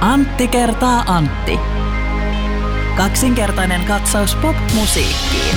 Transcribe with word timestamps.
Antti 0.00 0.48
kertaa 0.48 1.04
Antti. 1.06 1.58
Kaksinkertainen 2.96 3.84
katsaus 3.84 4.34
pop-musiikkiin. 4.34 5.56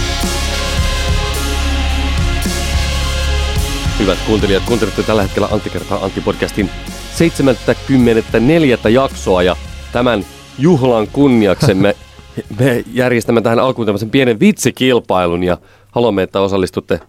Hyvät 3.99 4.17
kuuntelijat, 4.27 4.63
kuuntelette 4.63 5.03
tällä 5.03 5.21
hetkellä 5.21 5.47
Antti 5.51 5.69
kertaa 5.69 6.03
Antti 6.03 6.21
podcastin 6.21 6.69
74. 7.15 8.77
jaksoa 8.89 9.43
ja 9.43 9.55
tämän 9.91 10.25
juhlan 10.57 11.07
kunniaksi 11.07 11.73
me, 11.73 11.95
me 12.59 12.83
järjestämme 12.93 13.41
tähän 13.41 13.59
alkuun 13.59 13.85
tämmöisen 13.85 14.09
pienen 14.09 14.39
vitsikilpailun 14.39 15.43
ja 15.43 15.57
haluamme, 15.91 16.23
että 16.23 16.41
osallistutte 16.41 16.99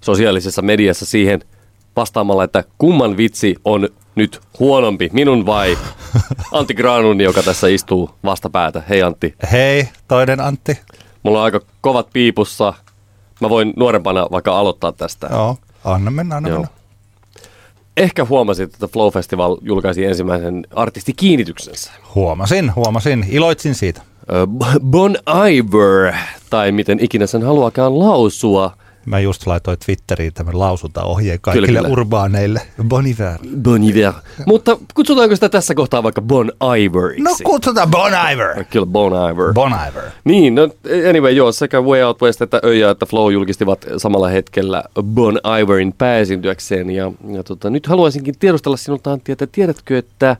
sosiaalisessa 0.00 0.62
mediassa 0.62 1.06
siihen 1.06 1.40
vastaamalla, 1.96 2.44
että 2.44 2.64
kumman 2.78 3.16
vitsi 3.16 3.56
on 3.64 3.88
nyt 4.14 4.40
huonompi, 4.58 5.10
minun 5.12 5.46
vai 5.46 5.78
Antti 6.52 6.74
Granun, 6.74 7.20
joka 7.20 7.42
tässä 7.42 7.68
istuu 7.68 8.10
vastapäätä. 8.24 8.82
Hei 8.88 9.02
Antti. 9.02 9.34
Hei, 9.52 9.88
toinen 10.08 10.40
Antti. 10.40 10.78
Mulla 11.22 11.38
on 11.38 11.44
aika 11.44 11.60
kovat 11.80 12.08
piipussa. 12.12 12.74
Mä 13.40 13.48
voin 13.50 13.72
nuorempana 13.76 14.26
vaikka 14.30 14.58
aloittaa 14.58 14.92
tästä. 14.92 15.28
Joo, 15.30 15.56
anna 15.84 16.10
mennä, 16.10 16.36
anna 16.36 16.48
Joo. 16.48 16.58
mennä. 16.58 16.74
Ehkä 17.96 18.24
huomasit, 18.24 18.74
että 18.74 18.86
Flow 18.88 19.12
Festival 19.12 19.56
julkaisi 19.62 20.04
ensimmäisen 20.04 20.66
artistikiinnityksensä. 20.74 21.92
Huomasin, 22.14 22.74
huomasin. 22.76 23.26
Iloitsin 23.28 23.74
siitä. 23.74 24.02
B- 24.58 24.80
Bon 24.90 25.16
Iver, 25.48 26.14
tai 26.50 26.72
miten 26.72 27.00
ikinä 27.00 27.26
sen 27.26 27.42
haluakaan 27.42 27.98
lausua. 27.98 28.76
Mä 29.06 29.20
just 29.20 29.46
laitoin 29.46 29.76
Twitteriin 29.86 30.32
tämän 30.32 30.58
lausuntaohjeen 30.58 31.38
kaikille 31.40 31.66
Kyllä, 31.66 31.80
kyllä. 31.80 31.92
urbaaneille. 31.92 32.62
Bon 32.88 33.06
Iver. 33.06 33.38
Bon 33.62 33.82
Iver. 33.84 34.12
Mutta 34.46 34.78
kutsutaanko 34.94 35.34
sitä 35.34 35.48
tässä 35.48 35.74
kohtaa 35.74 36.02
vaikka 36.02 36.22
Bon 36.22 36.52
Iveriksi? 36.78 37.22
No 37.22 37.30
kutsutaan 37.44 37.90
Bon 37.90 38.12
Iver. 38.32 38.64
Kyllä 38.64 38.86
Bon 38.86 39.12
Iver. 39.32 39.52
Bon 39.54 39.72
Iver. 39.90 40.02
Niin, 40.24 40.54
no 40.54 40.68
anyway, 41.08 41.32
joo, 41.32 41.52
sekä 41.52 41.80
Way 41.80 42.02
Out 42.02 42.22
West 42.22 42.42
että 42.42 42.60
Öja 42.64 42.90
että 42.90 43.06
Flow 43.06 43.32
julkistivat 43.32 43.86
samalla 43.96 44.28
hetkellä 44.28 44.84
Bon 45.02 45.38
Iverin 45.62 45.94
pääesiintyäkseen. 45.98 46.90
Ja, 46.90 47.12
ja 47.32 47.42
tota, 47.42 47.70
nyt 47.70 47.86
haluaisinkin 47.86 48.34
tiedustella 48.38 48.76
sinulta 48.76 49.12
Antti, 49.12 49.32
että 49.32 49.46
tiedätkö, 49.46 49.98
että 49.98 50.36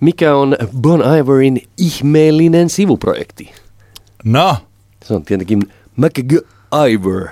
mikä 0.00 0.34
on 0.36 0.56
Bon 0.80 1.02
Iverin 1.18 1.62
ihmeellinen 1.78 2.70
sivuprojekti? 2.70 3.52
No, 4.24 4.56
Se 5.04 5.14
on 5.14 5.24
tietenkin 5.24 5.62
MacGyver. 5.96 7.28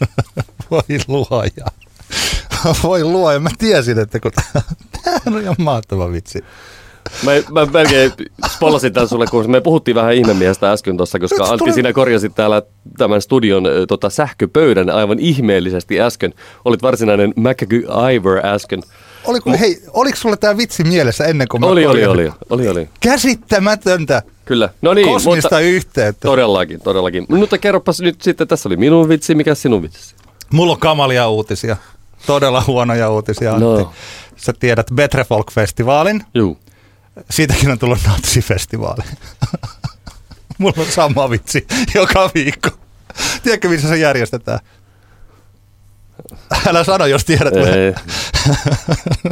voi 0.70 0.98
luoja. 1.08 1.66
Voi 2.82 3.04
luoja. 3.04 3.40
Mä 3.40 3.50
tiesin, 3.58 3.98
että 3.98 4.20
kun 4.20 4.32
tämä 4.32 4.64
on 5.36 5.42
ihan 5.42 5.56
mahtava 5.58 6.12
vitsi. 6.12 6.44
Mä, 7.22 7.32
mä 7.52 7.66
melkein 7.66 8.12
spollasin 8.56 8.92
tämän 8.92 9.08
sulle, 9.08 9.26
kun 9.26 9.50
me 9.50 9.60
puhuttiin 9.60 9.94
vähän 9.94 10.14
ihmemiestä 10.14 10.72
äsken 10.72 10.96
tuossa, 10.96 11.18
koska 11.18 11.44
Antti, 11.44 11.58
tuli- 11.58 11.72
sinä 11.72 11.92
korjasit 11.92 12.34
täällä 12.34 12.62
tämän 12.98 13.22
studion 13.22 13.64
tota, 13.88 14.10
sähköpöydän 14.10 14.90
aivan 14.90 15.18
ihmeellisesti 15.18 16.00
äsken. 16.00 16.34
Olit 16.64 16.82
varsinainen 16.82 17.32
MacGyver 17.36 18.46
äsken. 18.46 18.82
Oliko, 19.26 19.50
hei, 19.60 19.82
oliko 19.92 20.16
sulla 20.16 20.36
tämä 20.36 20.56
vitsi 20.56 20.84
mielessä 20.84 21.24
ennen 21.24 21.48
kuin 21.48 21.60
mä 21.60 21.66
Oli, 21.66 21.86
oli, 21.86 22.06
oli, 22.06 22.32
oli, 22.50 22.68
oli. 22.68 22.88
Käsittämätöntä 23.00 24.22
Kyllä. 24.44 24.68
No 24.82 24.94
niin, 24.94 25.08
kosmista 25.08 25.48
mutta 25.48 25.60
yhteyttä. 25.60 26.28
todellakin, 26.28 26.80
todellakin. 26.80 27.26
Mutta 27.28 27.58
kerropas 27.58 28.00
nyt 28.00 28.22
sitten, 28.22 28.48
tässä 28.48 28.68
oli 28.68 28.76
minun 28.76 29.08
vitsi, 29.08 29.34
mikä 29.34 29.54
sinun 29.54 29.82
vitsi? 29.82 30.14
Mulla 30.52 30.72
on 30.72 30.78
kamalia 30.78 31.28
uutisia. 31.28 31.76
Todella 32.26 32.64
huonoja 32.66 33.10
uutisia, 33.10 33.50
Antti. 33.50 33.64
No. 33.64 33.92
Sä 34.36 34.52
tiedät 34.52 34.86
Betre 34.94 35.24
Folk-festivaalin. 35.24 36.24
Juu. 36.34 36.58
Siitäkin 37.30 37.70
on 37.70 37.78
tullut 37.78 37.98
natsifestivaali. 38.06 39.02
Mulla 40.58 40.74
on 40.78 40.86
sama 40.86 41.30
vitsi 41.30 41.66
joka 41.94 42.30
viikko. 42.34 42.70
Tiedätkö, 43.42 43.68
missä 43.68 43.88
se 43.88 43.96
järjestetään? 43.96 44.58
Älä 46.66 46.84
sano, 46.84 47.06
jos 47.06 47.24
tiedät. 47.24 47.56
Ei. 47.56 47.94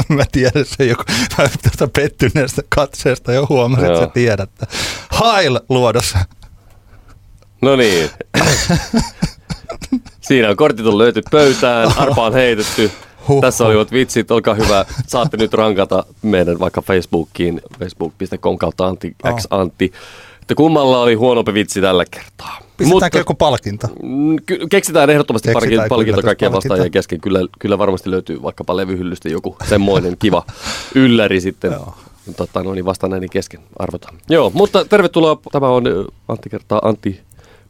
Mä 0.17 0.25
tiedän 0.33 0.65
se 0.65 0.85
joku. 0.85 1.03
Mä 1.39 1.49
tuosta 1.63 1.89
pettyneestä 1.89 2.63
katseesta 2.69 3.33
jo 3.33 3.47
huomasin, 3.49 3.87
että 3.87 4.01
sä 4.01 4.07
tiedät. 4.07 4.51
Hail 5.11 5.61
luodossa. 5.69 6.19
No 7.63 7.77
niin. 7.77 8.11
Siinä 10.21 10.49
on 10.51 10.57
kortit 10.57 10.87
on 10.87 10.99
löyty 10.99 11.23
pöytään, 11.31 11.93
arpa 11.97 12.25
on 12.27 12.33
heitetty. 12.33 12.91
Huh, 13.29 13.41
Tässä 13.41 13.67
olivat 13.67 13.93
vitsit, 13.93 14.31
olkaa 14.31 14.55
hyvä. 14.55 14.85
Saatte 15.07 15.37
nyt 15.37 15.55
rankata 15.55 16.05
meidän 16.23 16.59
vaikka 16.59 16.83
Facebookiin, 16.83 17.61
facebook.com 17.79 18.59
kautta 18.59 18.87
Antti, 18.87 19.17
Oh. 19.25 19.39
X 19.41 19.47
Antti. 19.51 19.93
Että 20.43 20.55
kummalla 20.55 20.99
oli 21.01 21.15
huonompi 21.15 21.55
vitsi 21.55 21.81
tällä 21.81 22.05
kertaa. 22.11 22.59
Pistetäänkö 22.77 23.19
joku 23.19 23.35
palkinto? 23.35 23.87
Mm, 24.03 24.37
keksitään 24.71 25.11
ehdottomasti 25.11 25.53
Keksitään 25.53 25.89
palkinto, 25.89 26.23
kaikkien 26.23 26.53
vastaajien 26.53 26.91
kesken. 26.91 27.21
Kyllä, 27.21 27.41
kyllä 27.59 27.79
varmasti 27.79 28.11
löytyy 28.11 28.43
vaikkapa 28.43 28.77
levyhyllystä 28.77 29.29
joku 29.29 29.57
semmoinen 29.69 30.17
kiva 30.19 30.43
ylläri 30.95 31.41
sitten. 31.41 31.73
Joo. 31.73 31.95
Tota, 32.37 32.63
no 32.63 32.75
niin, 32.75 32.85
vasta 32.85 33.09
näiden 33.09 33.31
kesken 33.31 33.61
arvotaan. 33.79 34.19
Joo, 34.29 34.51
mutta 34.55 34.85
tervetuloa. 34.85 35.41
Tämä 35.53 35.69
on 35.69 35.85
Antti 36.29 36.51
kertaa 36.51 36.81
Antti 36.85 37.21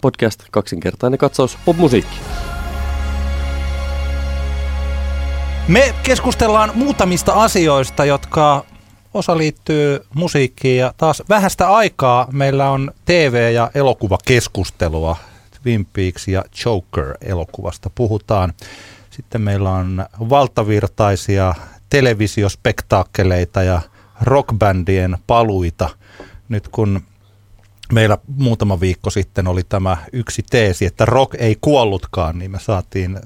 podcast, 0.00 0.42
kaksinkertainen 0.50 1.18
katsaus 1.18 1.58
popmusiikki. 1.64 2.16
Me 5.68 5.94
keskustellaan 6.02 6.70
muutamista 6.74 7.32
asioista, 7.32 8.04
jotka 8.04 8.64
osa 9.14 9.38
liittyy 9.38 10.04
musiikkiin 10.14 10.78
ja 10.78 10.94
taas 10.96 11.22
vähästä 11.28 11.74
aikaa 11.74 12.28
meillä 12.32 12.70
on 12.70 12.90
TV- 13.04 13.52
ja 13.54 13.70
elokuvakeskustelua. 13.74 15.16
Twin 15.62 15.86
Peaks 15.92 16.28
ja 16.28 16.44
Joker-elokuvasta 16.64 17.90
puhutaan. 17.94 18.52
Sitten 19.10 19.40
meillä 19.40 19.70
on 19.70 20.06
valtavirtaisia 20.30 21.54
televisiospektaakkeleita 21.90 23.62
ja 23.62 23.80
rockbändien 24.20 25.18
paluita. 25.26 25.90
Nyt 26.48 26.68
kun 26.68 27.00
meillä 27.92 28.18
muutama 28.36 28.80
viikko 28.80 29.10
sitten 29.10 29.48
oli 29.48 29.62
tämä 29.68 29.96
yksi 30.12 30.42
teesi, 30.50 30.86
että 30.86 31.04
rock 31.04 31.34
ei 31.38 31.56
kuollutkaan, 31.60 32.38
niin 32.38 32.50
me 32.50 32.58
saatiin 32.60 33.18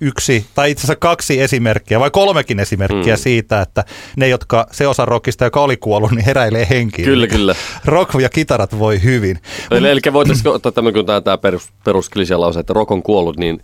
yksi, 0.00 0.46
tai 0.54 0.70
itse 0.70 0.80
asiassa 0.80 0.96
kaksi 1.00 1.40
esimerkkiä, 1.40 2.00
vai 2.00 2.10
kolmekin 2.10 2.60
esimerkkiä 2.60 3.14
Mm. 3.14 3.18
siitä, 3.18 3.60
että 3.62 3.84
ne, 4.16 4.28
jotka, 4.28 4.66
se 4.72 4.86
osa 4.88 5.04
rockista, 5.04 5.44
joka 5.44 5.60
oli 5.60 5.76
kuollut, 5.76 6.10
niin 6.10 6.24
heräilee 6.24 6.66
henkiin. 6.70 7.06
Kyllä, 7.06 7.26
kyllä. 7.26 7.54
Rock 7.84 8.14
ja 8.20 8.28
kitarat 8.28 8.78
voi 8.78 9.02
hyvin. 9.02 9.38
Eli, 9.70 9.88
eli 9.88 10.00
voitaisiinko 10.12 10.52
ottaa 10.52 10.72
tämmöinen, 10.72 10.98
kun 10.98 11.06
tämä, 11.06 11.20
tämä 11.20 11.38
perus, 11.38 11.68
perusklisee-lause, 11.84 12.60
että 12.60 12.72
rock 12.72 12.90
on 12.90 13.02
kuollut, 13.02 13.36
niin 13.36 13.60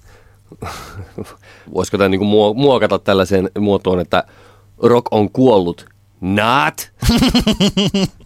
voisiko 1.75 1.99
tämä 1.99 2.09
niin 2.09 2.27
muokata 2.55 2.99
tällaiseen 2.99 3.51
muotoon, 3.59 4.01
että 4.01 4.25
rock 4.83 5.07
on 5.11 5.31
kuollut, 5.31 5.87
not? 6.21 6.91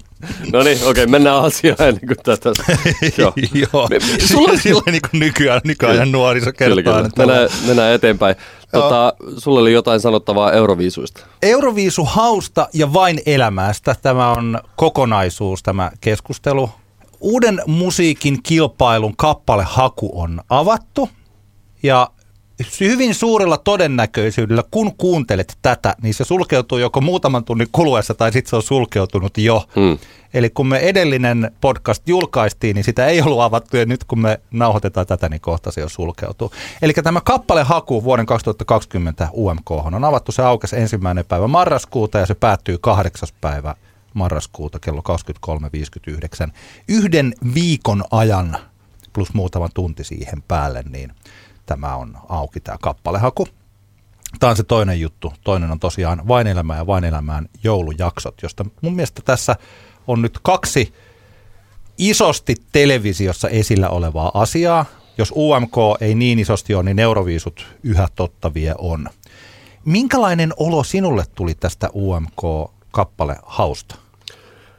no 0.53 0.63
niin, 0.63 0.77
okei, 0.77 0.91
okay, 0.91 1.07
mennään 1.07 1.37
asiaan 1.43 1.77
ennen 1.81 2.07
kuin 2.07 2.17
tätä. 2.23 2.51
Joo. 3.19 3.33
Joo, 3.55 3.89
Me- 3.91 4.27
sulla 4.27 4.53
on 4.53 4.59
silleen 4.59 4.93
niin 4.93 5.03
kuin 5.11 5.21
nykyään, 5.21 5.61
nykyajan 5.65 6.13
nuoriso 6.13 6.53
kertaa. 6.53 6.83
kyllä. 6.83 7.11
Mennään, 7.17 7.49
mennään 7.67 7.93
eteenpäin. 7.93 8.37
Tota, 8.73 9.15
sulla 9.39 9.61
oli 9.61 9.73
jotain 9.73 10.01
sanottavaa 10.01 10.53
Euroviisuista. 10.53 11.27
Euroviisu 11.43 12.05
hausta 12.05 12.69
ja 12.73 12.93
vain 12.93 13.21
elämästä. 13.27 13.97
Tämä 14.03 14.31
on 14.31 14.61
kokonaisuus, 14.77 15.63
tämä 15.63 15.91
keskustelu. 16.01 16.71
Uuden 17.21 17.63
musiikin 17.67 18.43
kilpailun 18.43 19.17
kappalehaku 19.17 20.21
on 20.21 20.41
avattu 20.49 21.09
ja 21.83 22.11
hyvin 22.81 23.15
suurella 23.15 23.57
todennäköisyydellä, 23.57 24.63
kun 24.71 24.97
kuuntelet 24.97 25.59
tätä, 25.63 25.95
niin 26.03 26.15
se 26.15 26.25
sulkeutuu 26.25 26.79
joko 26.79 27.01
muutaman 27.01 27.45
tunnin 27.45 27.69
kuluessa 27.73 28.15
tai 28.15 28.33
sitten 28.33 28.51
se 28.51 28.57
on 28.57 28.63
sulkeutunut 28.63 29.39
jo. 29.39 29.65
Hmm. 29.77 29.99
Eli 30.35 30.51
kun 30.51 30.67
me 30.67 30.79
edellinen 30.79 31.53
podcast 31.61 32.09
julkaistiin, 32.09 32.75
niin 32.75 32.85
sitä 32.85 33.07
ei 33.07 33.23
ollut 33.23 33.41
avattu 33.41 33.77
ja 33.77 33.87
nyt 33.87 34.05
kun 34.05 34.19
me 34.21 34.41
nauhoitetaan 34.51 35.07
tätä, 35.07 35.29
niin 35.29 35.41
kohta 35.41 35.71
se 35.71 35.81
jo 35.81 35.89
sulkeutuu. 35.89 36.53
Eli 36.83 36.93
tämä 36.93 37.21
kappalehaku 37.21 38.05
vuoden 38.05 38.27
2020 38.27 39.29
UMK 39.33 39.71
on 39.71 40.05
avattu. 40.05 40.33
Se 40.33 40.43
aukesi 40.43 40.77
ensimmäinen 40.77 41.25
päivä 41.25 41.49
marraskuuta 41.49 42.19
ja 42.19 42.27
se 42.27 42.35
päättyy 42.35 42.79
kahdeksas 42.79 43.35
päivä 43.41 43.75
marraskuuta 44.15 44.79
kello 44.79 45.03
23.59. 46.47 46.53
Yhden 46.89 47.35
viikon 47.55 48.05
ajan 48.11 48.57
plus 49.13 49.35
muutama 49.35 49.69
tunti 49.75 50.05
siihen 50.05 50.43
päälle, 50.43 50.85
niin 50.91 51.13
tämä 51.67 51.97
on 51.97 52.17
auki 52.29 52.61
tämä 52.61 52.79
kappalehaku. 52.83 53.49
Tämä 54.41 54.51
on 54.51 54.57
se 54.57 54.63
toinen 54.63 55.01
juttu. 55.01 55.33
Toinen 55.45 55.71
on 55.71 55.81
tosiaan 55.81 56.29
Vain 56.29 56.47
elämää 56.47 56.77
ja 56.77 56.87
Vain 56.87 57.05
elämään 57.05 57.49
joulujaksot, 57.65 58.35
josta 58.43 58.65
mun 58.81 58.95
mielestä 58.95 59.23
tässä 59.25 59.57
on 60.07 60.23
nyt 60.23 60.39
kaksi 60.43 60.95
isosti 61.99 62.55
televisiossa 62.73 63.49
esillä 63.49 63.89
olevaa 63.89 64.31
asiaa. 64.35 64.85
Jos 65.19 65.33
UMK 65.37 65.77
ei 66.01 66.15
niin 66.15 66.39
isosti 66.39 66.75
ole, 66.75 66.83
niin 66.83 66.99
Euroviisut 66.99 67.67
yhä 67.83 68.09
totta 68.15 68.55
vie 68.55 68.75
on. 68.79 69.09
Minkälainen 69.85 70.53
olo 70.57 70.85
sinulle 70.85 71.25
tuli 71.35 71.55
tästä 71.55 71.91
UMK-kappale 71.95 73.37
hausta? 73.43 73.95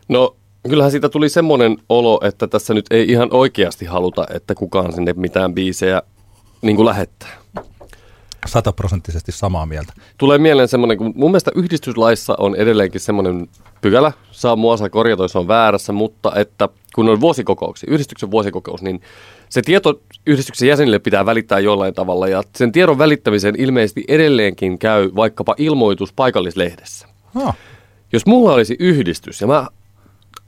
No 0.07 0.35
kyllähän 0.69 0.91
siitä 0.91 1.09
tuli 1.09 1.29
semmoinen 1.29 1.77
olo, 1.89 2.19
että 2.23 2.47
tässä 2.47 2.73
nyt 2.73 2.85
ei 2.91 3.11
ihan 3.11 3.29
oikeasti 3.31 3.85
haluta, 3.85 4.25
että 4.33 4.55
kukaan 4.55 4.93
sinne 4.93 5.13
mitään 5.13 5.53
biisejä 5.53 6.01
niin 6.61 6.75
kuin 6.75 6.85
lähettää. 6.85 7.29
Sataprosenttisesti 8.45 9.31
samaa 9.31 9.65
mieltä. 9.65 9.93
Tulee 10.17 10.37
mieleen 10.37 10.67
semmoinen, 10.67 10.97
kun 10.97 11.13
mun 11.15 11.31
mielestä 11.31 11.51
yhdistyslaissa 11.55 12.35
on 12.37 12.55
edelleenkin 12.55 13.01
semmoinen 13.01 13.47
pykälä, 13.81 14.11
saa 14.31 14.55
mua 14.55 14.77
saa 14.77 14.89
korjata, 14.89 15.23
jos 15.23 15.35
on 15.35 15.47
väärässä, 15.47 15.93
mutta 15.93 16.31
että 16.35 16.69
kun 16.95 17.09
on 17.09 17.21
vuosikokouksia, 17.21 17.93
yhdistyksen 17.93 18.31
vuosikokous, 18.31 18.81
niin 18.81 19.01
se 19.49 19.61
tieto 19.61 20.01
yhdistyksen 20.25 20.69
jäsenille 20.69 20.99
pitää 20.99 21.25
välittää 21.25 21.59
jollain 21.59 21.93
tavalla 21.93 22.27
ja 22.27 22.43
sen 22.55 22.71
tiedon 22.71 22.97
välittämiseen 22.97 23.55
ilmeisesti 23.57 24.03
edelleenkin 24.07 24.79
käy 24.79 25.11
vaikkapa 25.15 25.55
ilmoitus 25.57 26.13
paikallislehdessä. 26.13 27.07
No, 27.33 27.53
Jos 28.13 28.25
mulla 28.25 28.53
olisi 28.53 28.75
yhdistys 28.79 29.41
ja 29.41 29.47
mä 29.47 29.67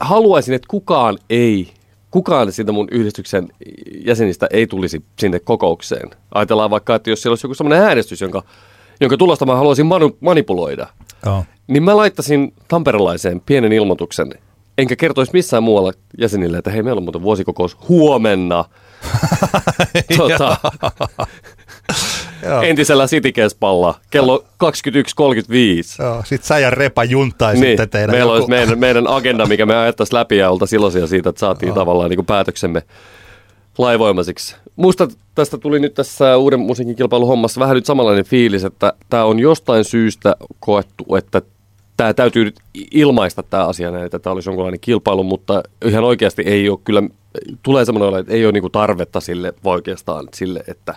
haluaisin, 0.00 0.54
että 0.54 0.68
kukaan 0.68 1.18
ei, 1.30 1.72
kukaan 2.10 2.52
siitä 2.52 2.72
mun 2.72 2.88
yhdistyksen 2.90 3.48
jäsenistä 4.04 4.46
ei 4.50 4.66
tulisi 4.66 5.04
sinne 5.18 5.38
kokoukseen. 5.38 6.10
Ajatellaan 6.34 6.70
vaikka, 6.70 6.94
että 6.94 7.10
jos 7.10 7.22
siellä 7.22 7.32
olisi 7.32 7.46
joku 7.46 7.54
sellainen 7.54 7.88
äänestys, 7.88 8.20
jonka, 8.20 8.42
jonka 9.00 9.16
tulosta 9.16 9.46
mä 9.46 9.56
haluaisin 9.56 9.86
manu- 9.86 10.16
manipuloida, 10.20 10.86
joo. 11.26 11.44
niin 11.66 11.82
mä 11.82 11.96
laittaisin 11.96 12.54
tamperelaiseen 12.68 13.40
pienen 13.40 13.72
ilmoituksen, 13.72 14.34
enkä 14.78 14.96
kertoisi 14.96 15.32
missään 15.32 15.62
muualla 15.62 15.92
jäsenille, 16.18 16.58
että 16.58 16.70
hei, 16.70 16.82
meillä 16.82 16.98
on 16.98 17.04
muuten 17.04 17.22
vuosikokous 17.22 17.76
huomenna. 17.88 18.64
tota, 20.16 20.56
Joo. 22.42 22.62
entisellä 22.62 23.06
Citykespalla 23.06 23.94
kello 24.10 24.44
21.35. 24.64 26.02
Joo, 26.02 26.22
sit 26.24 26.44
sä 26.44 26.58
ja 26.58 26.70
Repa 26.70 27.04
juntaisitte 27.04 27.76
Niin, 27.76 27.90
teidän 27.90 28.10
meillä 28.10 28.22
joku... 28.22 28.32
olisi 28.32 28.48
meidän, 28.48 28.78
meidän 28.78 29.06
agenda, 29.08 29.46
mikä 29.46 29.66
me 29.66 29.76
ajattaisiin 29.76 30.18
läpi 30.18 30.36
ja 30.36 30.50
oltaisiin 30.50 30.80
iloisia 30.80 31.06
siitä, 31.06 31.28
että 31.28 31.40
saatiin 31.40 31.74
tavallaan 31.74 32.10
niin 32.10 32.16
kuin 32.16 32.26
päätöksemme 32.26 32.82
laivoimaisiksi. 33.78 34.56
Musta 34.76 35.08
tästä 35.34 35.58
tuli 35.58 35.80
nyt 35.80 35.94
tässä 35.94 36.36
uuden 36.36 36.60
musiikin 36.60 36.96
kilpailun 36.96 37.28
hommassa 37.28 37.60
vähän 37.60 37.74
nyt 37.74 37.86
samanlainen 37.86 38.24
fiilis, 38.24 38.64
että 38.64 38.92
tämä 39.10 39.24
on 39.24 39.38
jostain 39.38 39.84
syystä 39.84 40.36
koettu, 40.60 41.16
että 41.16 41.42
tämä 41.98 42.14
täytyy 42.14 42.44
nyt 42.44 42.60
ilmaista 42.90 43.42
tämä 43.42 43.66
asia 43.66 43.90
näin, 43.90 44.04
että 44.04 44.18
tämä 44.18 44.34
olisi 44.34 44.48
jonkunlainen 44.48 44.80
kilpailu, 44.80 45.22
mutta 45.22 45.62
ihan 45.84 46.04
oikeasti 46.04 46.42
ei 46.42 46.68
ole 46.68 46.78
kyllä, 46.84 47.02
tulee 47.62 47.84
semmoinen 47.84 48.08
olo, 48.08 48.18
että 48.18 48.32
ei 48.32 48.44
ole 48.44 48.52
niinku 48.52 48.70
tarvetta 48.70 49.20
sille 49.20 49.54
oikeastaan 49.64 50.28
sille, 50.34 50.64
että 50.68 50.94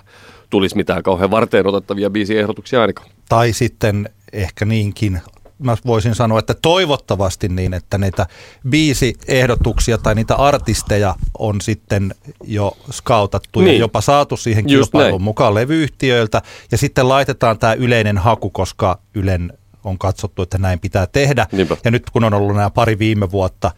tulisi 0.50 0.76
mitään 0.76 1.04
kauhean 1.04 1.32
varteen 1.32 1.68
otettavia 1.68 2.10
biisiehdotuksia 2.10 2.82
ainakaan. 2.82 3.10
Tai 3.30 3.54
sitten 3.54 4.10
ehkä 4.34 4.66
niinkin, 4.66 5.22
mä 5.60 5.78
voisin 5.86 6.16
sanoa, 6.16 6.40
että 6.40 6.54
toivottavasti 6.62 7.50
niin, 7.50 7.74
että 7.74 7.98
niitä 7.98 8.26
biisiehdotuksia 8.70 9.98
tai 9.98 10.16
niitä 10.16 10.36
artisteja 10.36 11.16
on 11.40 11.62
sitten 11.62 12.16
jo 12.44 12.78
skautattu 12.92 13.60
niin. 13.62 13.74
ja 13.74 13.80
jopa 13.80 14.02
saatu 14.02 14.38
siihen 14.38 14.66
kilpailuun 14.66 15.22
mukaan 15.22 15.54
levyyhtiöiltä. 15.54 16.42
Ja 16.72 16.78
sitten 16.78 17.10
laitetaan 17.10 17.60
tämä 17.60 17.74
yleinen 17.74 18.18
haku, 18.18 18.50
koska 18.50 19.00
Ylen 19.14 19.54
on 19.84 19.98
katsottu, 19.98 20.42
että 20.42 20.58
näin 20.58 20.80
pitää 20.80 21.08
tehdä. 21.08 21.48
Niinpä. 21.52 21.78
Ja 21.84 21.92
nyt 21.92 22.10
kun 22.10 22.24
on 22.24 22.34
ollut 22.34 22.56
nämä 22.56 22.70
pari 22.70 23.00
viime 23.00 23.32
vuotta, 23.32 23.72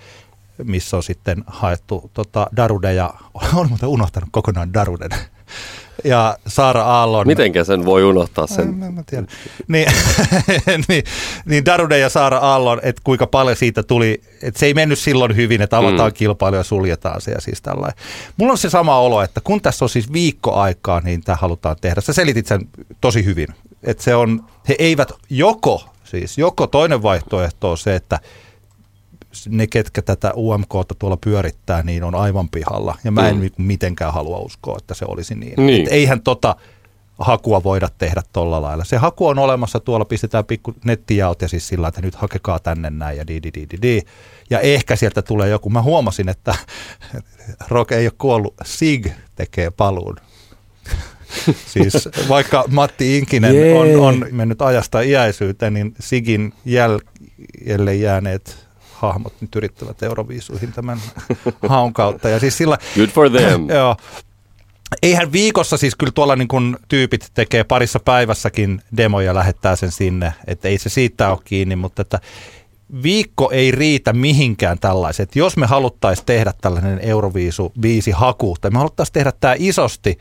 missä 0.63 0.97
on 0.97 1.03
sitten 1.03 1.43
haettu 1.47 2.11
tota, 2.13 2.47
Darude 2.55 2.93
ja, 2.93 3.13
olen 3.53 3.69
muuten 3.69 3.89
unohtanut 3.89 4.29
kokonaan 4.31 4.73
Daruden, 4.73 5.09
ja 6.03 6.37
Saara 6.47 6.83
Aallon. 6.83 7.27
Mitenkä 7.27 7.63
sen 7.63 7.85
voi 7.85 8.03
unohtaa 8.03 8.47
Sen. 8.47 8.75
Mä, 8.75 8.91
mä 8.91 9.03
tiedän. 9.05 9.27
Niin, 9.67 9.87
niin, 10.87 11.03
niin 11.45 11.65
Darude 11.65 11.99
ja 11.99 12.09
Saara 12.09 12.37
Aallon, 12.37 12.79
että 12.83 13.01
kuinka 13.03 13.27
paljon 13.27 13.55
siitä 13.55 13.83
tuli, 13.83 14.21
että 14.41 14.59
se 14.59 14.65
ei 14.65 14.73
mennyt 14.73 14.99
silloin 14.99 15.35
hyvin, 15.35 15.61
että 15.61 15.77
avataan 15.77 16.11
mm. 16.11 16.13
kilpailu 16.13 16.55
ja 16.55 16.63
suljetaan 16.63 17.21
se 17.21 17.31
ja 17.31 17.41
siis 17.41 17.61
tällainen. 17.61 17.97
Mulla 18.37 18.51
on 18.51 18.57
se 18.57 18.69
sama 18.69 18.99
olo, 18.99 19.21
että 19.21 19.41
kun 19.43 19.61
tässä 19.61 19.85
on 19.85 19.89
siis 19.89 20.13
viikko 20.13 20.53
aikaa, 20.53 21.01
niin 21.01 21.21
tämä 21.21 21.35
halutaan 21.35 21.75
tehdä. 21.81 22.01
Sä 22.01 22.13
selitit 22.13 22.47
sen 22.47 22.69
tosi 23.01 23.25
hyvin, 23.25 23.47
että 23.83 24.03
se 24.03 24.15
on, 24.15 24.45
he 24.69 24.75
eivät 24.79 25.11
joko, 25.29 25.92
siis 26.19 26.37
joko 26.37 26.67
toinen 26.67 27.03
vaihtoehto 27.03 27.71
on 27.71 27.77
se, 27.77 27.95
että 27.95 28.19
ne, 29.49 29.67
ketkä 29.67 30.01
tätä 30.01 30.33
UMKta 30.35 30.95
tuolla 30.99 31.17
pyörittää, 31.17 31.83
niin 31.83 32.03
on 32.03 32.15
aivan 32.15 32.49
pihalla. 32.49 32.97
Ja 33.03 33.11
mä 33.11 33.29
en 33.29 33.35
Mm. 33.35 33.49
mitenkään 33.57 34.13
halua 34.13 34.37
uskoa, 34.39 34.77
että 34.77 34.93
se 34.93 35.05
olisi 35.07 35.35
niin. 35.35 35.53
Niin. 35.65 35.81
Et 35.81 35.93
eihän 35.93 36.21
tota 36.21 36.55
hakua 37.19 37.63
voida 37.63 37.89
tehdä 37.97 38.21
tolla 38.33 38.61
lailla. 38.61 38.83
Se 38.83 38.97
haku 38.97 39.27
on 39.27 39.39
olemassa, 39.39 39.79
tuolla 39.79 40.05
pistetään 40.05 40.45
pikku 40.45 40.73
nettijaot 40.85 41.41
ja 41.41 41.47
siis 41.47 41.67
sillä, 41.67 41.87
että 41.87 42.01
nyt 42.01 42.15
hakekaa 42.15 42.59
tänne 42.59 42.89
näin 42.89 43.17
ja 43.17 43.27
di, 43.27 43.43
di, 43.43 43.51
di, 43.53 43.67
di, 43.71 43.77
di. 43.81 44.01
Ja 44.49 44.59
ehkä 44.59 44.95
sieltä 44.95 45.21
tulee 45.21 45.49
joku. 45.49 45.69
Mä 45.69 45.81
huomasin, 45.81 46.29
että 46.29 46.55
Rock 47.69 47.91
ei 47.91 48.05
ole 48.05 48.13
kuollut. 48.17 48.53
Sig 48.65 49.05
tekee 49.35 49.71
paluun. 49.71 50.15
Siis 51.65 52.09
vaikka 52.29 52.63
Matti 52.67 53.17
Inkinen 53.17 53.55
Jee. 53.55 53.79
on, 53.79 53.99
on 53.99 54.25
mennyt 54.31 54.61
ajasta 54.61 55.01
iäisyyteen, 55.01 55.73
niin 55.73 55.93
Sigin 55.99 56.53
jäljelle 56.65 57.95
jääneet 57.95 58.63
hahmot 58.91 59.33
nyt 59.41 59.55
yrittävät 59.55 60.03
Euroviisuihin 60.03 60.71
tämän 60.73 61.01
haun 61.69 61.93
kautta. 61.93 62.29
Ja 62.29 62.39
siis 62.39 62.57
sillä, 62.57 62.77
Good 62.95 63.09
for 63.09 63.29
them. 63.29 63.69
Joo. 63.77 63.95
Eihän 65.01 65.31
viikossa 65.31 65.77
siis 65.77 65.95
kyllä 65.95 66.11
tuolla 66.15 66.35
niin 66.35 66.47
kun 66.47 66.77
tyypit 66.87 67.31
tekee 67.33 67.63
parissa 67.63 67.99
päivässäkin 67.99 68.81
demoja 68.97 69.25
ja 69.25 69.35
lähettää 69.35 69.75
sen 69.75 69.91
sinne, 69.91 70.33
että 70.47 70.67
ei 70.67 70.77
se 70.77 70.89
siitä 70.89 71.31
ole 71.31 71.39
kiinni, 71.43 71.75
mutta 71.75 72.01
että 72.01 72.19
viikko 73.03 73.51
ei 73.51 73.71
riitä 73.71 74.13
mihinkään 74.13 74.79
tällaiset. 74.79 75.35
Jos 75.35 75.57
me 75.57 75.65
haluttaisiin 75.65 76.25
tehdä 76.25 76.53
tällainen 76.61 76.99
Euroviisu 76.99 77.73
viisi 77.81 78.11
haku, 78.11 78.55
tai 78.61 78.71
me 78.71 78.77
haluttaisiin 78.77 79.13
tehdä 79.13 79.31
tämä 79.39 79.55
isosti, 79.57 80.17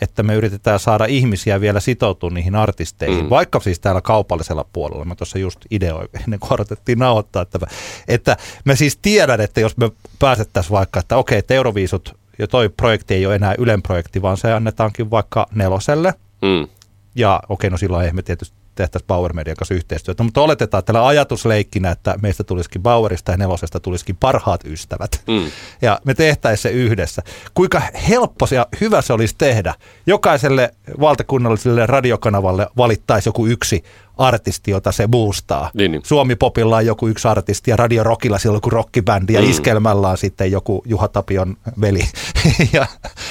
että 0.00 0.22
me 0.22 0.34
yritetään 0.34 0.80
saada 0.80 1.04
ihmisiä 1.04 1.60
vielä 1.60 1.80
sitoutua 1.80 2.30
niihin 2.30 2.54
artisteihin, 2.54 3.24
Mm. 3.24 3.30
vaikka 3.30 3.60
siis 3.60 3.80
täällä 3.80 4.00
kaupallisella 4.00 4.64
puolella. 4.72 5.04
Mä 5.04 5.14
tuossa 5.14 5.38
just 5.38 5.60
ideoin 5.70 6.08
ennen 6.24 6.40
kuin 6.40 6.52
odotettiin 6.52 6.98
nauhoittaa, 6.98 7.42
että, 7.42 7.58
mä, 7.58 7.66
että 8.08 8.36
mä 8.64 8.74
siis 8.74 8.98
tiedän, 9.02 9.40
että 9.40 9.60
jos 9.60 9.76
me 9.76 9.90
pääsettäisiin 10.18 10.72
vaikka, 10.72 11.00
että 11.00 11.16
okei, 11.16 11.38
että 11.38 11.54
Euroviisut 11.54 12.16
ja 12.38 12.46
toi 12.48 12.68
projekti 12.68 13.14
ei 13.14 13.26
ole 13.26 13.34
enää 13.34 13.54
Ylen 13.58 13.82
projekti, 13.82 14.22
vaan 14.22 14.36
se 14.36 14.52
annetaankin 14.52 15.10
vaikka 15.10 15.46
neloselle. 15.54 16.14
Mm. 16.42 16.68
Ja 17.14 17.40
okei, 17.48 17.70
no 17.70 17.76
silloin 17.76 18.06
ei 18.06 18.12
me 18.12 18.22
tietysti 18.22 18.56
tehtäisiin 18.80 19.06
Bauer 19.06 19.32
Median 19.32 19.56
kanssa 19.56 19.74
yhteistyötä, 19.74 20.22
mutta 20.22 20.40
oletetaan 20.40 20.84
tällä 20.84 21.06
ajatusleikkinä, 21.06 21.90
että 21.90 22.14
meistä 22.22 22.44
tulisikin 22.44 22.82
Bauerista 22.82 23.30
ja 23.30 23.36
nelosesta 23.36 23.80
tulisikin 23.80 24.16
parhaat 24.16 24.64
ystävät. 24.64 25.22
Mm. 25.26 25.50
Ja 25.82 26.00
me 26.04 26.14
tehtäisiin 26.14 26.62
se 26.62 26.70
yhdessä. 26.70 27.22
Kuinka 27.54 27.82
helppo 28.08 28.46
ja 28.50 28.66
hyvä 28.80 29.02
se 29.02 29.12
olisi 29.12 29.34
tehdä. 29.38 29.74
Jokaiselle 30.06 30.74
valtakunnalliselle 31.00 31.86
radiokanavalle 31.86 32.66
valittaisi 32.76 33.28
joku 33.28 33.46
yksi 33.46 33.84
artisti, 34.16 34.70
jota 34.70 34.92
se 34.92 35.08
boostaa. 35.08 35.70
Niin, 35.74 35.92
niin. 35.92 36.02
Suomi 36.04 36.36
Popilla 36.36 36.76
on 36.76 36.86
joku 36.86 37.08
yksi 37.08 37.28
artisti 37.28 37.70
ja 37.70 37.76
Radio 37.76 38.04
Rockilla 38.04 38.38
on 38.46 38.54
joku 38.54 38.70
rockibändi 38.70 39.32
ja 39.32 39.40
Mm. 39.40 39.50
Iskelmällä 39.50 40.08
on 40.08 40.18
sitten 40.18 40.52
joku 40.52 40.82
Juha 40.86 41.08
Tapion 41.08 41.56
veli. 41.80 42.08
ja, 42.72 42.86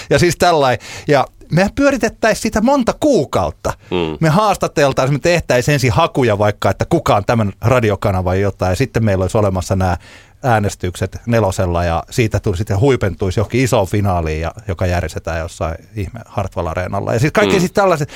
ja 0.10 0.20
siis 0.20 0.36
tällainen. 0.38 0.88
Ja 1.08 1.26
me 1.52 1.70
pyöritettäisiin 1.76 2.42
sitä 2.42 2.62
monta 2.62 2.94
kuukautta. 3.00 3.74
Mm. 3.92 4.18
Me 4.20 4.30
haastateltaisiin, 4.30 5.16
me 5.16 5.20
tehtäisiin 5.20 5.74
ensin 5.74 5.92
hakuja 5.92 6.38
vaikka, 6.38 6.70
että 6.70 6.86
kuka 6.86 7.16
on 7.16 7.26
tämän 7.26 7.54
radiokanava 7.62 8.36
ja 8.36 8.42
jotain. 8.42 8.70
Ja 8.70 8.76
sitten 8.76 9.06
meillä 9.06 9.24
olisi 9.24 9.38
olemassa 9.38 9.76
nämä 9.76 9.98
äänestykset 10.44 11.18
nelosella 11.26 11.84
ja 11.84 12.04
siitä 12.10 12.40
tuli 12.40 12.58
sitten 12.58 12.80
huipentuisi 12.80 13.40
johonkin 13.40 13.64
isoon 13.64 13.88
finaaliin, 13.88 14.42
ja, 14.42 14.52
joka 14.68 14.86
järjestetään 14.86 15.40
jossain 15.40 15.76
ihme 15.96 16.20
Hartwall 16.26 16.68
Areenalla. 16.68 17.14
Ja 17.14 17.20
siis 17.20 17.34
kaikki 17.34 17.56
Mm. 17.56 17.60
siis 17.60 17.72
tällaiset, 17.72 18.10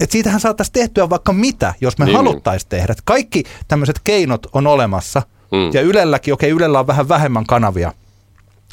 että 0.00 0.12
siitähän 0.12 0.40
saataisiin 0.40 0.72
tehtyä 0.72 1.10
vaikka 1.10 1.32
mitä, 1.32 1.74
jos 1.80 1.98
me 1.98 2.04
Niin, 2.04 2.12
niin, 2.12 2.16
haluttaisiin 2.16 2.68
tehdä. 2.68 2.94
Kaikki 3.04 3.44
tämmöiset 3.68 4.00
keinot 4.04 4.46
on 4.52 4.66
olemassa. 4.66 5.22
Mm. 5.52 5.70
Ja 5.72 5.80
Ylelläkin, 5.80 6.34
okei 6.34 6.50
Ylellä 6.50 6.78
on 6.80 6.86
vähän 6.86 7.08
vähemmän 7.08 7.46
kanavia, 7.46 7.92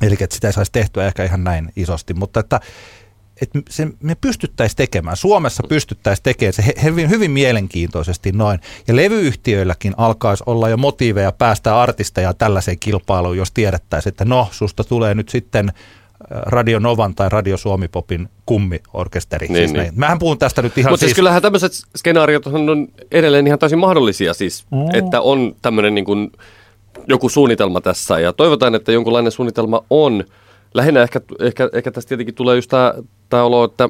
eli 0.01 0.17
että 0.19 0.33
sitä 0.35 0.47
ei 0.47 0.53
saisi 0.53 0.71
tehtyä 0.71 1.07
ehkä 1.07 1.23
ihan 1.23 1.43
näin 1.43 1.73
isosti, 1.75 2.13
mutta 2.13 2.39
että 2.39 2.59
että 3.41 3.59
se, 3.69 3.87
me 4.03 4.15
pystyttäisiin 4.15 4.77
tekemään, 4.77 5.17
Suomessa 5.17 5.63
pystyttäisiin 5.69 6.23
tekemään 6.23 6.53
se 6.53 6.63
hyvin, 6.83 7.09
hyvin 7.09 7.31
mielenkiintoisesti 7.31 8.31
noin. 8.31 8.59
Ja 8.87 8.95
levyyhtiöilläkin 8.95 9.93
alkaisi 9.97 10.43
olla 10.45 10.69
jo 10.69 10.77
motiiveja 10.77 11.31
päästä 11.31 11.81
artisteja 11.81 12.33
tällaiseen 12.33 12.79
kilpailuun, 12.79 13.37
jos 13.37 13.51
tiedettäisiin, 13.51 14.11
että 14.11 14.25
no, 14.25 14.47
susta 14.51 14.83
tulee 14.83 15.15
nyt 15.15 15.29
sitten 15.29 15.69
äh, 15.69 16.41
Radio 16.45 16.79
Novan 16.79 17.15
tai 17.15 17.29
Radio 17.29 17.57
Suomi-popin 17.57 18.29
kummiorkesteri. 18.45 19.47
Niin, 19.47 19.69
siis 19.69 19.73
niin. 19.83 19.93
Mähän 19.95 20.19
puhun 20.19 20.37
tästä 20.37 20.61
nyt 20.61 20.77
ihan 20.77 20.91
Mutta 20.91 20.99
siis, 20.99 21.09
siis 21.09 21.15
kyllähän 21.15 21.41
tämmöiset 21.41 21.71
skenaariot 21.97 22.47
on 22.47 22.87
edelleen 23.11 23.47
ihan 23.47 23.59
täysin 23.59 23.79
mahdollisia 23.79 24.33
siis, 24.33 24.65
mm. 24.71 24.77
että 24.93 25.21
on 25.21 25.55
tämmöinen 25.61 25.95
niin 25.95 26.05
kuin 26.05 26.31
joku 27.07 27.29
suunnitelma 27.29 27.81
tässä 27.81 28.19
ja 28.19 28.33
toivotaan, 28.33 28.75
että 28.75 28.91
jonkunlainen 28.91 29.31
suunnitelma 29.31 29.83
on. 29.89 30.23
Lähinnä 30.73 31.03
ehkä, 31.03 31.21
ehkä, 31.39 31.69
ehkä 31.73 31.91
tästä 31.91 32.09
tietenkin 32.09 32.35
tulee 32.35 32.55
just 32.55 32.69
tämä 32.69 32.93
olo, 33.33 33.63
että 33.63 33.89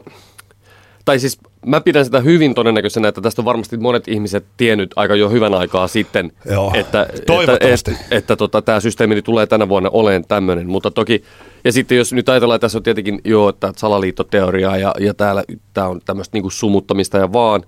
tai 1.06 1.20
siis 1.20 1.38
mä 1.66 1.82
pidän 1.82 2.06
sitä 2.06 2.20
hyvin 2.20 2.54
todennäköisenä, 2.54 3.08
että 3.08 3.22
tästä 3.22 3.42
on 3.42 3.46
varmasti 3.46 3.78
monet 3.78 4.08
ihmiset 4.08 4.46
tiennyt 4.58 4.92
aika 4.96 5.16
jo 5.16 5.30
hyvän 5.30 5.54
aikaa 5.54 5.88
sitten, 5.88 6.32
Joo, 6.46 6.72
että, 6.76 7.04
että, 7.04 7.22
toivottavasti. 7.26 7.92
että, 7.92 8.06
että 8.12 8.36
tota, 8.36 8.62
tämä 8.62 8.80
systeemi 8.80 9.22
tulee 9.22 9.48
tänä 9.48 9.70
vuonna 9.70 9.90
oleen 9.94 10.26
tämmöinen. 10.28 10.70
Mutta 10.70 10.92
toki, 10.92 11.24
ja 11.64 11.72
sitten 11.72 11.98
jos 11.98 12.14
nyt 12.14 12.30
ajatellaan, 12.30 12.56
että 12.56 12.66
tässä 12.66 12.78
on 12.78 12.84
tietenkin 12.84 13.22
jo 13.26 13.50
että 13.50 13.74
salaliittoteoriaa 13.78 14.78
ja, 14.78 14.94
ja 15.00 15.14
täällä 15.14 15.44
tämä 15.74 15.88
on 15.88 16.02
tämmöistä 16.06 16.36
niinku 16.36 16.50
sumuttamista 16.50 17.18
ja 17.18 17.34
vaan, 17.34 17.64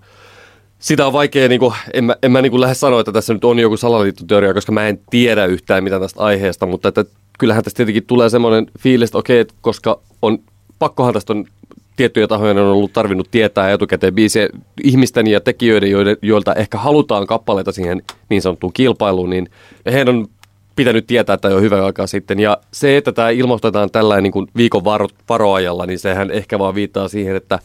sitä 0.79 1.07
on 1.07 1.13
vaikea, 1.13 1.49
niin 1.49 1.59
kuin, 1.59 1.73
en 1.93 2.03
mä, 2.03 2.15
en 2.23 2.31
mä 2.31 2.41
niin 2.41 2.51
kuin 2.51 2.61
lähde 2.61 2.75
sanoa, 2.75 2.99
että 2.99 3.11
tässä 3.11 3.33
nyt 3.33 3.43
on 3.43 3.59
joku 3.59 3.77
salaliittoteoria, 3.77 4.53
koska 4.53 4.71
mä 4.71 4.87
en 4.87 4.99
tiedä 5.09 5.45
yhtään 5.45 5.83
mitään 5.83 6.01
tästä 6.01 6.19
aiheesta, 6.19 6.65
mutta 6.65 6.89
että 6.89 7.05
kyllähän 7.39 7.63
tästä 7.63 7.77
tietenkin 7.77 8.05
tulee 8.05 8.29
semmoinen 8.29 8.65
fiilis, 8.79 9.09
että 9.09 9.17
okei, 9.17 9.39
että 9.39 9.53
koska 9.61 9.99
on, 10.21 10.39
pakkohan 10.79 11.13
tästä 11.13 11.33
on 11.33 11.45
tiettyjä 11.95 12.27
tahoja 12.27 12.51
on 12.51 12.57
ollut 12.57 12.93
tarvinnut 12.93 13.31
tietää 13.31 13.71
etukäteen 13.71 14.15
biisiä 14.15 14.49
ihmisten 14.83 15.27
ja 15.27 15.41
tekijöiden, 15.41 15.89
joilta 16.21 16.53
ehkä 16.53 16.77
halutaan 16.77 17.27
kappaleita 17.27 17.71
siihen 17.71 18.01
niin 18.29 18.41
sanottuun 18.41 18.73
kilpailuun, 18.73 19.29
niin 19.29 19.49
heidän 19.85 20.15
on 20.15 20.27
pitänyt 20.75 21.07
tietää 21.07 21.33
että 21.33 21.49
jo 21.49 21.59
hyvä 21.59 21.85
aikaa 21.85 22.07
sitten. 22.07 22.39
Ja 22.39 22.57
se, 22.71 22.97
että 22.97 23.11
tämä 23.11 23.29
ilmoitetaan 23.29 23.91
tällainen 23.91 24.23
niin 24.23 24.31
kuin 24.31 24.47
viikon 24.57 24.83
varo, 24.83 25.07
varoajalla, 25.29 25.85
niin 25.85 25.99
sehän 25.99 26.31
ehkä 26.31 26.59
vaan 26.59 26.75
viittaa 26.75 27.07
siihen, 27.07 27.35
että 27.35 27.59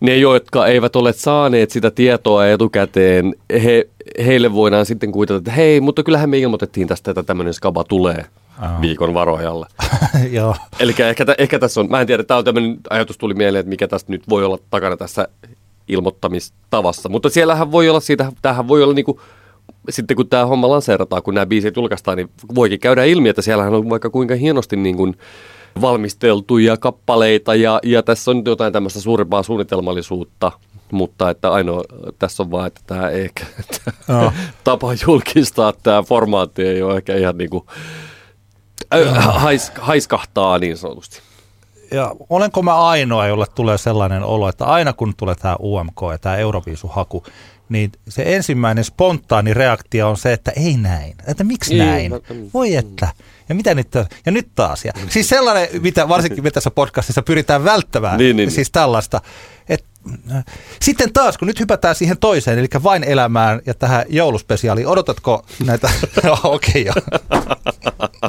ne, 0.00 0.16
jotka 0.16 0.66
eivät 0.66 0.96
ole 0.96 1.12
saaneet 1.12 1.70
sitä 1.70 1.90
tietoa 1.90 2.48
etukäteen, 2.48 3.34
he, 3.64 3.88
heille 4.26 4.52
voidaan 4.52 4.86
sitten 4.86 5.12
kuvitella, 5.12 5.38
että 5.38 5.50
hei, 5.50 5.80
mutta 5.80 6.02
kyllähän 6.02 6.30
me 6.30 6.38
ilmoitettiin 6.38 6.88
tästä, 6.88 7.10
että 7.10 7.22
tämmöinen 7.22 7.54
skaba 7.54 7.84
tulee 7.84 8.24
Aa. 8.62 8.80
viikon 8.80 9.14
varoajalla. 9.14 9.66
Joo. 10.30 10.56
Eli 10.80 10.94
ehkä, 11.08 11.26
ehkä 11.38 11.58
tässä 11.58 11.80
on, 11.80 11.90
mä 11.90 12.00
en 12.00 12.06
tiedä, 12.06 12.22
tämä 12.22 12.38
on 12.38 12.44
tämmöinen 12.44 12.78
ajatus 12.90 13.18
tuli 13.18 13.34
mieleen, 13.34 13.60
että 13.60 13.70
mikä 13.70 13.88
tästä 13.88 14.12
nyt 14.12 14.28
voi 14.28 14.44
olla 14.44 14.58
takana 14.70 14.96
tässä 14.96 15.28
ilmoittamistavassa. 15.88 17.08
Mutta 17.08 17.30
siellähän 17.30 17.72
voi 17.72 17.88
olla 17.88 18.00
siitä, 18.00 18.32
tämähän 18.42 18.68
voi 18.68 18.82
olla 18.82 18.94
niinku, 18.94 19.20
sitten 19.90 20.16
kun 20.16 20.28
tämä 20.28 20.46
homma 20.46 20.68
lanseerataan, 20.68 21.22
kun 21.22 21.34
nämä 21.34 21.46
biisit 21.46 21.76
julkaistaan, 21.76 22.16
niin 22.16 22.30
voikin 22.54 22.80
käydä 22.80 23.04
ilmi, 23.04 23.28
että 23.28 23.42
siellähän 23.42 23.74
on 23.74 23.90
vaikka 23.90 24.10
kuinka 24.10 24.34
hienosti 24.34 24.76
niin 24.76 24.96
kuin 24.96 25.16
valmisteltuja 25.80 26.76
kappaleita 26.76 27.54
ja, 27.54 27.80
ja 27.82 28.02
tässä 28.02 28.30
on 28.30 28.42
jotain 28.46 28.72
tämmöistä 28.72 29.00
suurempaa 29.00 29.42
suunnitelmallisuutta, 29.42 30.52
mutta 30.92 31.30
että 31.30 31.52
ainoa 31.52 31.84
tässä 32.18 32.42
on 32.42 32.50
vaan, 32.50 32.66
että 32.66 32.80
tämä 32.86 33.10
ehkä 33.10 33.44
Joo. 34.08 34.32
tapa 34.64 34.88
julkistaa 35.06 35.72
tämä 35.82 36.02
formaatti 36.02 36.62
ei 36.62 36.82
ole 36.82 36.96
ehkä 36.96 37.16
ihan 37.16 37.38
niin 37.38 37.50
kuin, 37.50 37.64
hais, 39.16 39.72
haiskahtaa 39.80 40.58
niin 40.58 40.76
sanotusti. 40.76 41.20
Ja 41.90 42.12
olenko 42.30 42.62
mä 42.62 42.84
ainoa, 42.86 43.26
jolle 43.26 43.46
tulee 43.54 43.78
sellainen 43.78 44.22
olo, 44.24 44.48
että 44.48 44.64
aina 44.64 44.92
kun 44.92 45.14
tulee 45.16 45.34
tämä 45.34 45.56
UMK 45.62 45.98
ja 46.12 46.18
tämä 46.18 46.36
Euroviisuhaku, 46.36 47.24
niin 47.68 47.92
se 48.08 48.22
ensimmäinen 48.26 48.84
spontaani 48.84 49.54
reaktio 49.54 50.10
on 50.10 50.16
se, 50.16 50.32
että 50.32 50.50
ei 50.56 50.76
näin. 50.76 51.14
Että 51.26 51.44
miksi 51.44 51.74
Niin, 51.74 51.86
näin? 51.86 52.10
mä- 52.10 52.18
Voi 52.54 52.74
että. 52.76 53.08
Ja 53.48 53.54
mitä 53.54 53.74
nyt, 53.74 53.88
ja 54.26 54.32
nyt 54.32 54.48
taas. 54.54 54.84
Ja, 54.84 54.92
siis 55.08 55.28
sellainen, 55.28 55.68
mitä 55.82 56.08
varsinkin 56.08 56.44
me 56.44 56.50
tässä 56.50 56.70
podcastissa 56.70 57.22
pyritään 57.22 57.64
välttämään. 57.64 58.18
Niin, 58.18 58.36
niin. 58.36 58.50
Siis 58.50 58.70
tällaista. 58.70 59.20
Et, 59.68 59.84
sitten 60.82 61.12
taas, 61.12 61.38
kun 61.38 61.48
nyt 61.48 61.60
hypätään 61.60 61.94
siihen 61.94 62.18
toiseen, 62.18 62.58
eli 62.58 62.68
vain 62.82 63.04
elämään 63.04 63.60
ja 63.66 63.74
tähän 63.74 64.04
jouluspesiaaliin, 64.08 64.86
odotatko 64.86 65.44
näitä? 65.66 65.90
Okei, 66.44 66.88
okay, 66.88 67.02
joo. 67.30 67.40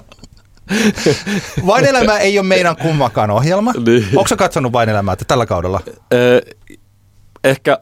Vain 1.68 1.86
elämä 1.86 2.18
ei 2.18 2.40
ole 2.40 2.48
meidän 2.48 2.76
kummakaan 2.76 3.32
ohjelma. 3.32 3.72
Niin. 3.86 4.06
Onko 4.16 4.28
sä 4.28 4.36
katsonut 4.36 4.72
Vain 4.74 4.90
elämää 4.90 5.16
tällä 5.28 5.46
kaudella? 5.46 5.82
Ö, 6.14 6.42
ehkä 7.44 7.80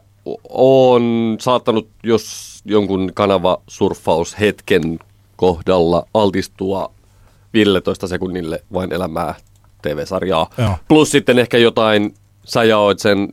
on 0.48 1.36
saattanut, 1.40 1.88
jos 2.02 2.52
jonkun 2.64 3.10
kanava 3.14 3.58
surffaushetken 3.66 4.98
kohdalla 5.36 6.06
altistua 6.14 6.90
15 7.54 8.06
sekunnille 8.06 8.62
vain 8.72 8.92
elämää 8.92 9.34
TV-sarjaa. 9.82 10.50
Joo. 10.58 10.76
Plus 10.88 11.10
sitten 11.10 11.38
ehkä 11.38 11.58
jotain, 11.58 12.14
sä 12.44 12.64
jaoit 12.64 12.98
sen 12.98 13.28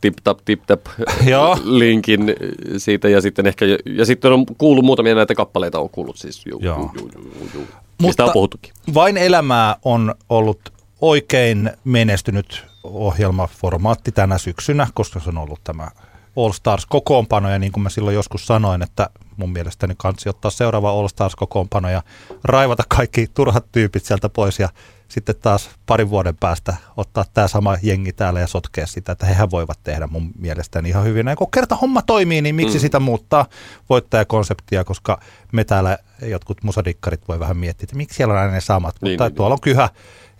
tip-tap, 0.00 0.38
tip-tap 0.44 0.80
Joo. 1.26 1.58
linkin 1.64 2.34
siitä 2.76 3.08
ja 3.08 3.20
sitten 3.20 3.46
ehkä, 3.46 3.64
ja 3.84 4.06
sitten 4.06 4.32
on 4.32 4.46
kuullut 4.58 4.84
muutamia 4.84 5.14
näitä 5.14 5.34
kappaleita 5.34 5.80
on 5.80 5.90
kuullut 5.90 6.16
siis. 6.16 6.46
Juu, 6.46 6.60
Joo. 6.62 6.76
juu, 6.78 7.10
juu, 7.14 7.22
juu, 7.24 7.48
juu. 7.54 7.66
Mistä 8.02 8.24
on 8.24 8.30
puhuttukin. 8.32 8.72
Vain 8.94 9.16
elämää 9.16 9.76
on 9.84 10.14
ollut 10.28 10.72
oikein 11.00 11.70
menestynyt 11.84 12.66
ohjelmaformaatti 12.84 14.12
tänä 14.12 14.38
syksynä, 14.38 14.86
koska 14.94 15.20
se 15.20 15.28
on 15.28 15.38
ollut 15.38 15.60
tämä 15.64 15.88
All 16.36 16.52
Stars 16.52 16.86
kokoonpano 16.86 17.50
ja 17.50 17.58
niin 17.58 17.72
kuin 17.72 17.82
mä 17.82 17.90
silloin 17.90 18.14
joskus 18.14 18.46
sanoin, 18.46 18.82
että 18.82 19.10
mun 19.36 19.52
mielestäni 19.52 19.94
kansi 19.98 20.28
ottaa 20.28 20.50
seuraava 20.50 20.90
All 20.90 21.08
Stars 21.08 21.36
kokoonpano 21.36 21.90
ja 21.90 22.02
raivata 22.44 22.82
kaikki 22.88 23.26
turhat 23.34 23.64
tyypit 23.72 24.04
sieltä 24.04 24.28
pois 24.28 24.58
ja 24.58 24.68
sitten 25.08 25.34
taas 25.42 25.70
parin 25.86 26.10
vuoden 26.10 26.36
päästä 26.36 26.76
ottaa 26.96 27.24
tämä 27.34 27.48
sama 27.48 27.76
jengi 27.82 28.12
täällä 28.12 28.40
ja 28.40 28.46
sotkea 28.46 28.86
sitä, 28.86 29.12
että 29.12 29.26
hehän 29.26 29.50
voivat 29.50 29.78
tehdä 29.84 30.06
mun 30.06 30.30
mielestäni 30.38 30.88
ihan 30.88 31.04
hyvin. 31.04 31.26
Ja 31.26 31.36
kun 31.36 31.50
kerta 31.50 31.76
homma 31.76 32.02
toimii, 32.02 32.42
niin 32.42 32.54
miksi 32.54 32.78
mm. 32.78 32.80
sitä 32.80 33.00
muuttaa 33.00 33.46
voittajakonseptia, 33.88 34.84
koska 34.84 35.20
me 35.52 35.64
täällä 35.64 35.98
jotkut 36.22 36.62
musadikkarit 36.62 37.28
voi 37.28 37.40
vähän 37.40 37.56
miettiä, 37.56 37.84
että 37.84 37.96
miksi 37.96 38.16
siellä 38.16 38.34
on 38.34 38.40
aina 38.40 38.52
ne 38.52 38.60
samat. 38.60 38.94
Niin, 39.00 39.12
Mutta 39.12 39.28
niin, 39.28 39.34
tuolla 39.34 39.54
on 39.54 39.60
kyhä 39.60 39.88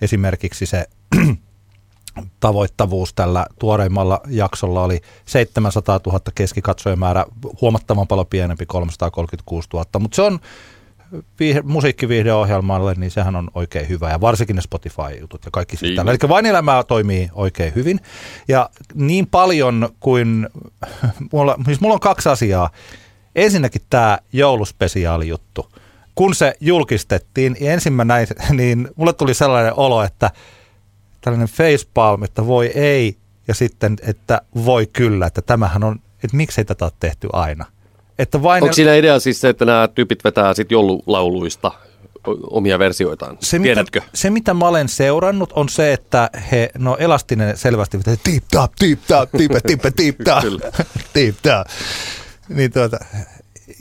esimerkiksi 0.00 0.66
se 0.66 0.86
tavoittavuus 2.40 3.14
tällä 3.14 3.46
tuoreimmalla 3.58 4.20
jaksolla 4.28 4.82
oli 4.82 5.00
700 5.26 6.00
000 6.06 6.20
keskikatsojamäärä, 6.34 7.24
huomattavan 7.60 8.06
paljon 8.06 8.26
pienempi 8.26 8.66
336 8.66 9.68
000, 9.72 9.86
mutta 9.98 10.16
se 10.16 10.22
on 10.22 10.40
viihde, 11.40 11.62
musiikkiviihdeohjelmalle, 11.62 12.94
niin 12.94 13.10
sehän 13.10 13.36
on 13.36 13.50
oikein 13.54 13.88
hyvä 13.88 14.10
ja 14.10 14.20
varsinkin 14.20 14.56
ne 14.56 14.62
Spotify-jutut 14.62 15.44
ja 15.44 15.50
kaikki 15.50 15.76
sitten. 15.76 16.08
Eli 16.08 16.18
vain 16.28 16.46
elämää 16.46 16.82
toimii 16.82 17.30
oikein 17.32 17.74
hyvin 17.74 18.00
ja 18.48 18.70
niin 18.94 19.26
paljon 19.26 19.88
kuin, 20.00 20.48
mulla, 21.32 21.56
siis 21.64 21.80
mulla 21.80 21.94
on 21.94 22.00
kaksi 22.00 22.28
asiaa. 22.28 22.70
Ensinnäkin 23.34 23.82
tämä 23.90 24.18
jouluspesiaalijuttu. 24.32 25.72
Kun 26.14 26.34
se 26.34 26.54
julkistettiin, 26.60 27.52
niin 27.52 27.70
ensin 27.70 27.92
mä 27.92 28.04
näin, 28.04 28.26
niin 28.50 28.88
mulle 28.96 29.12
tuli 29.12 29.34
sellainen 29.34 29.72
olo, 29.76 30.02
että 30.02 30.30
tällainen 31.20 31.48
facepalm, 31.48 32.22
että 32.22 32.46
voi 32.46 32.66
ei, 32.66 33.16
ja 33.48 33.54
sitten, 33.54 33.96
että 34.02 34.40
voi 34.64 34.86
kyllä, 34.86 35.26
että 35.26 35.42
tämähän 35.42 35.84
on, 35.84 36.00
että 36.24 36.36
miksei 36.36 36.64
tätä 36.64 36.84
ole 36.84 36.92
tehty 37.00 37.28
aina. 37.32 37.64
Että 38.18 38.42
vain 38.42 38.62
Onko 38.62 38.74
siinä 38.74 38.94
idea 38.94 39.20
siis 39.20 39.40
se, 39.40 39.48
että 39.48 39.64
nämä 39.64 39.88
tyypit 39.94 40.24
vetää 40.24 40.54
sitten 40.54 40.74
joululauluista 40.74 41.72
omia 42.50 42.78
versioitaan? 42.78 43.38
se, 43.40 43.58
Tiedätkö? 43.58 44.00
Mitä, 44.00 44.10
se, 44.14 44.30
mitä 44.30 44.54
mä 44.54 44.68
olen 44.68 44.88
seurannut, 44.88 45.52
on 45.52 45.68
se, 45.68 45.92
että 45.92 46.30
he, 46.52 46.70
no 46.78 46.96
elastinen 46.96 47.56
selvästi, 47.56 47.96
että 47.96 48.30
deep 48.30 48.44
tap, 48.50 48.72
deep 48.80 48.98
tap, 49.08 49.30
deep 49.38 49.52
deep 49.68 49.96
deep 49.98 50.16
tap, 50.24 50.44
deep 51.14 51.36
tap. 51.42 51.66
Niin 52.48 52.72
tuota, 52.72 52.98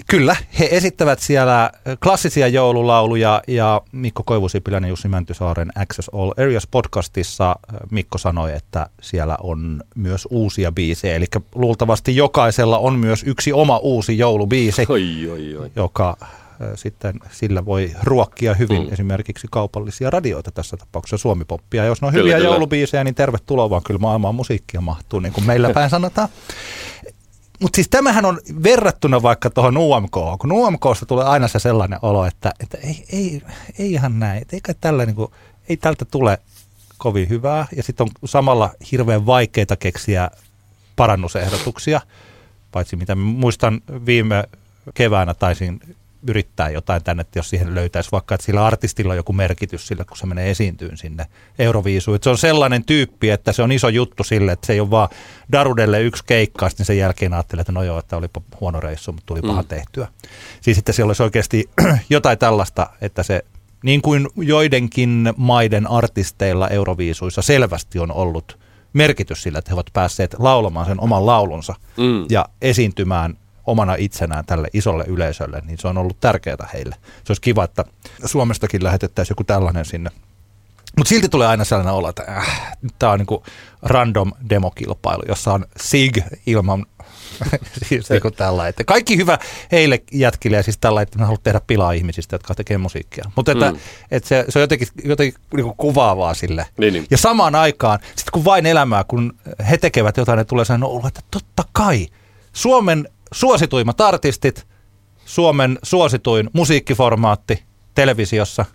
kyllä, 0.08 0.36
he 0.60 0.68
esittävät 0.72 1.20
siellä 1.20 1.72
klassisia 2.04 2.48
joululauluja 2.48 3.42
ja 3.48 3.82
Mikko 3.92 4.24
Koivusipilän 4.24 4.84
ja 4.84 4.90
Jussi 4.90 5.08
Mäntysaaren 5.08 5.72
Access 5.76 6.10
All 6.10 6.32
Areas 6.38 6.68
podcastissa 6.68 7.56
Mikko 7.92 8.18
sanoi, 8.18 8.54
että 8.54 8.88
siellä 9.02 9.38
on 9.42 9.84
myös 9.96 10.28
uusia 10.32 10.72
biisejä, 10.72 11.16
eli 11.16 11.26
luultavasti 11.56 12.16
jokaisella 12.16 12.78
on 12.78 13.00
myös 13.00 13.24
yksi 13.24 13.54
oma 13.54 13.78
uusi 13.78 14.18
joulubiisi 14.18 14.86
Oi, 14.90 15.30
oi, 15.32 15.58
oi. 15.58 15.72
joka 15.76 16.18
sitten 16.76 17.20
sillä 17.32 17.66
voi 17.66 17.92
ruokkia 18.04 18.54
hyvin 18.54 18.88
mm. 18.88 18.94
esimerkiksi 18.94 19.48
kaupallisia 19.52 20.10
radioita 20.10 20.52
tässä 20.52 20.78
tapauksessa 20.78 21.18
Suomipoppia. 21.18 21.86
Jos 21.86 22.02
ne 22.02 22.08
on 22.08 22.14
Kyllä, 22.14 22.24
hyviä 22.24 22.38
kyllä. 22.38 22.50
joulubiisejä, 22.50 23.04
niin 23.04 23.16
tervetuloa 23.16 23.70
vaan 23.70 23.84
kyllä 23.84 23.98
maailmaan 23.98 24.36
musiikkia 24.36 24.82
mahtuu, 24.82 25.20
niin 25.20 25.34
kuin 25.34 25.46
meillä 25.46 25.70
päin 25.70 25.90
sanotaan. 25.90 26.30
Mutta 27.66 27.76
siis 27.76 27.90
tämähän 27.90 28.26
on 28.26 28.40
verrattuna 28.64 29.22
vaikka 29.22 29.50
tuohon 29.50 29.78
UMK, 29.78 30.12
kun 30.40 30.52
UMKsta 30.52 31.06
tulee 31.06 31.26
aina 31.26 31.48
se 31.48 31.60
sellainen 31.60 32.00
olo, 32.02 32.26
että, 32.26 32.54
että 32.60 32.78
ei, 32.78 33.06
ei, 33.12 33.42
ei 33.80 33.92
ihan 33.92 34.20
näin, 34.20 34.46
eikä 34.52 34.74
tällä 34.74 35.06
niin 35.06 35.16
kuin, 35.16 35.32
ei 35.70 35.78
tältä 35.78 36.06
tule 36.06 36.38
kovin 36.98 37.30
hyvää. 37.30 37.68
Ja 37.76 37.84
sitten 37.84 38.04
on 38.04 38.30
samalla 38.30 38.72
hirveän 38.92 39.26
vaikeita 39.26 39.76
keksiä 39.76 40.32
parannusehdotuksia, 40.96 42.02
paitsi 42.72 42.96
mitä 42.96 43.16
muistan 43.16 43.82
viime 44.06 44.44
keväänä 44.94 45.34
taisin 45.34 45.80
yrittää 46.28 46.70
jotain 46.70 47.04
tänne, 47.04 47.22
että 47.22 47.40
jos 47.40 47.50
siihen 47.50 47.76
löytäisi 47.76 48.12
vaikka, 48.12 48.36
että 48.36 48.46
sillä 48.46 48.66
artistilla 48.66 49.14
on 49.14 49.18
joku 49.18 49.34
merkitys 49.34 49.88
sillä, 49.88 50.06
kun 50.06 50.18
se 50.18 50.26
menee 50.26 50.52
esiintyyn 50.52 50.98
sinne 50.98 51.26
Euroviisuun. 51.60 52.16
Että 52.16 52.24
se 52.24 52.30
on 52.30 52.38
sellainen 52.38 52.86
tyyppi, 52.86 53.30
että 53.30 53.52
se 53.52 53.64
on 53.64 53.72
iso 53.72 53.90
juttu 53.90 54.24
sille, 54.24 54.52
että 54.52 54.68
se 54.68 54.74
ei 54.74 54.80
ole 54.80 54.92
vaan 54.92 55.10
Darudelle 55.52 56.02
yksi 56.02 56.24
keikka, 56.26 56.70
sitten 56.70 56.86
sen 56.86 56.98
jälkeen 56.98 57.34
ajattelee, 57.34 57.62
että 57.62 57.72
no 57.72 57.84
joo, 57.84 58.00
että 58.00 58.18
olipa 58.18 58.42
huono 58.62 58.80
reissu, 58.80 59.12
mutta 59.12 59.26
tuli 59.26 59.42
paha 59.42 59.62
Mm. 59.62 59.68
tehtyä. 59.68 60.08
Siis 60.62 60.78
että 60.78 60.92
siellä 60.92 61.10
olisi 61.10 61.24
oikeasti 61.24 61.70
jotain 62.10 62.38
tällaista, 62.38 62.90
että 63.02 63.24
se 63.24 63.46
niin 63.84 64.02
kuin 64.02 64.28
joidenkin 64.38 65.34
maiden 65.38 65.88
artisteilla 65.88 66.68
Euroviisuissa 66.68 67.42
selvästi 67.42 68.00
on 68.00 68.12
ollut 68.12 68.60
merkitys 68.94 69.44
sillä, 69.44 69.60
että 69.60 69.70
he 69.72 69.74
ovat 69.76 69.90
päässeet 69.94 70.36
laulamaan 70.40 70.86
sen 70.86 71.00
oman 71.02 71.26
laulunsa 71.26 71.76
Mm. 71.98 72.26
ja 72.30 72.46
esiintymään 72.62 73.38
omana 73.68 73.96
itsenään 73.98 74.46
tälle 74.46 74.68
isolle 74.74 75.04
yleisölle, 75.08 75.62
niin 75.66 75.78
se 75.78 75.88
on 75.88 75.98
ollut 75.98 76.20
tärkeää 76.20 76.70
heille. 76.74 76.96
Se 77.02 77.32
olisi 77.32 77.42
kiva, 77.42 77.64
että 77.64 77.86
Suomestakin 78.26 78.84
lähetettäisiin 78.84 79.32
joku 79.32 79.44
tällainen 79.44 79.86
sinne. 79.86 80.10
Mutta 80.98 81.10
silti 81.10 81.30
tulee 81.30 81.48
aina 81.48 81.64
sellainen 81.64 81.94
olo, 81.94 82.10
että 82.10 82.24
äh, 82.38 82.78
tämä 83.00 83.12
on 83.12 83.20
niinku 83.20 83.44
random 83.84 84.32
demokilpailu, 84.50 85.22
jossa 85.28 85.54
on 85.54 85.66
SIG 85.80 86.18
ilman 86.46 86.86
siis 87.90 88.10
niinku 88.10 88.32
tällä, 88.32 88.68
että 88.68 88.84
kaikki 88.84 89.18
hyvä 89.18 89.40
heille 89.72 90.04
jätkille 90.12 90.58
ja 90.58 90.64
siis 90.64 90.78
tällä, 90.78 91.02
että 91.02 91.20
mä 91.20 91.26
haluan 91.26 91.42
tehdä 91.44 91.62
pilaa 91.68 91.92
ihmisistä, 91.92 92.36
jotka 92.36 92.56
tekee 92.56 92.78
musiikkia. 92.78 93.32
Mutta 93.36 93.52
että, 93.52 93.72
Mm. 93.72 93.78
että 94.12 94.30
se, 94.30 94.46
se, 94.50 94.60
on 94.60 94.64
jotenkin, 94.64 94.88
jotenkin 95.04 95.42
niinku 95.56 95.74
kuvaavaa 95.78 96.34
sille. 96.34 96.66
Niin, 96.78 96.94
niin. 96.94 97.06
Ja 97.12 97.18
samaan 97.18 97.56
aikaan, 97.56 98.00
sitten 98.04 98.32
kun 98.34 98.46
vain 98.46 98.66
elämää, 98.66 99.04
kun 99.04 99.34
he 99.70 99.78
tekevät 99.78 100.18
jotain, 100.18 100.38
ne 100.38 100.44
tulee 100.44 100.66
olo, 100.84 101.08
että 101.08 101.22
totta 101.32 101.64
kai 101.72 102.08
Suomen 102.54 103.10
suosituimmat 103.36 104.02
artistit, 104.02 104.68
Suomen 105.26 105.80
suosituin 105.84 106.50
musiikkiformaatti 106.54 107.64
televisiossa, 107.96 108.66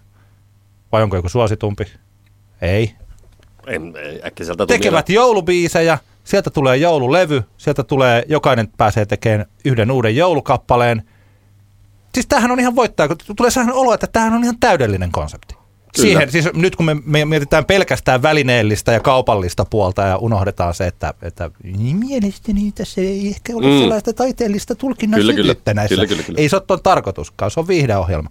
vai 0.92 1.02
onko 1.02 1.16
joku 1.16 1.28
suositumpi? 1.28 1.84
Ei. 2.62 2.94
En, 3.66 3.94
äkkiseltä 4.26 4.66
Tekevät 4.66 5.08
joulubiisejä, 5.08 5.98
sieltä 6.24 6.50
tulee 6.50 6.76
joululevy, 6.76 7.42
sieltä 7.56 7.84
tulee, 7.84 8.24
jokainen 8.28 8.68
pääsee 8.76 9.06
tekemään 9.06 9.46
yhden 9.64 9.90
uuden 9.90 10.16
joulukappaleen. 10.16 11.02
Siis 12.14 12.26
tämähän 12.26 12.50
on 12.50 12.60
ihan 12.60 12.76
voittaja, 12.76 13.08
kun 13.08 13.36
tulee 13.36 13.50
sellainen 13.50 13.76
olo, 13.76 13.94
että 13.94 14.06
tämähän 14.06 14.34
on 14.34 14.44
ihan 14.44 14.60
täydellinen 14.60 15.12
konsepti. 15.12 15.59
Kyllä. 15.96 16.08
Siihen, 16.08 16.30
siis 16.32 16.48
nyt 16.54 16.76
kun 16.76 16.86
me, 16.86 16.96
me 17.04 17.24
mietitään 17.24 17.64
pelkästään 17.64 18.22
välineellistä 18.22 18.92
ja 18.92 19.00
kaupallista 19.00 19.64
puolta 19.64 20.02
ja 20.02 20.16
unohdetaan 20.16 20.74
se, 20.74 20.86
että, 20.86 21.14
että 21.22 21.50
niin 21.76 21.96
mielestäni 21.96 22.72
tässä 22.72 23.00
ei 23.00 23.28
ehkä 23.28 23.52
ole 23.56 23.66
Mm. 23.66 23.78
sellaista 23.80 24.12
taiteellista 24.12 24.74
tulkinnan 24.74 25.20
Kyllä, 25.20 25.34
kyllä. 25.34 25.54
näissä. 25.74 25.94
Kyllä, 25.94 26.06
kyllä, 26.06 26.22
kyllä. 26.22 26.38
Ei 26.40 26.48
se 26.48 26.56
ole 26.56 26.62
tuon 26.66 26.80
tarkoituskaan, 26.82 27.50
se 27.50 27.60
on 27.60 27.68
viihdeohjelma. 27.68 28.30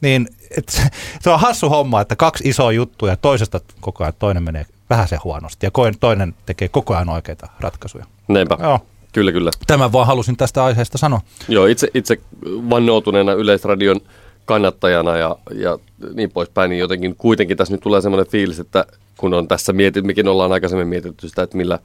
Niin, 0.00 0.28
et, 0.56 0.68
se, 0.68 0.82
se 1.20 1.30
on 1.30 1.40
hassu 1.40 1.68
homma, 1.68 2.00
että 2.00 2.16
kaksi 2.16 2.48
isoa 2.48 2.72
juttua 2.72 3.08
ja 3.08 3.16
toisesta 3.16 3.60
koko 3.80 4.04
ajan 4.04 4.12
toinen 4.18 4.42
menee 4.42 4.66
vähän 4.90 5.08
se 5.08 5.16
huonosti 5.24 5.66
ja 5.66 5.70
toinen 6.00 6.34
tekee 6.46 6.68
koko 6.68 6.94
ajan 6.94 7.08
oikeita 7.08 7.48
ratkaisuja. 7.60 8.04
Niinpä. 8.28 8.56
Joo. 8.60 8.80
Kyllä, 9.12 9.32
kyllä. 9.32 9.50
Tämän 9.66 9.92
vaan 9.92 10.06
halusin 10.06 10.36
tästä 10.36 10.64
aiheesta 10.64 10.98
sanoa. 10.98 11.20
Joo, 11.48 11.66
itse, 11.66 11.88
itse 11.94 12.20
vannoutuneena 12.46 13.32
Yleisradion 13.32 14.00
kannattajana 14.44 15.16
ja, 15.16 15.36
ja 15.54 15.78
niin 16.14 16.30
poispäin, 16.30 16.70
niin 16.70 16.80
jotenkin 16.80 17.14
kuitenkin 17.18 17.56
tässä 17.56 17.74
nyt 17.74 17.80
tulee 17.80 18.00
semmoinen 18.00 18.30
fiilis, 18.30 18.60
että 18.60 18.84
kun 19.16 19.34
on 19.34 19.48
tässä 19.48 19.72
mietitty, 19.72 20.06
mekin 20.06 20.28
ollaan 20.28 20.52
aikaisemmin 20.52 20.88
mietitty 20.88 21.28
sitä, 21.28 21.42
että 21.42 21.56
millä, 21.56 21.78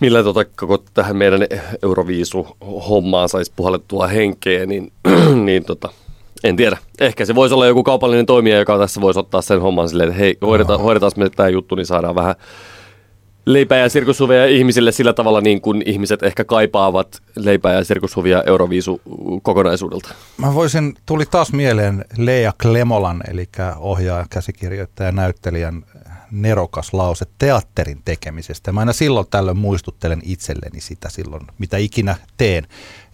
millä 0.00 0.22
tota, 0.22 0.44
koko 0.44 0.84
tähän 0.94 1.16
meidän 1.16 1.46
Euroviisu-hommaan 1.82 3.28
saisi 3.28 3.52
puhallettua 3.56 4.06
henkeä, 4.06 4.66
niin, 4.66 4.92
niin 5.46 5.64
tota, 5.64 5.88
en 6.44 6.56
tiedä. 6.56 6.76
Ehkä 7.00 7.24
se 7.24 7.34
voisi 7.34 7.54
olla 7.54 7.66
joku 7.66 7.82
kaupallinen 7.82 8.26
toimija, 8.26 8.58
joka 8.58 8.78
tässä 8.78 9.00
voisi 9.00 9.20
ottaa 9.20 9.42
sen 9.42 9.60
homman 9.60 9.88
silleen, 9.88 10.08
että 10.08 10.18
hei, 10.18 10.38
hoidetaan, 10.42 10.80
hoidetaan 10.80 11.12
me 11.16 11.30
tämä 11.30 11.48
juttu, 11.48 11.74
niin 11.74 11.86
saadaan 11.86 12.14
vähän 12.14 12.34
leipää 13.46 13.78
ja 13.78 13.88
sirkushuveja 13.88 14.46
ihmisille 14.46 14.92
sillä 14.92 15.12
tavalla 15.12 15.40
niin 15.40 15.60
kuin 15.60 15.82
ihmiset 15.86 16.22
ehkä 16.22 16.44
kaipaavat 16.44 17.22
leipää 17.36 17.74
ja 17.74 17.84
sirkushuvia 17.84 18.42
Euroviisu 18.46 19.00
kokonaisuudelta. 19.42 20.08
Mä 20.36 20.54
voisin, 20.54 20.94
tuli 21.06 21.26
taas 21.26 21.52
mieleen 21.52 22.04
Lea 22.16 22.52
Klemolan, 22.62 23.22
eli 23.30 23.48
ohjaaja, 23.78 24.26
käsikirjoittaja, 24.30 25.12
näyttelijän 25.12 25.84
nerokas 26.30 26.94
lause 26.94 27.24
teatterin 27.38 28.02
tekemisestä. 28.04 28.72
Mä 28.72 28.80
aina 28.80 28.92
silloin 28.92 29.26
tällöin 29.30 29.58
muistuttelen 29.58 30.20
itselleni 30.24 30.80
sitä 30.80 31.08
silloin, 31.08 31.46
mitä 31.58 31.76
ikinä 31.76 32.16
teen. 32.36 32.66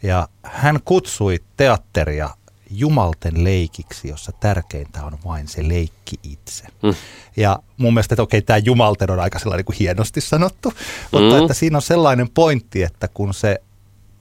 Ja 0.02 0.28
hän 0.42 0.78
kutsui 0.84 1.38
teatteria 1.56 2.30
jumalten 2.70 3.44
leikiksi, 3.44 4.08
jossa 4.08 4.32
tärkeintä 4.32 5.04
on 5.04 5.18
vain 5.24 5.48
se 5.48 5.68
leikki 5.68 6.16
itse. 6.22 6.64
Mm. 6.82 6.94
Ja 7.36 7.58
mun 7.76 7.94
mielestä, 7.94 8.14
että 8.14 8.22
okei, 8.22 8.42
tämä 8.42 8.58
jumalten 8.58 9.10
on 9.10 9.20
aika 9.20 9.38
sellainen 9.38 9.64
kuin 9.64 9.76
hienosti 9.80 10.20
sanottu, 10.20 10.72
mutta 11.12 11.34
Mm. 11.36 11.40
että 11.42 11.54
siinä 11.54 11.78
on 11.78 11.82
sellainen 11.82 12.28
pointti, 12.30 12.82
että 12.82 13.08
kun 13.08 13.34
se 13.34 13.58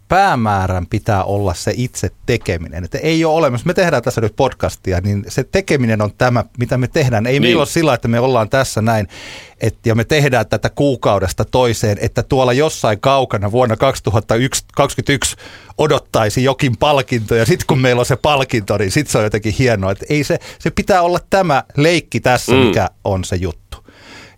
päämäärän 0.07 0.85
pitää 0.87 1.23
olla 1.23 1.53
se 1.53 1.73
itse 1.75 2.11
tekeminen. 2.25 2.83
Että 2.83 2.97
ei 2.97 3.25
ole 3.25 3.35
olemassa, 3.35 3.67
me 3.67 3.73
tehdään 3.73 4.03
tässä 4.03 4.21
nyt 4.21 4.35
podcastia, 4.35 5.01
niin 5.01 5.25
se 5.27 5.43
tekeminen 5.43 6.01
on 6.01 6.11
tämä, 6.17 6.43
mitä 6.59 6.77
me 6.77 6.87
tehdään. 6.87 7.27
Ei 7.27 7.33
niin. 7.33 7.41
meillä 7.41 7.59
ole 7.59 7.67
sillä, 7.67 7.93
että 7.93 8.07
me 8.07 8.19
ollaan 8.19 8.49
tässä 8.49 8.81
näin, 8.81 9.07
et, 9.61 9.77
ja 9.85 9.95
me 9.95 10.03
tehdään 10.03 10.47
tätä 10.47 10.69
kuukaudesta 10.69 11.45
toiseen, 11.45 11.97
että 12.01 12.23
tuolla 12.23 12.53
jossain 12.53 12.99
kaukana 12.99 13.51
vuonna 13.51 13.75
2021 13.75 15.35
odottaisi 15.77 16.43
jokin 16.43 16.77
palkinto, 16.77 17.35
ja 17.35 17.45
sitten 17.45 17.67
kun 17.67 17.79
meillä 17.79 17.99
on 17.99 18.05
se 18.05 18.15
palkinto, 18.15 18.77
niin 18.77 18.91
sitten 18.91 19.11
se 19.11 19.17
on 19.17 19.23
jotenkin 19.23 19.53
hienoa. 19.59 19.91
Että 19.91 20.05
ei 20.09 20.23
se, 20.23 20.39
se 20.59 20.69
pitää 20.69 21.01
olla 21.01 21.19
tämä 21.29 21.63
leikki 21.77 22.19
tässä, 22.19 22.51
Mm. 22.51 22.57
mm. 22.57 22.65
mikä 22.65 22.89
on 23.03 23.23
se 23.23 23.35
juttu. 23.35 23.86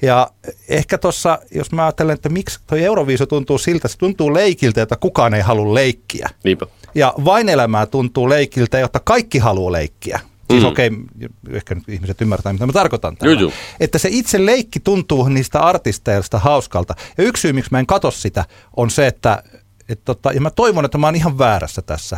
Ja 0.02 0.32
ehkä 0.70 0.98
tuossa, 0.98 1.40
jos 1.56 1.72
mä 1.72 1.84
ajattelen, 1.84 2.14
että 2.14 2.30
miksi 2.30 2.60
toi 2.68 2.84
Euroviisu 2.84 3.26
tuntuu 3.26 3.58
siltä, 3.58 3.88
se 3.88 3.98
tuntuu 3.98 4.34
leikiltä, 4.34 4.80
jota 4.80 4.96
kukaan 4.96 5.34
ei 5.34 5.42
halua 5.42 5.74
leikkiä. 5.74 6.30
Niinpä. 6.44 6.66
Ja 6.96 7.14
vain 7.26 7.50
elämää 7.50 7.86
tuntuu 7.86 8.30
leikiltä, 8.30 8.80
jotta 8.80 9.00
kaikki 9.00 9.38
haluaa 9.38 9.72
leikkiä. 9.72 10.20
Siis 10.52 10.64
Mm. 10.64 10.70
okei, 10.70 10.88
okay, 10.88 11.30
ehkä 11.58 11.76
nyt 11.76 11.90
ihmiset 11.90 12.22
ymmärtää, 12.22 12.54
mitä 12.54 12.66
mä 12.66 12.74
tarkoitan 12.74 13.18
tällä. 13.18 13.42
Juu. 13.42 13.54
Että 13.80 13.98
se 13.98 14.10
itse 14.12 14.46
leikki 14.46 14.80
tuntuu 14.80 15.30
niistä 15.30 15.60
artisteista 15.60 16.40
hauskalta. 16.40 16.96
Ja 17.18 17.24
yksi 17.24 17.42
syy, 17.42 17.54
miksi 17.54 17.72
mä 17.72 17.80
en 17.80 17.86
katso 17.86 18.12
sitä, 18.12 18.46
on 18.78 18.90
se, 18.90 19.08
että, 19.08 19.44
että 19.90 20.06
tota, 20.06 20.32
ja 20.32 20.42
mä 20.42 20.50
toivon, 20.50 20.86
että 20.86 20.98
mä 20.98 21.08
oon 21.08 21.16
ihan 21.16 21.38
väärässä 21.38 21.82
tässä. 21.82 22.18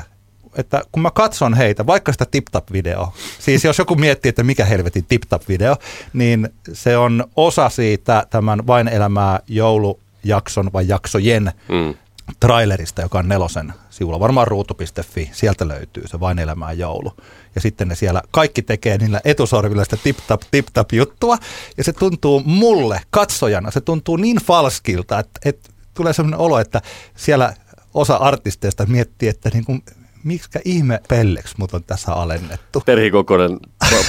Että 0.58 0.82
kun 0.92 1.02
mä 1.02 1.12
katson 1.12 1.54
heitä, 1.54 1.86
vaikka 1.86 2.12
sitä 2.12 2.26
tip-tap-videoa, 2.26 3.14
siis 3.40 3.64
jos 3.64 3.78
joku 3.78 3.96
miettii, 3.96 4.30
että 4.30 4.44
mikä 4.44 4.66
helvetin 4.66 5.06
tip-tap-video, 5.08 5.76
niin 6.14 6.50
se 6.74 6.98
on 6.98 7.24
osa 7.36 7.70
siitä 7.70 8.24
tämän 8.30 8.68
Vain 8.68 8.88
elämää 8.88 9.40
joulujakson 9.48 10.74
vai 10.74 10.88
jaksojen 10.88 11.52
Mm. 11.70 11.94
trailerista, 12.40 13.02
joka 13.02 13.20
on 13.20 13.28
nelosen 13.28 13.74
sivulla, 13.90 14.20
varmaan 14.20 14.48
ruutu.fi, 14.48 15.30
sieltä 15.34 15.68
löytyy 15.68 16.08
se 16.08 16.20
Vain 16.20 16.40
elämää 16.40 16.72
joulu. 16.72 17.14
Ja 17.56 17.62
sitten 17.62 17.88
ne 17.88 17.96
siellä 17.96 18.22
kaikki 18.32 18.62
tekee 18.62 18.98
niillä 18.98 19.22
etusorvilla 19.26 19.84
sitä 19.84 19.98
tip-tap, 20.04 20.42
tip-tap 20.52 20.88
juttua, 20.94 21.38
ja 21.78 21.84
se 21.84 21.94
tuntuu 21.94 22.42
mulle 22.46 23.02
katsojana, 23.10 23.72
se 23.72 23.82
tuntuu 23.82 24.18
niin 24.18 24.38
falskilta, 24.38 25.20
että, 25.20 25.40
että 25.46 25.70
tulee 25.94 26.14
sellainen 26.14 26.40
olo, 26.40 26.60
että 26.60 26.82
siellä 27.16 27.54
osa 27.94 28.16
artisteista 28.16 28.86
miettii, 28.86 29.30
että 29.30 29.50
niin 29.54 29.66
kuin, 29.66 29.84
miksi 30.24 30.50
ihme 30.66 31.00
pelleksi 31.08 31.56
mut 31.58 31.74
on 31.74 31.84
tässä 31.84 32.14
alennettu. 32.14 32.82
Terhi 32.86 33.12
Kokonen 33.12 33.58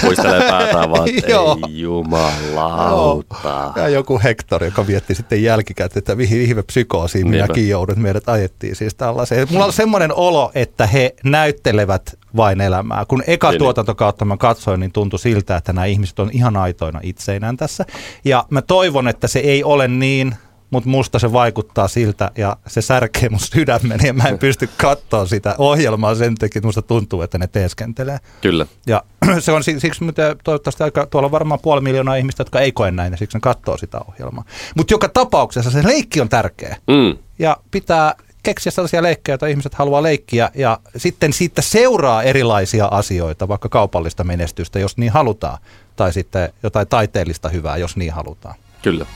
puistelee 0.03 0.49
päätään 0.49 0.91
vaan, 0.91 1.09
että 1.09 1.27
ei 1.67 1.81
jumalauta. 1.81 3.73
Ja 3.77 3.89
joku 3.89 4.21
Hector, 4.25 4.65
joka 4.65 4.87
vietti 4.87 5.15
sitten 5.15 5.43
jälkikäteen, 5.43 5.99
että 5.99 6.15
mihin 6.15 6.41
ihme 6.43 6.63
psykoosiin 6.63 7.25
Niinpä. 7.31 7.45
minäkin 7.45 7.69
joudun, 7.69 8.01
meidät 8.01 8.29
ajettiin 8.29 8.77
siis 8.77 8.95
tällaiseen. 8.95 9.47
Mulla 9.51 9.65
on 9.65 9.73
semmoinen 9.73 10.15
olo, 10.15 10.51
että 10.55 10.87
he 10.87 11.15
näyttelevät 11.25 12.19
vain 12.37 12.61
elämää. 12.61 13.05
Kun 13.09 13.23
eka 13.27 13.51
Niin. 13.51 13.59
tuotantokautta 13.59 14.25
mä 14.25 14.37
katsoin, 14.37 14.81
niin 14.81 14.93
tuntui 14.93 15.19
siltä, 15.19 15.57
että 15.57 15.73
nämä 15.73 15.85
ihmiset 15.85 16.19
on 16.19 16.31
ihan 16.33 16.57
aitoina 16.57 17.01
itseinään 17.03 17.57
tässä. 17.57 17.85
Ja 18.25 18.45
mä 18.51 18.63
toivon, 18.63 19.09
että 19.09 19.27
se 19.29 19.39
ei 19.39 19.65
ole 19.65 19.89
niin, 19.89 20.35
mutta 20.73 20.89
musta 20.91 21.19
se 21.19 21.33
vaikuttaa 21.33 21.89
siltä 21.89 22.31
ja 22.39 22.57
se 22.67 22.83
särkee 22.83 23.29
mun 23.29 23.41
sydämeni 23.41 24.07
ja 24.07 24.13
mä 24.13 24.25
en 24.25 24.39
pysty 24.39 24.69
katsoa 24.77 25.27
sitä 25.27 25.55
ohjelmaa 25.59 26.15
sen 26.15 26.35
takia, 26.35 26.59
että 26.59 26.69
musta 26.69 26.83
tuntuu, 26.83 27.23
että 27.23 27.39
ne 27.39 27.47
teeskentelee. 27.47 28.19
Kyllä. 28.41 28.67
Ja 28.87 29.03
se 29.41 29.53
on 29.53 29.65
si- 29.65 29.81
siksi, 29.81 30.05
mitä 30.05 30.37
toivottavasti 30.45 30.83
aika, 30.83 31.07
tuolla 31.07 31.27
on 31.27 31.33
varmaan 31.33 31.61
puoli 31.61 31.81
miljoonaa 31.81 32.17
ihmistä, 32.17 32.41
jotka 32.41 32.61
ei 32.61 32.73
koe 32.73 32.91
näin 32.91 33.13
ja 33.13 33.17
siksi 33.17 33.37
ne 33.37 33.41
katsoo 33.41 33.77
sitä 33.77 34.01
ohjelmaa. 34.09 34.45
Mutta 34.77 34.95
joka 34.95 35.09
tapauksessa 35.09 35.71
se 35.71 35.85
leikki 35.87 36.21
on 36.21 36.29
tärkeä 36.29 36.77
Mm. 36.87 37.19
ja 37.39 37.57
pitää 37.71 38.15
keksiä 38.43 38.73
sellaisia 38.73 39.03
leikkejä, 39.03 39.33
joita 39.33 39.47
ihmiset 39.47 39.75
haluaa 39.75 40.03
leikkiä 40.03 40.51
ja 40.55 40.79
sitten 40.97 41.33
siitä 41.33 41.63
seuraa 41.63 42.23
erilaisia 42.23 42.87
asioita, 42.87 43.49
vaikka 43.49 43.69
kaupallista 43.69 44.25
menestystä, 44.25 44.79
jos 44.79 44.97
niin 44.97 45.13
halutaan, 45.13 45.59
tai 45.97 46.13
sitten 46.13 46.53
jotain 46.63 46.89
taiteellista 46.89 47.49
hyvää, 47.49 47.77
jos 47.77 47.97
niin 47.97 48.13
halutaan. 48.13 48.55
Kyllä. 48.83 49.07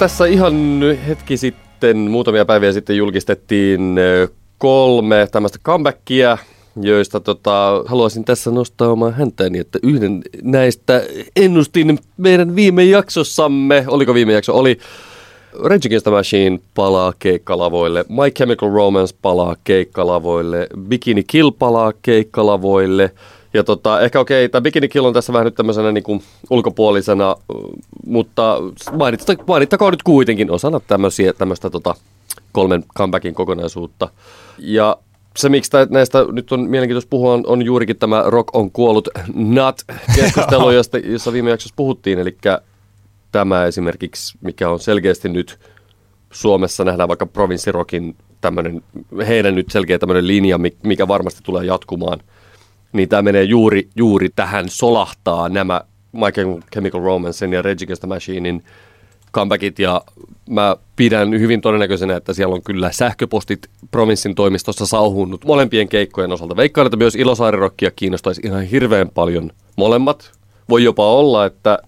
Tässä 0.00 0.26
ihan 0.26 0.54
hetki 1.08 1.36
sitten, 1.36 1.96
muutamia 1.96 2.44
päiviä 2.44 2.72
sitten 2.72 2.96
julkistettiin 2.96 3.96
kolme 4.58 5.28
tämmöistä 5.32 5.58
comebackia, 5.64 6.38
joista 6.82 7.20
tota, 7.20 7.84
haluaisin 7.86 8.24
tässä 8.24 8.50
nostaa 8.50 8.88
omaa 8.88 9.10
häntäni, 9.10 9.58
että 9.58 9.78
yhden 9.82 10.22
näistä 10.42 11.02
ennustin 11.36 11.98
meidän 12.16 12.56
viime 12.56 12.84
jaksossamme, 12.84 13.84
oliko 13.88 14.14
viime 14.14 14.32
jakso, 14.32 14.58
oli. 14.58 14.78
Rage 15.52 15.88
Against 15.88 16.04
the 16.04 16.10
Machine 16.10 16.58
palaa 16.74 17.12
keikkalavoille, 17.18 18.04
My 18.08 18.30
Chemical 18.30 18.70
Romance 18.70 19.16
palaa 19.22 19.56
keikkalavoille, 19.64 20.66
Bikini 20.88 21.24
Kill 21.24 21.50
palaa 21.50 21.92
keikkalavoille 22.02 23.10
Ja 23.54 23.64
tota, 23.64 24.00
ehkä 24.00 24.20
okei, 24.20 24.44
okay, 24.44 24.48
tämä 24.48 24.62
Bikini 24.62 24.88
Kill 24.88 25.04
on 25.04 25.14
tässä 25.14 25.32
vähän 25.32 25.44
nyt 25.44 25.54
tämmöisenä 25.54 25.92
niin 25.92 26.04
kuin 26.04 26.22
ulkopuolisena, 26.50 27.36
mutta 28.06 28.56
mainittakoon 29.46 29.92
nyt 29.92 30.02
kuitenkin 30.02 30.50
osana 30.50 30.80
tämmöisiä, 30.80 31.32
tämmöistä 31.32 31.70
tota, 31.70 31.94
kolmen 32.52 32.84
comebackin 32.98 33.34
kokonaisuutta. 33.34 34.08
Ja 34.58 34.96
se, 35.36 35.48
miksi 35.48 35.70
näistä 35.90 36.24
nyt 36.32 36.52
on 36.52 36.60
mielenkiintoista 36.60 37.10
puhua, 37.10 37.34
on, 37.34 37.44
on 37.46 37.62
juurikin 37.62 37.96
tämä 37.96 38.24
Rock 38.26 38.56
on 38.56 38.70
kuollut 38.70 39.08
Nut-keskustelu, 39.34 40.70
josta, 40.78 40.98
jossa 40.98 41.32
viime 41.32 41.50
jaksossa 41.50 41.74
puhuttiin. 41.76 42.18
Eli 42.18 42.36
tämä 43.32 43.64
esimerkiksi, 43.64 44.38
mikä 44.40 44.68
on 44.68 44.80
selkeästi 44.80 45.28
nyt 45.28 45.58
Suomessa 46.32 46.84
nähdään 46.84 47.08
vaikka 47.08 47.26
provinssirokin 47.26 48.16
tämmöinen, 48.40 48.82
heidän 49.26 49.54
nyt 49.54 49.70
selkeä 49.70 49.98
tämmöinen 49.98 50.26
linja, 50.26 50.58
mikä 50.82 51.08
varmasti 51.08 51.40
tulee 51.44 51.64
jatkumaan, 51.64 52.20
niin 52.92 53.08
tämä 53.08 53.22
menee 53.22 53.42
juuri, 53.42 53.88
juuri 53.96 54.28
tähän 54.36 54.64
solahtaa 54.68 55.48
nämä 55.48 55.80
Michael 56.12 56.60
Chemical 56.72 57.00
Romancen 57.00 57.52
ja 57.52 57.62
Rage 57.62 57.84
Against 57.84 58.00
the 58.00 58.08
Machinein 58.08 58.64
comebackit 59.34 59.78
ja 59.78 60.02
mä 60.50 60.76
pidän 60.96 61.30
hyvin 61.30 61.60
todennäköisenä, 61.60 62.16
että 62.16 62.32
siellä 62.32 62.54
on 62.54 62.62
kyllä 62.62 62.92
sähköpostit 62.92 63.66
provinssin 63.90 64.34
toimistossa 64.34 64.86
sauhunut 64.86 65.44
molempien 65.44 65.88
keikkojen 65.88 66.32
osalta. 66.32 66.56
Veikkaan, 66.56 66.86
että 66.86 66.96
myös 66.96 67.14
Ilosaarirokkia 67.14 67.90
kiinnostaisi 67.90 68.40
ihan 68.44 68.62
hirveän 68.62 69.08
paljon 69.14 69.50
molemmat. 69.76 70.32
Voi 70.68 70.84
jopa 70.84 71.12
olla, 71.12 71.46
että 71.46 71.78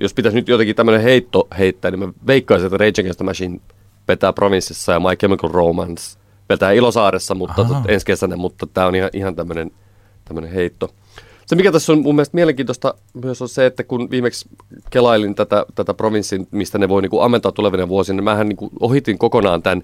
jos 0.00 0.14
pitäisi 0.14 0.38
nyt 0.38 0.48
jotenkin 0.48 0.76
tämmöinen 0.76 1.02
heitto 1.02 1.48
heittää, 1.58 1.90
niin 1.90 1.98
mä 1.98 2.12
veikkaisin, 2.26 2.66
että 2.66 2.76
Rage 2.76 3.00
Against 3.00 3.18
the 3.18 3.24
Machine 3.24 3.60
vetää 4.08 4.32
provinssissa 4.32 4.92
ja 4.92 5.00
My 5.00 5.16
Chemical 5.16 5.50
Romance 5.52 6.18
vetää 6.48 6.72
Ilosaaressa 6.72 7.34
mutta 7.34 7.64
tot, 7.64 7.76
ensi 7.88 8.06
kesänä, 8.06 8.36
mutta 8.36 8.66
tämä 8.66 8.86
on 8.86 8.94
ihan, 8.94 9.10
ihan 9.12 9.36
tämmöinen, 9.36 9.70
tämmöinen 10.30 10.52
heitto. 10.52 10.90
Se, 11.46 11.56
mikä 11.56 11.72
tässä 11.72 11.92
on 11.92 12.02
mun 12.02 12.14
mielestä 12.14 12.34
mielenkiintoista 12.34 12.94
myös 13.22 13.42
on 13.42 13.48
se, 13.48 13.66
että 13.66 13.84
kun 13.84 14.10
viimeksi 14.10 14.48
kelailin 14.90 15.34
tätä, 15.34 15.66
tätä 15.74 15.94
provinssin, 15.94 16.48
mistä 16.50 16.78
ne 16.78 16.88
voi 16.88 17.02
niin 17.02 17.10
kuin 17.10 17.22
ammentaa 17.22 17.52
tulevina 17.52 17.88
vuosina, 17.88 18.16
niin 18.16 18.24
mähän 18.24 18.48
niin 18.48 18.56
kuin 18.56 18.70
ohitin 18.80 19.18
kokonaan 19.18 19.62
tämän 19.62 19.82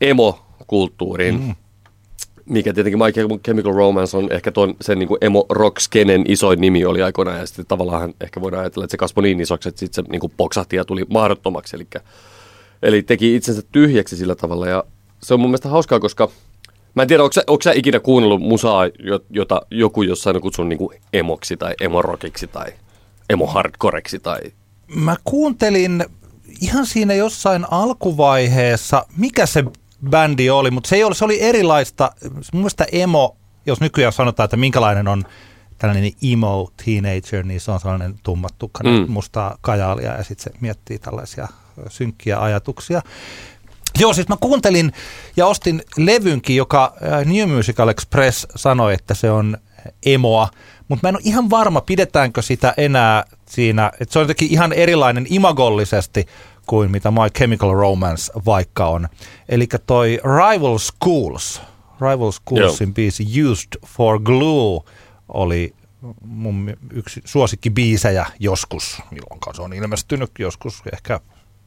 emo-kulttuurin, 0.00 1.40
mm. 1.40 1.54
mikä 2.44 2.72
tietenkin 2.72 2.98
My 2.98 3.38
Chemical 3.44 3.72
Romance 3.72 4.16
on 4.16 4.32
ehkä 4.32 4.52
ton, 4.52 4.74
sen 4.80 4.98
niin 4.98 5.08
kuin 5.08 5.18
emo 5.20 5.46
rock 5.50 5.80
skenen 5.80 6.24
isoin 6.28 6.60
nimi 6.60 6.84
oli 6.84 7.02
aikoinaan, 7.02 7.38
ja 7.38 7.46
sitten 7.46 7.66
tavallaan 7.66 8.14
ehkä 8.20 8.40
voidaan 8.40 8.60
ajatella, 8.60 8.84
että 8.84 8.92
se 8.92 8.98
kasvoi 8.98 9.22
niin 9.22 9.40
isoksi, 9.40 9.68
että 9.68 9.78
sitten 9.78 10.04
se 10.04 10.10
niin 10.10 10.20
kuin 10.20 10.32
poksahti 10.36 10.76
ja 10.76 10.84
tuli 10.84 11.04
mahdottomaksi, 11.08 11.76
eli, 11.76 11.86
eli 12.82 13.02
teki 13.02 13.36
itsensä 13.36 13.62
tyhjäksi 13.72 14.16
sillä 14.16 14.34
tavalla, 14.34 14.68
ja 14.68 14.84
se 15.22 15.34
on 15.34 15.40
mun 15.40 15.50
mielestä 15.50 15.68
hauskaa, 15.68 16.00
koska 16.00 16.28
Mä 16.94 17.02
en 17.02 17.08
tiedä, 17.08 17.22
onko 17.22 17.32
sä, 17.32 17.42
onko 17.46 17.62
sä 17.62 17.72
ikinä 17.72 18.00
kuunnellut 18.00 18.40
musaa, 18.40 18.82
jota 19.30 19.62
joku 19.70 20.02
jossain 20.02 20.40
kutsun 20.40 20.68
niin 20.68 20.78
kuin 20.78 21.00
emoksi 21.12 21.56
tai 21.56 21.74
emorokiksi 21.80 22.46
tai 22.46 22.72
emohardcoreksi 23.30 24.18
tai... 24.18 24.40
Mä 24.94 25.16
kuuntelin 25.24 26.04
ihan 26.60 26.86
siinä 26.86 27.14
jossain 27.14 27.66
alkuvaiheessa, 27.70 29.06
mikä 29.16 29.46
se 29.46 29.64
bändi 30.10 30.50
oli, 30.50 30.70
mutta 30.70 30.88
se, 30.88 30.96
ei 30.96 31.04
ole, 31.04 31.14
se 31.14 31.24
oli 31.24 31.42
erilaista. 31.42 32.12
Mun 32.22 32.42
mielestä 32.52 32.86
emo, 32.92 33.36
jos 33.66 33.80
nykyään 33.80 34.12
sanotaan, 34.12 34.44
että 34.44 34.56
minkälainen 34.56 35.08
on 35.08 35.24
tällainen 35.78 36.12
emo 36.32 36.70
teenager, 36.84 37.44
niin 37.44 37.60
se 37.60 37.70
on 37.70 37.80
sellainen 37.80 38.14
tummattukkainen 38.22 39.00
mm. 39.00 39.12
mustaa 39.12 39.58
kajaalia 39.60 40.14
ja 40.14 40.24
sitten 40.24 40.52
se 40.52 40.58
miettii 40.60 40.98
tällaisia 40.98 41.48
synkkiä 41.88 42.40
ajatuksia. 42.42 43.02
Joo, 43.98 44.12
siis 44.12 44.28
mä 44.28 44.36
kuuntelin 44.40 44.92
ja 45.36 45.46
ostin 45.46 45.82
levynkin, 45.96 46.56
joka 46.56 46.94
äh, 47.02 47.26
New 47.26 47.56
Musical 47.56 47.88
Express 47.88 48.46
sanoi, 48.56 48.94
että 48.94 49.14
se 49.14 49.30
on 49.30 49.58
emoa, 50.06 50.48
mutta 50.88 51.06
mä 51.06 51.08
en 51.08 51.16
ole 51.16 51.22
ihan 51.24 51.50
varma, 51.50 51.80
pidetäänkö 51.80 52.42
sitä 52.42 52.74
enää 52.76 53.24
siinä, 53.46 53.92
että 54.00 54.12
se 54.12 54.18
on 54.18 54.22
jotenkin 54.22 54.50
ihan 54.50 54.72
erilainen 54.72 55.26
imagollisesti 55.30 56.26
kuin 56.66 56.90
mitä 56.90 57.10
My 57.10 57.30
Chemical 57.38 57.74
Romance 57.74 58.32
vaikka 58.46 58.86
on. 58.86 59.08
Eli 59.48 59.68
toi 59.86 60.20
Rival 60.24 60.78
Schools, 60.78 61.62
Rival 62.00 62.32
Schoolsin 62.32 62.88
Joo. 62.88 62.94
biisi 62.94 63.42
Used 63.44 63.68
for 63.86 64.20
Glue 64.20 64.80
oli 65.28 65.74
mun 66.24 66.76
yksi 66.92 67.22
suosikkibiisejä 67.24 68.26
joskus, 68.38 69.02
milloin 69.10 69.56
se 69.56 69.62
on 69.62 69.72
ilmestynyt 69.72 70.30
joskus 70.38 70.82
ehkä 70.92 71.20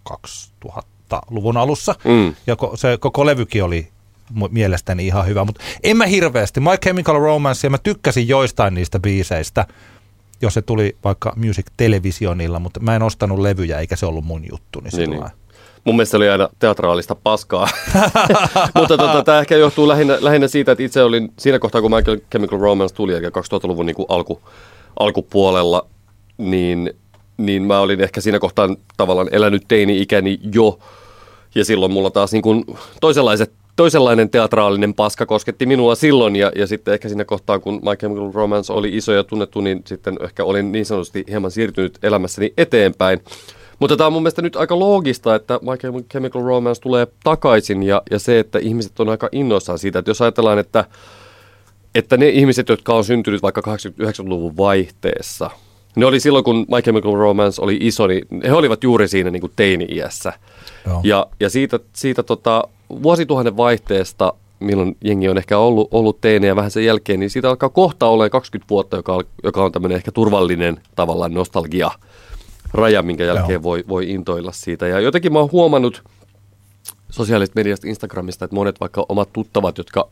2000 0.04 1.01
luvun 1.30 1.58
alussa. 1.58 1.95
Mm. 2.04 2.36
Ja 2.47 2.56
se 2.76 2.97
koko 2.97 3.26
levykin 3.26 3.63
oli 3.63 3.88
mielestäni 4.50 5.08
ihan 5.08 5.28
hyvä, 5.28 5.45
mutta 5.45 5.62
en 5.84 5.97
mä 5.97 6.06
hirveästi. 6.06 6.60
My 6.60 6.78
Chemical 6.84 7.19
Romance, 7.19 7.67
ja 7.67 7.69
mä 7.69 7.78
tykkäsin 7.78 8.28
joistain 8.28 8.74
niistä 8.74 9.00
biiseistä, 9.00 9.65
jos 10.41 10.54
se 10.54 10.62
tuli 10.62 10.95
vaikka 11.04 11.34
Music 11.36 11.65
Televisionilla, 11.78 12.60
mutta 12.60 12.80
mä 12.80 12.95
en 12.95 13.04
ostanut 13.04 13.39
levyjä, 13.39 13.80
eikä 13.80 13.95
se 13.95 14.06
ollut 14.06 14.26
mun 14.26 14.43
juttu. 14.52 14.80
Niin, 14.80 14.97
niin, 14.97 15.10
niin. 15.10 15.32
Mun 15.84 15.95
mielestä 15.95 16.12
se 16.12 16.17
oli 16.17 16.30
aina 16.30 16.50
teatraalista 16.60 17.15
paskaa. 17.15 17.67
mutta 18.80 18.97
tota, 18.97 19.24
tämä 19.24 19.39
ehkä 19.39 19.58
johtuu 19.58 19.88
lähinnä, 19.88 20.17
lähinnä 20.19 20.47
siitä, 20.47 20.71
että 20.71 20.84
itse 20.84 21.04
olin 21.04 21.34
siinä 21.39 21.60
kohtaa, 21.60 21.82
kun 21.82 21.95
Michael 21.95 22.17
Chemical 22.32 22.60
Romance 22.60 22.95
tuli, 22.95 23.13
eli 23.13 23.28
2000-luvun 23.28 23.86
niin 23.86 23.95
kuin 23.95 24.06
alku, 24.10 24.41
alkupuolella, 25.00 25.88
niin, 26.38 26.93
niin 27.38 27.63
mä 27.63 27.80
olin 27.80 28.02
ehkä 28.02 28.21
siinä 28.21 28.39
kohtaa 28.39 28.76
tavallaan 28.97 29.30
elänyt 29.32 29.63
teini-ikäni 29.67 30.39
jo– 30.54 30.80
ja 31.56 31.66
silloin 31.66 31.92
mulla 31.92 32.12
taas 32.12 32.32
niin 32.32 32.42
kuin 32.42 32.66
toisenlaiset 33.02 33.52
toisenlainen 33.76 34.30
teatraalinen 34.30 34.94
paska 34.94 35.26
kosketti 35.26 35.66
minua 35.66 35.96
silloin 35.96 36.36
ja, 36.36 36.52
ja 36.56 36.68
sitten 36.68 36.94
ehkä 36.94 37.10
siinä 37.10 37.26
kohtaa, 37.26 37.60
kun 37.60 37.74
My 37.74 37.96
Chemical 37.96 38.32
Romance 38.34 38.74
oli 38.74 38.98
iso 38.98 39.14
ja 39.14 39.24
tunnettu, 39.24 39.62
niin 39.62 39.82
sitten 39.86 40.18
ehkä 40.24 40.44
olin 40.44 40.72
niin 40.72 40.86
sanotusti 40.86 41.24
hieman 41.30 41.52
siirtynyt 41.52 42.00
elämässäni 42.04 42.54
eteenpäin. 42.58 43.20
Mutta 43.80 43.98
tämä 43.98 44.08
on 44.08 44.14
mun 44.14 44.22
mielestä 44.22 44.42
nyt 44.42 44.56
aika 44.56 44.80
loogista, 44.80 45.36
että 45.36 45.60
My 45.62 46.02
Chemical 46.12 46.44
Romance 46.44 46.82
tulee 46.82 47.08
takaisin 47.24 47.84
ja, 47.84 48.02
ja 48.12 48.20
se, 48.20 48.40
että 48.40 48.60
ihmiset 48.60 49.00
on 49.00 49.10
aika 49.10 49.30
innoissaan 49.32 49.80
siitä, 49.80 50.00
että 50.00 50.12
jos 50.12 50.22
ajatellaan, 50.22 50.60
että, 50.60 50.86
että 51.96 52.18
ne 52.18 52.30
ihmiset, 52.30 52.70
jotka 52.70 52.94
on 52.94 53.04
syntynyt 53.04 53.42
vaikka 53.42 53.62
89-luvun 53.62 54.58
vaihteessa, 54.58 55.50
ne 55.95 56.06
oli 56.06 56.19
silloin, 56.19 56.43
kun 56.43 56.58
My 56.58 56.82
Chemical 56.82 57.15
Romance 57.15 57.62
oli 57.62 57.77
iso, 57.82 58.08
niin 58.08 58.25
he 58.43 58.54
olivat 58.54 58.84
juuri 58.84 59.08
siinä 59.08 59.30
niin 59.30 59.41
kuin 59.41 59.54
teini-iässä. 59.56 60.34
Ja, 61.04 61.27
ja 61.39 61.49
siitä, 61.49 61.80
siitä 61.93 62.23
tota, 62.23 62.63
vuosituhannen 63.04 63.58
vaihteesta, 63.58 64.34
milloin 64.60 64.97
jengi 65.04 65.30
on 65.30 65.38
ehkä 65.38 65.58
ollut, 65.58 65.88
ollut 65.91 66.21
teinejä 66.21 66.56
vähän 66.56 66.71
sen 66.71 66.86
jälkeen, 66.86 67.19
niin 67.19 67.30
siitä 67.30 67.49
alkaa 67.49 67.69
kohta 67.69 68.08
olla 68.08 68.30
20 68.30 68.69
vuotta, 68.69 68.97
joka, 68.97 69.21
joka 69.43 69.63
on 69.63 69.71
tämmöinen 69.71 69.95
ehkä 69.95 70.12
turvallinen 70.12 70.82
tavallaan 70.95 71.34
nostalgia 71.34 71.91
raja, 72.73 73.01
minkä 73.01 73.23
jälkeen 73.23 73.63
voi, 73.63 73.84
voi 73.88 74.10
intoilla 74.10 74.51
siitä. 74.51 74.88
Ja 74.88 74.99
jotenkin 74.99 75.34
mä 75.34 75.39
oon 75.39 75.51
huomannut 75.51 76.04
sosiaalisesta 77.10 77.60
mediasta, 77.60 77.88
Instagramista, 77.88 78.45
että 78.45 78.56
monet 78.56 78.80
vaikka 78.80 79.06
omat 79.10 79.30
tuttavat, 79.34 79.77
jotka 79.77 80.08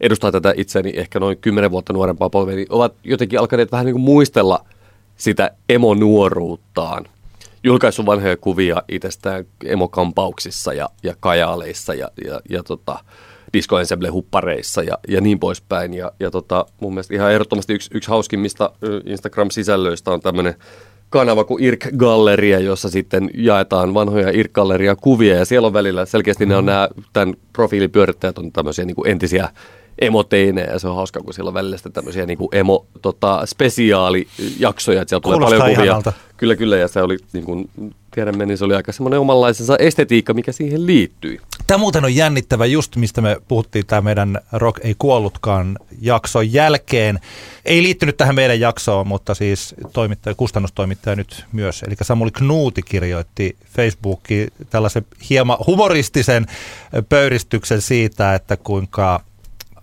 edustaa 0.00 0.32
tätä 0.32 0.54
itseäni 0.56 0.92
ehkä 0.96 1.20
noin 1.20 1.38
10 1.38 1.70
vuotta 1.70 1.92
nuorempaa 1.92 2.30
polvea, 2.30 2.56
niin 2.56 2.66
ovat 2.70 2.94
jotenkin 3.04 3.38
alkaneet 3.38 3.72
vähän 3.72 3.86
niin 3.86 3.94
kuin 3.94 4.02
muistella 4.02 4.64
sitä 5.20 5.50
emonuoruuttaan 5.68 7.04
julkaissut 7.64 8.06
vanhoja 8.06 8.36
kuvia 8.36 8.82
itsestään 8.88 9.44
emokampauksissa 9.64 10.72
ja, 10.72 10.88
ja 11.02 11.14
kajaaleissa 11.20 11.94
ja, 11.94 12.08
ja, 12.24 12.40
ja 12.50 12.62
tota, 12.62 12.98
disco 13.52 13.76
huppareissa 14.12 14.82
ja, 14.82 14.98
ja 15.08 15.20
niin 15.20 15.38
poispäin. 15.38 15.94
Ja, 15.94 16.12
ja 16.20 16.30
tota, 16.30 16.66
mun 16.80 16.94
mielestä 16.94 17.14
ihan 17.14 17.32
ehdottomasti 17.32 17.72
yksi, 17.72 17.90
yksi 17.94 18.10
hauskimmista 18.10 18.72
Instagram-sisällöistä 19.06 20.10
on 20.10 20.20
tämmöinen 20.20 20.54
kanava 21.10 21.44
kuin 21.44 21.64
IRK 21.64 21.88
Galleria, 21.96 22.58
jossa 22.58 22.88
sitten 22.88 23.30
jaetaan 23.34 23.94
vanhoja 23.94 24.30
IRK 24.30 24.52
Galleria 24.52 24.96
kuvia 24.96 25.36
ja 25.36 25.44
siellä 25.44 25.66
on 25.66 25.72
välillä 25.72 26.06
selkeästi 26.06 26.44
mm-hmm. 26.44 26.52
ne 26.52 26.58
on 26.58 26.66
nämä, 26.66 26.88
tämän 27.12 27.34
profiilipyörittäjät 27.52 28.38
on 28.38 28.52
tämmöisiä 28.52 28.84
niin 28.84 28.96
kuin 28.96 29.10
entisiä 29.10 29.48
emoteinejä 30.00 30.72
ja 30.72 30.78
se 30.78 30.88
on 30.88 30.96
hauska, 30.96 31.20
kun 31.20 31.34
siellä 31.34 31.48
on 31.48 31.54
välillä 31.54 31.76
sitten 31.76 31.92
tämmöisiä 31.92 32.26
niin 32.26 32.38
kuin 32.38 32.48
emo 32.52 32.86
tota, 33.02 33.46
spesiaalijaksoja, 33.46 35.02
että 35.02 35.10
siellä 35.10 35.22
tulee 35.22 35.36
Kuulostaa 35.36 35.58
paljon 35.58 35.76
kuvia. 35.76 35.84
Ihanalta. 35.84 36.12
Kyllä, 36.36 36.56
kyllä, 36.56 36.76
ja 36.76 36.88
se 36.88 37.02
oli, 37.02 37.16
niin 37.32 37.44
kuin 37.44 37.70
tiedämme, 38.14 38.46
niin 38.46 38.58
se 38.58 38.64
oli 38.64 38.74
aika 38.74 38.92
semmoinen 38.92 39.20
omanlaisensa 39.20 39.76
estetiikka, 39.76 40.34
mikä 40.34 40.52
siihen 40.52 40.86
liittyi. 40.86 41.40
Tämä 41.66 41.78
muuten 41.78 42.04
on 42.04 42.14
jännittävä, 42.14 42.66
just 42.66 42.96
mistä 42.96 43.20
me 43.20 43.36
puhuttiin 43.48 43.86
tämä 43.86 44.00
meidän 44.00 44.38
Rock 44.52 44.84
ei 44.84 44.94
kuollutkaan 44.98 45.78
jakson 46.00 46.52
jälkeen. 46.52 47.20
Ei 47.64 47.82
liittynyt 47.82 48.16
tähän 48.16 48.34
meidän 48.34 48.60
jaksoon, 48.60 49.06
mutta 49.06 49.34
siis 49.34 49.74
toimittaja, 49.92 50.34
kustannustoimittaja 50.34 51.16
nyt 51.16 51.44
myös. 51.52 51.82
Eli 51.82 51.94
Samuli 52.02 52.30
Knuuti 52.30 52.82
kirjoitti 52.82 53.56
Facebookiin 53.76 54.48
tällaisen 54.70 55.06
hieman 55.30 55.58
humoristisen 55.66 56.46
pöyristyksen 57.08 57.80
siitä, 57.80 58.34
että 58.34 58.56
kuinka 58.56 59.20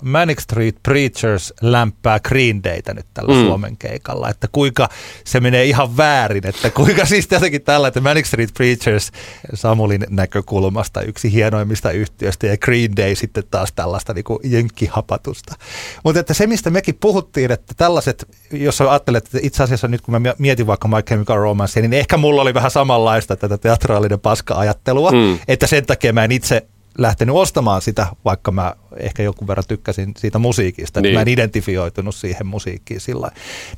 Manic 0.01 0.39
Street 0.39 0.75
Preachers 0.83 1.53
lämpää 1.61 2.19
Green 2.19 2.63
Daytä 2.63 2.93
nyt 2.93 3.05
tällä 3.13 3.33
mm. 3.33 3.45
Suomen 3.45 3.77
keikalla, 3.77 4.29
että 4.29 4.47
kuinka 4.51 4.89
se 5.23 5.39
menee 5.39 5.65
ihan 5.65 5.97
väärin, 5.97 6.47
että 6.47 6.69
kuinka 6.69 7.05
siis 7.11 7.27
jotenkin 7.31 7.61
tällä, 7.61 7.87
että 7.87 8.01
Manic 8.01 8.25
Street 8.25 8.53
Preachers 8.53 9.11
Samulin 9.53 10.05
näkökulmasta 10.09 11.01
yksi 11.01 11.33
hienoimmista 11.33 11.91
yhtiöistä 11.91 12.47
ja 12.47 12.57
Green 12.57 12.95
Day 12.95 13.15
sitten 13.15 13.43
taas 13.51 13.73
tällaista 13.73 14.13
niin 14.13 14.23
kuin 14.23 14.39
jenkkihapatusta. 14.43 15.55
Mutta 16.03 16.19
että 16.19 16.33
se, 16.33 16.47
mistä 16.47 16.69
mekin 16.69 16.97
puhuttiin, 16.99 17.51
että 17.51 17.73
tällaiset, 17.77 18.27
jos 18.51 18.81
ajattelet, 18.81 19.25
että 19.25 19.39
itse 19.41 19.63
asiassa 19.63 19.87
nyt 19.87 20.01
kun 20.01 20.21
mä 20.21 20.33
mietin 20.37 20.67
vaikka 20.67 20.87
My 20.87 21.01
Chemical 21.01 21.37
Romance, 21.37 21.81
niin 21.81 21.93
ehkä 21.93 22.17
mulla 22.17 22.41
oli 22.41 22.53
vähän 22.53 22.71
samanlaista 22.71 23.35
tätä 23.35 23.57
teatraalinen 23.57 24.19
paska-ajattelua, 24.19 25.11
mm. 25.11 25.39
että 25.47 25.67
sen 25.67 25.85
takia 25.85 26.13
mä 26.13 26.23
en 26.23 26.31
itse 26.31 26.67
lähtenyt 26.97 27.35
ostamaan 27.35 27.81
sitä, 27.81 28.07
vaikka 28.25 28.51
mä 28.51 28.75
ehkä 28.97 29.23
joku 29.23 29.47
verran 29.47 29.63
tykkäsin 29.67 30.13
siitä 30.17 30.39
musiikista, 30.39 31.01
niin. 31.01 31.13
mä 31.13 31.21
en 31.21 31.27
identifioitunut 31.27 32.15
siihen 32.15 32.47
musiikkiin 32.47 33.01
sillä 33.01 33.31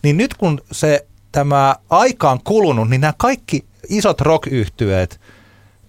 Niin 0.04 0.18
nyt 0.18 0.34
kun 0.34 0.62
se 0.72 1.06
tämä 1.32 1.76
aika 1.90 2.32
on 2.32 2.40
kulunut, 2.44 2.90
niin 2.90 3.02
nämä 3.02 3.14
kaikki 3.18 3.66
isot 3.90 4.22
rock 4.22 4.48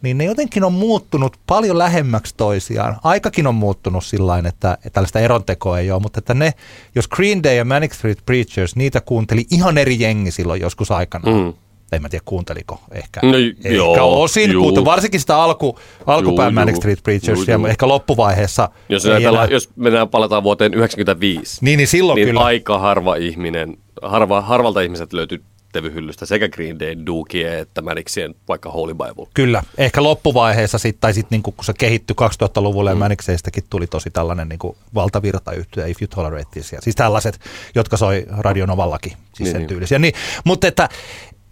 niin 0.02 0.18
ne 0.18 0.24
jotenkin 0.24 0.64
on 0.64 0.72
muuttunut 0.72 1.36
paljon 1.46 1.78
lähemmäksi 1.78 2.34
toisiaan. 2.36 2.96
Aikakin 3.04 3.46
on 3.46 3.54
muuttunut 3.54 4.04
sillä 4.04 4.38
että, 4.38 4.72
että 4.72 4.90
tällaista 4.90 5.20
erontekoa 5.20 5.78
ei 5.78 5.90
ole, 5.90 6.02
mutta 6.02 6.18
että 6.18 6.34
ne, 6.34 6.54
jos 6.94 7.08
Green 7.08 7.42
Day 7.42 7.54
ja 7.54 7.64
Manic 7.64 7.92
Street 7.92 8.18
Preachers, 8.26 8.76
niitä 8.76 9.00
kuunteli 9.00 9.46
ihan 9.50 9.78
eri 9.78 10.00
jengi 10.00 10.30
silloin 10.30 10.60
joskus 10.60 10.90
aikana. 10.90 11.30
Mm 11.32 11.52
en 11.96 12.02
mä 12.02 12.08
tiedä 12.08 12.22
kuunteliko 12.24 12.80
ehkä, 12.92 13.20
no, 13.22 13.36
ehkä 13.38 13.68
joo, 13.68 14.22
osin, 14.22 14.52
juu. 14.52 14.64
mutta 14.64 14.84
varsinkin 14.84 15.20
sitä 15.20 15.42
alku, 15.42 15.78
alkupään 16.06 16.54
Manic 16.54 16.76
Street 16.76 17.02
Preachers 17.02 17.48
ja 17.48 17.60
ehkä 17.68 17.88
loppuvaiheessa. 17.88 18.68
Jos, 18.88 19.06
enää... 19.06 19.46
jos 19.50 19.68
mennään 19.76 20.08
palataan 20.08 20.42
vuoteen 20.42 20.72
1995, 20.72 21.64
niin, 21.64 21.76
niin 21.76 21.86
silloin 21.86 22.16
niin 22.16 22.28
kyllä. 22.28 22.40
aika 22.40 22.78
harva 22.78 23.14
ihminen, 23.14 23.76
harva, 24.02 24.40
harvalta 24.40 24.80
ihmiset 24.80 25.12
löytyy 25.12 25.42
tevyhyllystä 25.72 26.26
sekä 26.26 26.48
Green 26.48 26.78
Day, 26.78 26.96
Dookie 27.06 27.58
että 27.58 27.82
Manicsien 27.82 28.34
vaikka 28.48 28.70
Holy 28.70 28.94
Bible. 28.94 29.26
Kyllä, 29.34 29.62
ehkä 29.78 30.02
loppuvaiheessa 30.02 30.78
sit, 30.78 30.96
tai 31.00 31.14
sitten 31.14 31.36
niinku, 31.36 31.52
kun 31.52 31.64
se 31.64 31.72
kehittyi 31.78 32.16
2000-luvulle 32.20 32.90
mm. 32.90 32.96
ja 32.96 32.98
Manicseistäkin 32.98 33.64
tuli 33.70 33.86
tosi 33.86 34.10
tällainen 34.10 34.48
niinku 34.48 34.76
valtavirtayhtyö, 34.94 35.86
If 35.86 36.02
You 36.02 36.08
Tolerate 36.08 36.48
This, 36.50 36.72
ja 36.72 36.78
siis 36.82 36.96
tällaiset, 36.96 37.40
jotka 37.74 37.96
soi 37.96 38.26
Radionovallakin, 38.28 39.12
siis 39.12 39.38
niin, 39.38 39.52
sen 39.52 39.60
niin. 39.60 39.68
tyylisiä. 39.68 39.98
Niin, 39.98 40.14
mutta 40.44 40.66
että 40.66 40.88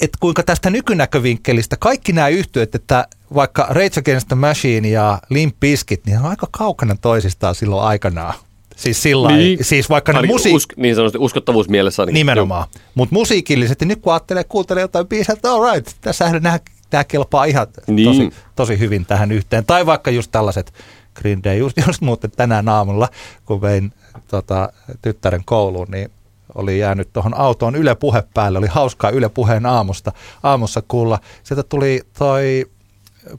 että 0.00 0.18
kuinka 0.20 0.42
tästä 0.42 0.70
nykynäkövinkkelistä 0.70 1.76
kaikki 1.76 2.12
nämä 2.12 2.28
yhtyöt, 2.28 2.74
että 2.74 3.08
vaikka 3.34 3.66
Rage 3.70 4.00
Against 4.00 4.28
the 4.28 4.36
Machine 4.36 4.88
ja 4.88 5.18
Limp 5.30 5.60
Bizkit, 5.60 6.06
niin 6.06 6.18
on 6.18 6.26
aika 6.26 6.48
kaukana 6.50 6.96
toisistaan 7.00 7.54
silloin 7.54 7.86
aikanaan. 7.86 8.34
Siis, 8.76 9.02
sillä 9.02 9.36
niin, 9.36 9.64
siis 9.64 9.90
vaikka 9.90 10.12
ne 10.12 10.26
musiik... 10.26 10.54
usk, 10.54 10.72
niin 10.76 10.94
sanotusti 10.94 11.18
uskottavuus 11.18 11.68
mielessä. 11.68 12.06
Niin 12.06 12.14
nimenomaan. 12.14 12.68
Mutta 12.94 13.14
musiikillisesti 13.14 13.84
nyt 13.84 14.00
kun 14.00 14.12
ajattelee, 14.12 14.44
kuuntelee 14.44 14.80
jotain 14.80 15.06
biisiä, 15.06 15.32
että 15.32 15.52
all 15.52 15.72
right, 15.72 15.96
tässä 16.00 16.40
nämä, 16.40 16.58
tämä 16.90 17.04
kelpaa 17.04 17.44
ihan 17.44 17.66
niin. 17.86 18.08
tosi, 18.08 18.30
tosi 18.56 18.78
hyvin 18.78 19.06
tähän 19.06 19.32
yhteen. 19.32 19.64
Tai 19.64 19.86
vaikka 19.86 20.10
just 20.10 20.30
tällaiset 20.30 20.72
Green 21.14 21.44
Day, 21.44 21.56
just, 21.56 21.76
just 21.86 22.00
muuten 22.00 22.30
tänään 22.30 22.68
aamulla, 22.68 23.08
kun 23.44 23.60
vein 23.60 23.92
tota, 24.28 24.72
tyttären 25.02 25.42
kouluun, 25.44 25.86
niin 25.90 26.10
oli 26.54 26.78
jäänyt 26.78 27.12
tuohon 27.12 27.34
autoon 27.34 27.76
Yle 27.76 27.94
Puhe 27.94 28.22
päälle. 28.34 28.58
Oli 28.58 28.66
hauskaa 28.66 29.10
Yle 29.10 29.28
Puheen 29.28 29.66
aamusta, 29.66 30.12
aamussa 30.42 30.82
kuulla. 30.88 31.18
Sieltä 31.42 31.62
tuli 31.62 32.00
toi 32.18 32.66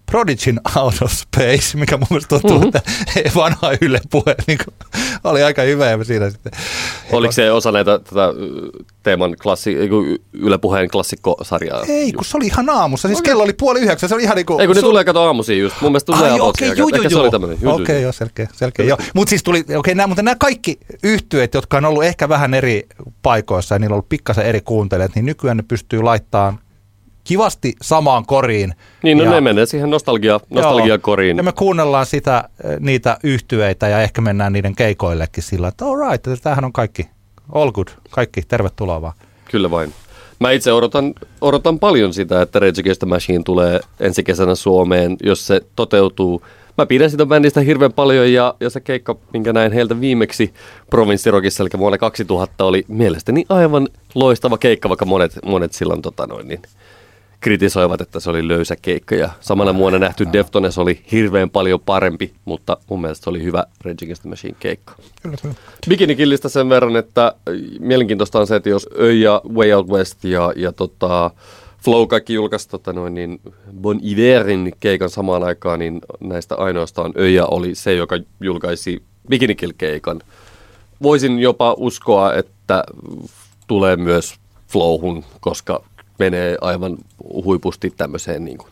Prodigin 0.06 0.60
Out 0.76 0.94
of 1.02 1.12
Space, 1.12 1.78
mikä 1.78 1.98
mun 1.98 2.08
mielestä 2.10 2.40
tuntuu, 2.40 2.60
mm-hmm. 2.60 2.68
että 3.16 3.36
vanha 3.36 3.72
Yle 3.82 4.02
Puhe 4.12 4.36
niin 4.48 4.58
kuin, 4.66 4.76
oli 5.24 5.44
aika 5.44 5.62
hyvä. 5.62 5.90
Ja 5.90 6.04
siinä 6.04 6.30
sitten, 6.30 6.52
Oliko 7.12 7.32
se 7.32 7.52
osa 7.52 7.72
näitä 7.72 8.00
tätä 8.00 8.34
teeman 9.04 9.36
klassi, 9.44 9.74
Yle 10.34 10.58
Puheen 10.58 10.90
klassikkosarjaa? 10.90 11.84
Ei, 11.88 12.12
kun 12.12 12.26
se 12.26 12.38
oli 12.38 12.46
ihan 12.46 12.70
aamussa. 12.70 13.08
Siis 13.08 13.20
okay. 13.20 13.32
kello 13.32 13.44
oli 13.44 13.54
puoli 13.54 13.80
yhdeksän. 13.80 14.10
Se 14.10 14.16
oli 14.16 14.24
ihan 14.24 14.36
niin 14.36 14.46
kuin, 14.46 14.62
Ei, 14.62 14.68
kun 14.68 14.76
ne 14.76 14.82
su- 14.82 14.86
tulee 14.86 15.04
kato 15.04 15.24
aamuisin 15.24 15.60
just. 15.60 15.82
Mun 15.82 15.92
mielestä 15.92 16.14
tulee 16.14 16.32
Ai, 16.32 16.40
okei, 16.40 16.70
okay, 16.70 17.10
se 17.10 17.18
oli 17.18 17.32
tämmöinen. 17.32 17.58
Okei, 17.58 17.84
okay, 17.84 18.00
joo, 18.02 18.12
selkeä. 18.12 18.48
selkeä 18.54 18.86
joo. 18.86 18.98
Mutta 19.14 19.30
siis 19.30 19.44
tuli, 19.44 19.60
okei, 19.60 19.78
okay, 19.78 19.96
nämä, 19.96 20.08
mutta 20.08 20.24
nämä 20.24 20.36
kaikki 20.36 20.80
yhtyöt, 21.04 21.54
jotka 21.54 21.78
on 21.78 21.86
ollut 21.86 22.04
ehkä 22.04 22.30
vähän 22.30 22.54
eri 22.54 22.88
paikoissa 23.22 23.76
ja 23.76 23.80
niillä 23.80 23.94
on 23.94 23.96
ollut 23.96 24.10
pikkasen 24.10 24.46
eri 24.46 24.62
kuuntelijat, 24.62 25.16
niin 25.16 25.26
nykyään 25.26 25.58
ne 25.58 25.64
pystyy 25.68 26.02
laittamaan 26.02 26.60
kivasti 27.30 27.74
samaan 27.82 28.26
koriin. 28.26 28.74
Niin, 29.04 29.18
no 29.18 29.24
ja, 29.24 29.32
ne 29.32 29.42
menee 29.42 29.66
siihen 29.66 29.90
nostalgia, 29.90 30.40
nostalgia-koriin. 30.50 31.38
Ja 31.38 31.44
me 31.44 31.52
kuunnellaan 31.52 32.06
sitä, 32.06 32.50
eh, 32.64 32.78
niitä 32.80 33.18
yhtyeitä 33.24 33.88
ja 33.88 34.02
ehkä 34.02 34.22
mennään 34.22 34.54
niiden 34.54 34.76
keikoillekin 34.76 35.44
sillä, 35.44 35.68
että 35.68 35.86
all 35.86 36.10
right, 36.10 36.42
tämähän 36.44 36.66
on 36.66 36.74
kaikki, 36.74 37.10
all 37.54 37.72
good, 37.72 37.88
kaikki, 38.10 38.42
tervetuloa 38.42 39.02
vaan. 39.02 39.14
Kyllä 39.52 39.72
vain. 39.72 39.94
Mä 40.40 40.52
itse 40.52 40.74
odotan, 40.74 41.14
odotan 41.42 41.80
paljon 41.80 42.14
sitä, 42.14 42.42
että 42.42 42.60
Rage 42.60 42.82
Against 42.82 43.00
the 43.00 43.08
Machine 43.08 43.44
tulee 43.44 43.80
ensi 44.00 44.24
kesänä 44.24 44.56
Suomeen, 44.56 45.18
jos 45.24 45.48
se 45.48 45.62
toteutuu. 45.76 46.42
Mä 46.78 46.86
pidän 46.86 47.10
sitä 47.10 47.26
bändistä 47.26 47.62
hirveän 47.62 47.94
paljon 47.94 48.34
ja, 48.34 48.56
ja 48.60 48.70
se 48.70 48.80
keikka, 48.80 49.16
minkä 49.34 49.54
näin 49.54 49.72
heiltä 49.72 50.02
viimeksi 50.02 50.54
Provinssirokissa, 50.90 51.64
eli 51.64 51.70
vuonna 51.78 51.98
2000, 51.98 52.66
oli 52.66 52.86
mielestäni 52.88 53.46
aivan 53.50 53.88
loistava 54.16 54.58
keikka, 54.58 54.90
vaikka 54.90 55.06
monet, 55.06 55.40
monet 55.46 55.74
silloin 55.74 56.02
tota 56.02 56.28
noin, 56.28 56.48
niin, 56.48 56.62
kritisoivat, 57.40 58.02
että 58.02 58.20
se 58.20 58.30
oli 58.30 58.48
löysä 58.48 58.76
keikka 58.82 59.16
ja 59.16 59.30
samana 59.40 59.76
vuonna 59.76 60.00
nähty 60.00 60.28
Deftones 60.34 60.78
oli 60.78 61.02
hirveän 61.12 61.50
paljon 61.50 61.80
parempi, 61.80 62.34
mutta 62.46 62.78
mun 62.90 63.02
mielestä 63.02 63.24
se 63.24 63.30
oli 63.30 63.44
hyvä 63.44 63.64
Rage 63.84 64.06
Against 64.06 64.22
the 64.22 64.30
Machine 64.30 64.56
keikka. 64.60 64.96
Kyllä, 65.22 65.38
kyllä. 65.42 65.56
Bikinikillistä 65.90 66.50
sen 66.50 66.70
verran, 66.70 66.96
että 66.96 67.26
äh, 67.26 67.34
mielenkiintoista 67.80 68.40
on 68.40 68.48
se, 68.48 68.56
että 68.56 68.70
jos 68.70 68.90
Ö 69.00 69.14
ja 69.14 69.42
Way 69.54 69.74
Out 69.74 69.88
West 69.88 70.24
ja, 70.24 70.54
ja 70.56 70.72
tota, 70.72 71.32
Flow 71.84 72.08
kaikki 72.08 72.34
julkaisi 72.34 72.70
tota 72.70 72.94
noin, 72.94 73.14
niin 73.14 73.42
Bon 73.82 74.00
Iverin 74.04 74.74
keikan 74.80 75.10
samaan 75.10 75.44
aikaan, 75.44 75.80
niin 75.80 76.02
näistä 76.20 76.56
ainoastaan 76.56 77.14
Öja 77.18 77.46
oli 77.46 77.76
se, 77.76 77.94
joka 77.94 78.20
julkaisi 78.40 79.04
Bikinikill 79.30 79.72
keikan. 79.78 80.22
Voisin 81.02 81.40
jopa 81.40 81.76
uskoa, 81.78 82.34
että 82.34 82.84
tulee 83.68 83.96
myös 83.96 84.36
Flowhun, 84.68 85.24
koska 85.40 85.84
menee 86.20 86.58
aivan 86.62 86.98
huipusti 87.46 87.94
tämmöiseen 87.98 88.46
niin 88.46 88.58
kuin 88.58 88.70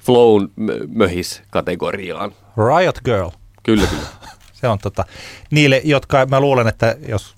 flown 0.00 0.50
möhis-kategoriaan. 0.88 2.32
Riot 2.56 2.98
Girl. 3.04 3.30
Kyllä, 3.62 3.86
kyllä. 3.86 4.06
Se 4.60 4.68
on 4.68 4.78
tota, 4.78 5.04
niille, 5.50 5.80
jotka 5.84 6.26
mä 6.26 6.40
luulen, 6.40 6.68
että 6.68 6.96
jos 7.08 7.34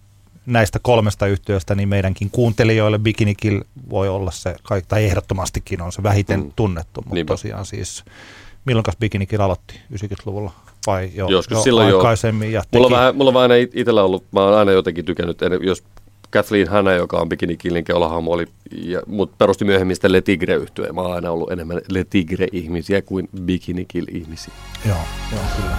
näistä 0.47 0.79
kolmesta 0.83 1.27
yhtiöstä, 1.27 1.75
niin 1.75 1.89
meidänkin 1.89 2.31
kuuntelijoille 2.31 2.99
Bikini 2.99 3.35
Kill 3.35 3.61
voi 3.91 4.09
olla 4.09 4.31
se, 4.31 4.57
tai 4.89 5.05
ehdottomastikin 5.05 5.83
on 5.83 5.93
se 5.93 6.03
vähiten 6.03 6.41
mm. 6.41 6.53
tunnettu, 6.57 7.01
mutta 7.01 7.15
Niinpä. 7.15 7.33
tosiaan 7.33 7.67
siis, 7.67 8.05
milloin 8.65 8.85
Bikini 9.01 9.27
Kill 9.27 9.43
aloitti 9.43 9.81
90-luvulla? 9.95 10.53
Vai 10.87 11.11
jo, 11.15 11.29
Joskus 11.29 11.57
jo 11.59 11.63
silloin 11.63 11.95
aikaisemmin? 11.95 12.53
Jo. 12.53 12.55
Ja 12.55 12.63
teki... 12.63 12.77
mulla, 12.77 12.87
on 12.87 12.93
vähän, 13.01 13.17
mulla 13.17 13.29
on 13.29 13.35
vähän 13.35 13.51
itsellä 13.73 14.03
ollut, 14.03 14.25
mä 14.33 14.41
oon 14.41 14.59
aina 14.59 14.73
jotenkin 14.73 15.05
tykännyt, 15.05 15.39
jos 15.63 15.85
Kathleen 16.33 16.69
Hanna, 16.69 16.93
joka 16.93 17.17
on 17.17 17.29
Bikini 17.29 17.57
Killin 17.57 17.85
keulahahmo, 17.85 18.33
oli, 18.33 18.47
ja, 18.71 19.03
mutta 19.07 19.37
perusti 19.39 19.65
myöhemmin 19.65 19.97
sitten 19.97 20.13
Le 20.13 20.21
tigre 20.21 20.55
yhtyä. 20.55 20.93
Mä 20.93 21.01
oon 21.01 21.13
aina 21.13 21.31
ollut 21.31 21.51
enemmän 21.51 21.81
Le 21.89 22.05
Tigre-ihmisiä 22.05 23.03
kuin 23.03 23.29
Bikini 23.43 23.85
Kill-ihmisiä. 23.85 24.55
Joo, 24.89 24.97
joo, 25.33 25.43
kyllä. 25.57 25.77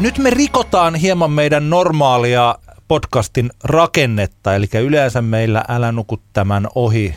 Nyt 0.00 0.18
me 0.18 0.30
rikotaan 0.30 0.94
hieman 0.94 1.30
meidän 1.30 1.70
normaalia 1.70 2.54
podcastin 2.88 3.50
rakennetta, 3.64 4.54
eli 4.54 4.66
yleensä 4.84 5.22
meillä 5.22 5.64
Älä 5.68 5.92
nuku 5.92 6.18
tämän 6.32 6.66
ohi 6.74 7.14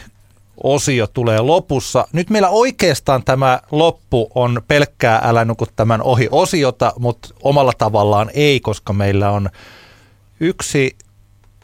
osio 0.63 1.07
tulee 1.07 1.41
lopussa. 1.41 2.07
Nyt 2.13 2.29
meillä 2.29 2.49
oikeastaan 2.49 3.23
tämä 3.23 3.59
loppu 3.71 4.31
on 4.35 4.61
pelkkää 4.67 5.21
älä 5.23 5.45
nuku 5.45 5.65
tämän 5.75 6.01
ohi 6.01 6.27
osiota, 6.31 6.93
mutta 6.99 7.29
omalla 7.43 7.73
tavallaan 7.77 8.29
ei, 8.33 8.59
koska 8.59 8.93
meillä 8.93 9.31
on 9.31 9.49
yksi 10.39 10.95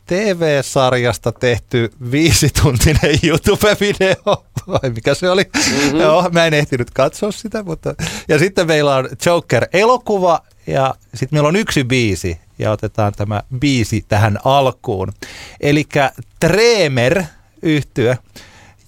TV-sarjasta 0.06 1.32
tehty 1.32 1.92
viisituntinen 2.12 3.20
YouTube-video, 3.28 4.44
vai 4.68 4.90
mikä 4.96 5.14
se 5.14 5.30
oli? 5.30 5.44
Mm-hmm. 5.44 6.00
Joo, 6.00 6.30
mä 6.34 6.46
en 6.46 6.54
ehtinyt 6.54 6.92
katsoa 6.92 7.32
sitä, 7.32 7.64
mutta... 7.64 7.96
Ja 8.28 8.40
sitten 8.40 8.68
meillä 8.68 8.96
on 8.96 9.10
Joker-elokuva, 9.26 10.40
ja 10.68 10.96
sitten 11.14 11.36
meillä 11.36 11.48
on 11.48 11.56
yksi 11.56 11.84
biisi, 11.84 12.40
ja 12.60 12.72
otetaan 12.72 13.14
tämä 13.14 13.42
biisi 13.60 14.06
tähän 14.08 14.40
alkuun. 14.46 15.14
Eli 15.62 15.86
Tremer 16.40 17.24
yhtyö 17.62 18.16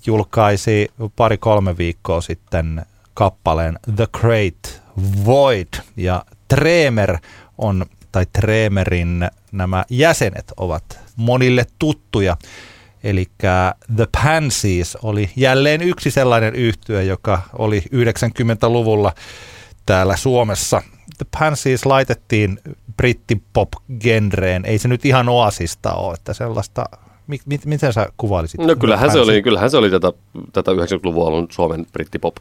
julkaisi 0.07 0.87
pari-kolme 1.15 1.77
viikkoa 1.77 2.21
sitten 2.21 2.85
kappaleen 3.13 3.79
The 3.95 4.07
Great 4.13 4.81
Void. 5.25 5.67
Ja 5.97 6.25
Tremer 6.47 7.17
on, 7.57 7.85
tai 8.11 8.25
Tremerin 8.33 9.29
nämä 9.51 9.85
jäsenet 9.89 10.53
ovat 10.57 10.99
monille 11.15 11.65
tuttuja. 11.79 12.37
Eli 13.03 13.25
The 13.95 14.07
Pansies 14.23 14.95
oli 14.95 15.29
jälleen 15.35 15.81
yksi 15.81 16.11
sellainen 16.11 16.55
yhtyö, 16.55 17.03
joka 17.03 17.41
oli 17.53 17.83
90-luvulla 17.93 19.13
täällä 19.85 20.17
Suomessa. 20.17 20.81
The 21.17 21.25
Pansies 21.39 21.85
laitettiin 21.85 22.59
brittipop-genreen. 22.97 24.65
Ei 24.65 24.77
se 24.77 24.87
nyt 24.87 25.05
ihan 25.05 25.29
oasista 25.29 25.93
ole, 25.93 26.13
että 26.13 26.33
sellaista 26.33 26.85
mi, 27.27 27.39
mi, 27.45 27.59
miten 27.65 27.93
sä 27.93 28.07
kuvailisit? 28.17 28.61
No 28.61 28.75
kyllähän 28.75 29.11
se, 29.11 29.19
oli, 29.19 29.41
kyllähän 29.41 29.71
se 29.71 29.77
oli 29.77 29.89
tätä, 29.89 30.13
tätä 30.53 30.71
90-luvun 30.71 31.27
alun 31.27 31.47
Suomen 31.51 31.85
brittipop 31.93 32.35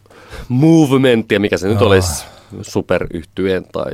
movementia, 0.49 1.41
mikä 1.41 1.59
se 1.59 1.69
nyt 1.69 1.83
oh. 1.83 1.87
olisi 1.89 2.25
superyhtyeen 2.63 3.65
tai 3.73 3.93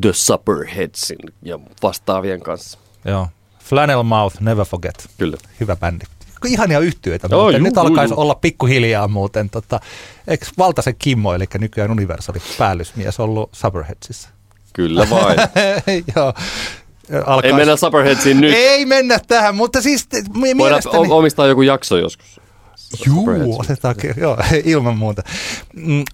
The 0.00 0.12
Supperheadsin 0.12 1.18
ja 1.42 1.58
vastaavien 1.82 2.40
kanssa. 2.40 2.78
Joo. 3.04 3.28
Flannel 3.58 4.02
Mouth, 4.02 4.40
Never 4.40 4.64
Forget. 4.64 5.08
Kyllä. 5.18 5.36
Hyvä 5.60 5.76
bändi. 5.76 6.04
Ihania 6.46 6.78
yhtyeitä. 6.78 7.28
Oh, 7.32 7.50
juu, 7.50 7.60
nyt 7.60 7.78
alkaisi 7.78 8.14
juu. 8.14 8.20
olla 8.20 8.34
pikkuhiljaa 8.34 9.08
muuten. 9.08 9.50
Tota, 9.50 9.80
eikö 10.28 10.46
Valtasen 10.58 10.94
Kimmo, 10.98 11.34
eli 11.34 11.44
nykyään 11.58 11.90
Universali 11.90 12.38
päällysmies, 12.58 13.20
ollut 13.20 13.50
Supperheadsissa? 13.52 14.28
Kyllä 14.72 15.10
vain. 15.10 15.38
Joo. 16.16 16.34
Alkaisi. 17.26 17.46
Ei 17.46 17.52
mennä 17.52 17.76
Supperheadsiin 17.76 18.40
nyt. 18.40 18.52
Ei 18.54 18.86
mennä 18.86 19.18
tähän, 19.26 19.54
mutta 19.54 19.82
siis 19.82 20.08
Voidaan 20.12 20.56
mielestäni... 20.56 21.08
omistaa 21.10 21.46
joku 21.46 21.62
jakso 21.62 21.96
joskus. 21.96 22.40
Juu, 23.06 23.56
otetaan, 23.60 23.94
joo, 24.16 24.38
ilman 24.64 24.98
muuta. 24.98 25.22
Mm, 25.74 26.04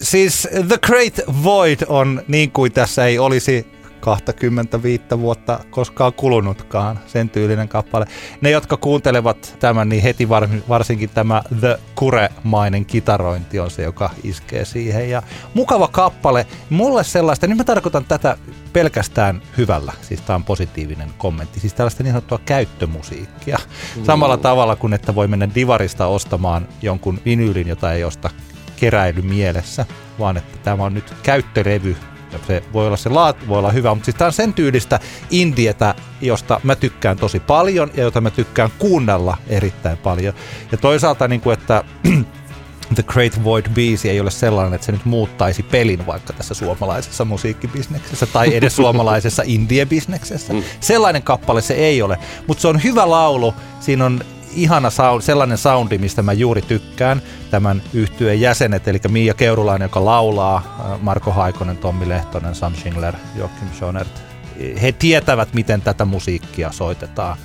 siis 0.00 0.48
The 0.68 0.78
Great 0.86 1.20
Void 1.44 1.80
on 1.88 2.22
niin 2.28 2.50
kuin 2.50 2.72
tässä 2.72 3.06
ei 3.06 3.18
olisi 3.18 3.66
25 4.02 5.04
vuotta 5.18 5.60
koskaan 5.70 6.12
kulunutkaan, 6.12 6.98
sen 7.06 7.30
tyylinen 7.30 7.68
kappale. 7.68 8.06
Ne, 8.40 8.50
jotka 8.50 8.76
kuuntelevat 8.76 9.56
tämän, 9.60 9.88
niin 9.88 10.02
heti 10.02 10.28
varsinkin 10.68 11.10
tämä 11.10 11.42
The 11.60 11.78
Kure-mainen 11.94 12.86
kitarointi 12.86 13.60
on 13.60 13.70
se, 13.70 13.82
joka 13.82 14.10
iskee 14.24 14.64
siihen. 14.64 15.10
Ja 15.10 15.22
mukava 15.54 15.88
kappale. 15.88 16.46
Mulle 16.70 17.04
sellaista, 17.04 17.46
nyt 17.46 17.58
mä 17.58 17.64
tarkoitan 17.64 18.04
tätä 18.04 18.36
pelkästään 18.72 19.42
hyvällä, 19.58 19.92
siis 20.02 20.20
tämä 20.20 20.34
on 20.34 20.44
positiivinen 20.44 21.10
kommentti, 21.18 21.60
siis 21.60 21.74
tällaista 21.74 22.02
niin 22.02 22.12
sanottua 22.12 22.40
käyttömusiikkia. 22.46 23.58
Mm. 23.96 24.04
Samalla 24.04 24.36
tavalla 24.36 24.76
kuin, 24.76 24.92
että 24.92 25.14
voi 25.14 25.28
mennä 25.28 25.48
divarista 25.54 26.06
ostamaan 26.06 26.68
jonkun 26.82 27.20
vinyylin, 27.24 27.68
jota 27.68 27.92
ei 27.92 28.04
osta 28.04 28.30
keräily 28.76 29.22
mielessä, 29.22 29.86
vaan 30.18 30.36
että 30.36 30.58
tämä 30.62 30.84
on 30.84 30.94
nyt 30.94 31.14
käyttölevy, 31.22 31.96
se 32.46 32.62
voi 32.72 32.86
olla 32.86 32.96
se 32.96 33.08
laatu, 33.08 33.48
voi 33.48 33.58
olla 33.58 33.70
hyvä, 33.70 33.94
mutta 33.94 34.04
siis 34.04 34.16
tämä 34.16 34.26
on 34.26 34.32
sen 34.32 34.54
tyylistä 34.54 35.00
indietä, 35.30 35.94
josta 36.20 36.60
mä 36.62 36.76
tykkään 36.76 37.16
tosi 37.16 37.40
paljon 37.40 37.90
ja 37.94 38.02
jota 38.02 38.20
mä 38.20 38.30
tykkään 38.30 38.70
kuunnella 38.78 39.36
erittäin 39.46 39.98
paljon. 39.98 40.34
Ja 40.72 40.78
toisaalta, 40.78 41.28
niin 41.28 41.40
kuin, 41.40 41.54
että 41.54 41.84
The 42.94 43.02
Great 43.02 43.44
Void 43.44 43.66
biisi 43.74 44.10
ei 44.10 44.20
ole 44.20 44.30
sellainen, 44.30 44.74
että 44.74 44.84
se 44.84 44.92
nyt 44.92 45.04
muuttaisi 45.04 45.62
pelin 45.62 46.06
vaikka 46.06 46.32
tässä 46.32 46.54
suomalaisessa 46.54 47.24
musiikkibisneksessä 47.24 48.26
tai 48.26 48.54
edes 48.54 48.76
suomalaisessa 48.76 49.42
indie-bisneksessä. 49.56 50.52
Mm. 50.52 50.62
Sellainen 50.80 51.22
kappale 51.22 51.62
se 51.62 51.74
ei 51.74 52.02
ole, 52.02 52.18
mutta 52.46 52.60
se 52.60 52.68
on 52.68 52.82
hyvä 52.82 53.10
laulu. 53.10 53.54
Siinä 53.80 54.06
on 54.06 54.20
ihana 54.54 54.90
sound, 54.90 55.22
sellainen 55.22 55.58
soundi, 55.58 55.98
mistä 55.98 56.22
mä 56.22 56.32
juuri 56.32 56.62
tykkään. 56.62 57.22
Tämän 57.50 57.82
yhtyeen 57.92 58.40
jäsenet, 58.40 58.88
eli 58.88 59.00
Mia 59.08 59.34
Keurulainen, 59.34 59.86
joka 59.86 60.04
laulaa, 60.04 60.56
äh, 60.56 61.00
Marko 61.00 61.32
Haikonen, 61.32 61.76
Tommi 61.76 62.08
Lehtonen, 62.08 62.54
Sam 62.54 62.74
Schingler, 62.74 63.14
Joachim 63.36 63.68
Schonert. 63.74 64.22
He 64.82 64.92
tietävät, 64.92 65.54
miten 65.54 65.82
tätä 65.82 66.04
musiikkia 66.04 66.72
soitetaan. 66.72 67.36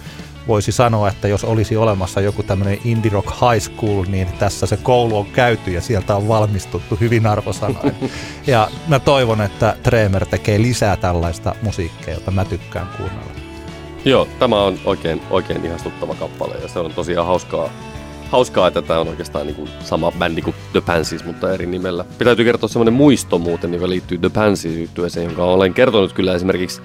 Voisi 0.48 0.72
sanoa, 0.72 1.10
että 1.10 1.28
jos 1.28 1.44
olisi 1.44 1.78
olemassa 1.78 2.22
joku 2.22 2.44
tämmöinen 2.44 2.80
indie 2.84 3.12
rock 3.12 3.30
high 3.30 3.64
school, 3.64 4.06
niin 4.08 4.28
tässä 4.40 4.66
se 4.66 4.78
koulu 4.78 5.18
on 5.18 5.26
käyty 5.26 5.72
ja 5.72 5.82
sieltä 5.82 6.16
on 6.16 6.28
valmistuttu 6.28 6.96
hyvin 6.96 7.28
arvosanoin. 7.28 7.96
Ja 8.48 8.70
mä 8.88 9.00
toivon, 9.00 9.42
että 9.42 9.76
Tremer 9.84 10.26
tekee 10.26 10.62
lisää 10.62 10.98
tällaista 10.98 11.56
musiikkia, 11.62 12.14
jota 12.14 12.32
mä 12.32 12.46
tykkään 12.46 12.88
kuunnella. 12.98 13.37
Joo, 14.08 14.28
tämä 14.40 14.64
on 14.64 14.80
oikein, 14.86 15.22
oikein 15.30 15.66
ihastuttava 15.66 16.16
kappale 16.16 16.56
ja 16.62 16.68
se 16.68 16.80
on 16.80 16.94
tosiaan 16.94 17.28
hauskaa, 17.28 17.70
hauskaa 18.32 18.68
että 18.68 18.82
tämä 18.82 19.00
on 19.00 19.08
oikeastaan 19.08 19.46
niin 19.46 19.56
kuin 19.56 19.70
sama 19.80 20.12
bändi 20.12 20.42
kuin 20.42 20.56
The 20.72 20.82
Pansies, 20.82 21.26
mutta 21.26 21.54
eri 21.54 21.66
nimellä. 21.66 22.06
Pitäytyy 22.18 22.46
kertoa 22.46 22.70
semmoinen 22.70 22.94
muisto 22.94 23.40
muuten, 23.40 23.74
joka 23.74 23.90
liittyy 23.90 24.18
The 24.18 24.30
Pansies 24.30 24.76
yhtyeeseen, 24.76 25.26
jonka 25.26 25.44
olen 25.44 25.74
kertonut 25.74 26.14
kyllä 26.14 26.34
esimerkiksi 26.34 26.82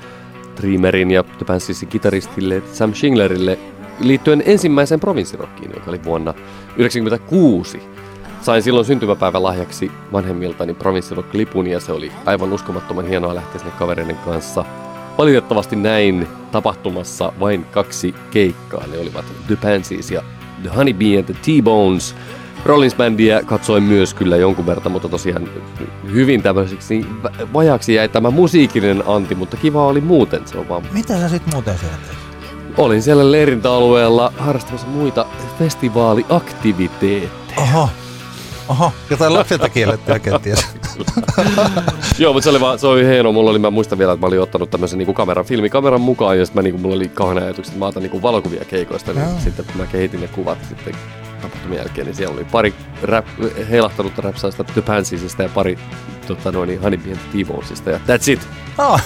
Dreamerin 0.60 1.10
ja 1.10 1.22
The 1.22 1.44
Pansiesin 1.46 1.88
kitaristille 1.88 2.62
Sam 2.72 2.94
Schinglerille 2.94 3.58
liittyen 4.00 4.42
ensimmäiseen 4.46 5.00
provinssirokkiin, 5.00 5.70
joka 5.74 5.90
oli 5.90 6.04
vuonna 6.04 6.32
1996. 6.32 7.82
Sain 8.40 8.62
silloin 8.62 8.86
syntymäpäivän 8.86 9.42
lahjaksi 9.42 9.92
vanhemmiltani 10.12 10.72
provinssirock-lipun 10.72 11.66
ja 11.66 11.80
se 11.80 11.92
oli 11.92 12.12
aivan 12.26 12.52
uskomattoman 12.52 13.06
hienoa 13.06 13.34
lähteä 13.34 13.58
sinne 13.58 13.72
kavereiden 13.78 14.16
kanssa– 14.16 14.64
Valitettavasti 15.18 15.76
näin 15.76 16.28
tapahtumassa 16.52 17.32
vain 17.40 17.64
kaksi 17.64 18.14
keikkaa. 18.30 18.86
Ne 18.86 18.98
olivat 18.98 19.24
The 19.46 19.56
Pansies 19.56 20.10
ja 20.10 20.22
The 20.62 20.70
Honeybee 20.76 21.18
and 21.18 21.24
the 21.24 21.34
T-Bones. 21.34 22.14
Rollins 22.64 22.94
Bandia 22.94 23.42
katsoin 23.42 23.82
myös 23.82 24.14
kyllä 24.14 24.36
jonkun 24.36 24.66
verran, 24.66 24.92
mutta 24.92 25.08
tosiaan 25.08 25.48
hyvin 26.12 26.42
tämmöiseksi 26.42 27.06
vajaksi 27.52 27.94
jäi 27.94 28.08
tämä 28.08 28.30
musiikillinen 28.30 29.02
anti, 29.06 29.34
mutta 29.34 29.56
kiva 29.56 29.86
oli 29.86 30.00
muuten. 30.00 30.46
Se 30.46 30.58
on 30.58 30.68
vaan... 30.68 30.82
Mitä 30.92 31.20
sä 31.20 31.28
sitten 31.28 31.54
muuten 31.54 31.78
siellä? 31.78 31.96
Olin 32.78 33.02
siellä 33.02 33.32
leirintäalueella 33.32 34.32
harrastamassa 34.38 34.86
muita 34.86 35.26
festivaaliaktiviteetteja. 35.58 37.28
Oho, 37.56 37.88
Oho, 38.68 38.92
jotain 39.10 39.34
lapsilta 39.34 39.68
kiellettyä 39.68 40.18
kenties. 40.18 40.66
Joo, 42.18 42.32
mutta 42.32 42.44
se 42.44 42.50
oli, 42.50 42.60
vaan, 42.60 42.78
se 42.78 42.86
oli 42.86 43.06
hieno. 43.06 43.32
Mulla 43.32 43.50
oli, 43.50 43.58
mä 43.58 43.70
muistan 43.70 43.98
vielä, 43.98 44.12
että 44.12 44.26
mä 44.26 44.28
olin 44.28 44.40
ottanut 44.40 44.70
tämmöisen 44.70 44.98
niin 44.98 45.14
kameran, 45.14 45.44
filmikameran 45.44 46.00
mukaan, 46.00 46.38
ja 46.38 46.46
sitten 46.46 46.58
mä, 46.58 46.62
niin 46.62 46.72
kuin, 46.72 46.82
mulla 46.82 46.96
oli 46.96 47.08
kauhean 47.08 47.42
ajatukset, 47.42 47.72
että 47.72 47.78
mä 47.78 47.86
otan 47.86 48.02
niin 48.02 48.22
valokuvia 48.22 48.64
keikoista, 48.64 49.12
niin 49.12 49.40
sitten 49.40 49.64
kun 49.64 49.76
mä 49.76 49.86
kehitin 49.86 50.20
ne 50.20 50.28
kuvat 50.28 50.58
sitten 50.68 50.94
tapahtumien 51.42 51.78
jälkeen, 51.78 52.06
niin 52.06 52.16
siellä 52.16 52.34
oli 52.34 52.44
pari 52.44 52.74
rap, 53.02 53.26
heilahtanutta 53.70 54.22
räpsaista 54.22 54.64
The 54.64 54.82
Pansiesista 54.82 55.42
ja 55.42 55.48
pari 55.48 55.78
tota, 56.26 56.52
noin, 56.52 56.68
niin 56.68 56.80
Honeybee 56.80 57.14
T-Bonesista, 57.14 57.90
ja 57.90 58.00
that's 58.08 58.30
it. 58.30 58.48
Oh. 58.78 59.00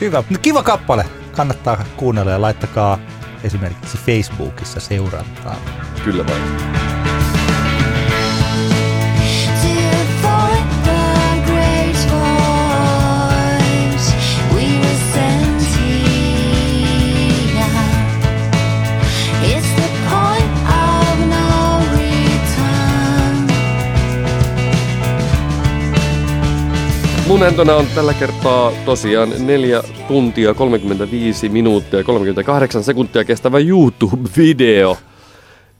Hyvä. 0.00 0.24
No, 0.30 0.38
kiva 0.42 0.62
kappale. 0.62 1.04
Kannattaa 1.32 1.84
kuunnella 1.96 2.30
ja 2.30 2.40
laittakaa 2.40 2.98
esimerkiksi 3.44 3.98
Facebookissa 3.98 4.80
seurantaa. 4.80 5.56
Kyllä 6.04 6.26
vain. 6.26 7.01
Mun 27.32 27.42
entona 27.42 27.74
on 27.74 27.86
tällä 27.94 28.14
kertaa 28.14 28.72
tosiaan 28.84 29.46
4 29.46 29.82
tuntia 30.08 30.54
35 30.54 31.48
minuuttia 31.48 32.04
38 32.04 32.84
sekuntia 32.84 33.24
kestävä 33.24 33.58
YouTube-video 33.58 34.96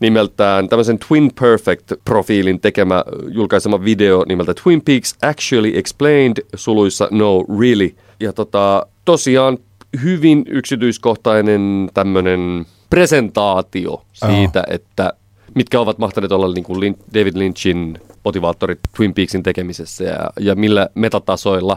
nimeltään 0.00 0.68
tämmöisen 0.68 0.98
Twin 0.98 1.30
Perfect-profiilin 1.40 2.60
tekemä 2.60 3.04
julkaisema 3.28 3.84
video 3.84 4.24
nimeltä 4.28 4.54
Twin 4.62 4.82
Peaks 4.82 5.16
Actually 5.22 5.72
Explained 5.74 6.36
suluissa 6.54 7.08
No 7.10 7.44
Really. 7.60 7.94
Ja 8.20 8.32
tota, 8.32 8.86
tosiaan 9.04 9.58
hyvin 10.02 10.44
yksityiskohtainen 10.48 11.90
tämmöinen 11.94 12.66
presentaatio 12.90 14.02
siitä, 14.12 14.64
oh. 14.68 14.74
että 14.74 15.12
mitkä 15.54 15.80
ovat 15.80 15.98
mahtaneet 15.98 16.32
olla 16.32 16.54
niin 16.54 16.64
kuin 16.64 16.96
David 17.14 17.36
Lynchin 17.36 17.98
motivaattorit 18.24 18.78
Twin 18.96 19.14
Peaksin 19.14 19.42
tekemisessä 19.42 20.04
ja, 20.04 20.30
ja 20.40 20.54
millä 20.54 20.88
metatasoilla 20.94 21.76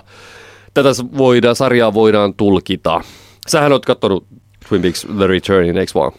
tätä 0.74 0.90
voidaan, 1.18 1.56
sarjaa 1.56 1.94
voidaan 1.94 2.34
tulkita. 2.34 3.02
Sähän 3.48 3.72
oot 3.72 3.86
katsonut 3.86 4.28
Twin 4.69 4.82
Peaks 4.82 5.08
The 5.17 5.28
Returnin, 5.28 5.78
eikö 5.78 5.91
vaan? 5.95 6.12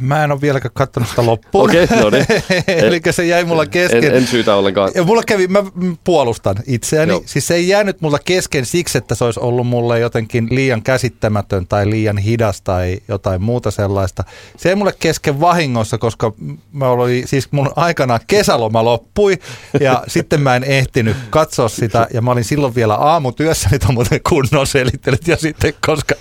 Mä 0.00 0.24
en 0.24 0.32
ole 0.32 0.40
vieläkään 0.40 0.74
katsonut 0.74 1.08
sitä 1.08 1.26
loppuun. 1.26 1.70
Okei, 1.70 1.84
okay, 1.84 2.00
no 2.00 2.10
niin. 2.10 2.26
Eli 2.86 3.00
se 3.10 3.26
jäi 3.26 3.44
mulla 3.44 3.66
kesken. 3.66 4.04
En, 4.04 4.14
en 4.14 4.26
syytä 4.26 4.54
ollenkaan. 4.54 4.90
Ja 4.94 5.04
mulla 5.04 5.22
kävi, 5.26 5.46
mä 5.46 5.64
puolustan 6.04 6.56
itseäni. 6.66 7.12
Joo. 7.12 7.22
Siis 7.26 7.46
se 7.46 7.54
ei 7.54 7.68
jäänyt 7.68 8.00
mulla 8.00 8.18
kesken 8.24 8.66
siksi, 8.66 8.98
että 8.98 9.14
se 9.14 9.24
olisi 9.24 9.40
ollut 9.40 9.66
mulle 9.66 9.98
jotenkin 9.98 10.48
liian 10.50 10.82
käsittämätön 10.82 11.66
tai 11.66 11.90
liian 11.90 12.18
hidas 12.18 12.62
tai 12.62 12.98
jotain 13.08 13.42
muuta 13.42 13.70
sellaista. 13.70 14.24
Se 14.56 14.68
ei 14.68 14.74
mulle 14.74 14.94
kesken 15.00 15.40
vahingossa, 15.40 15.98
koska 15.98 16.32
mä 16.72 16.88
olin, 16.88 17.28
siis 17.28 17.52
mun 17.52 17.72
aikana 17.76 18.18
kesäloma 18.26 18.84
loppui 18.84 19.38
ja 19.80 20.02
sitten 20.06 20.40
mä 20.40 20.56
en 20.56 20.64
ehtinyt 20.64 21.16
katsoa 21.30 21.68
sitä 21.68 22.06
ja 22.14 22.22
mä 22.22 22.30
olin 22.30 22.44
silloin 22.44 22.74
vielä 22.74 22.94
aamutyössä, 22.94 23.68
nyt 23.72 23.84
on 23.84 23.94
muuten 23.94 24.20
kunnon 24.28 24.66
selittelyt 24.66 25.28
ja 25.28 25.36
sitten 25.36 25.72
koska 25.86 26.14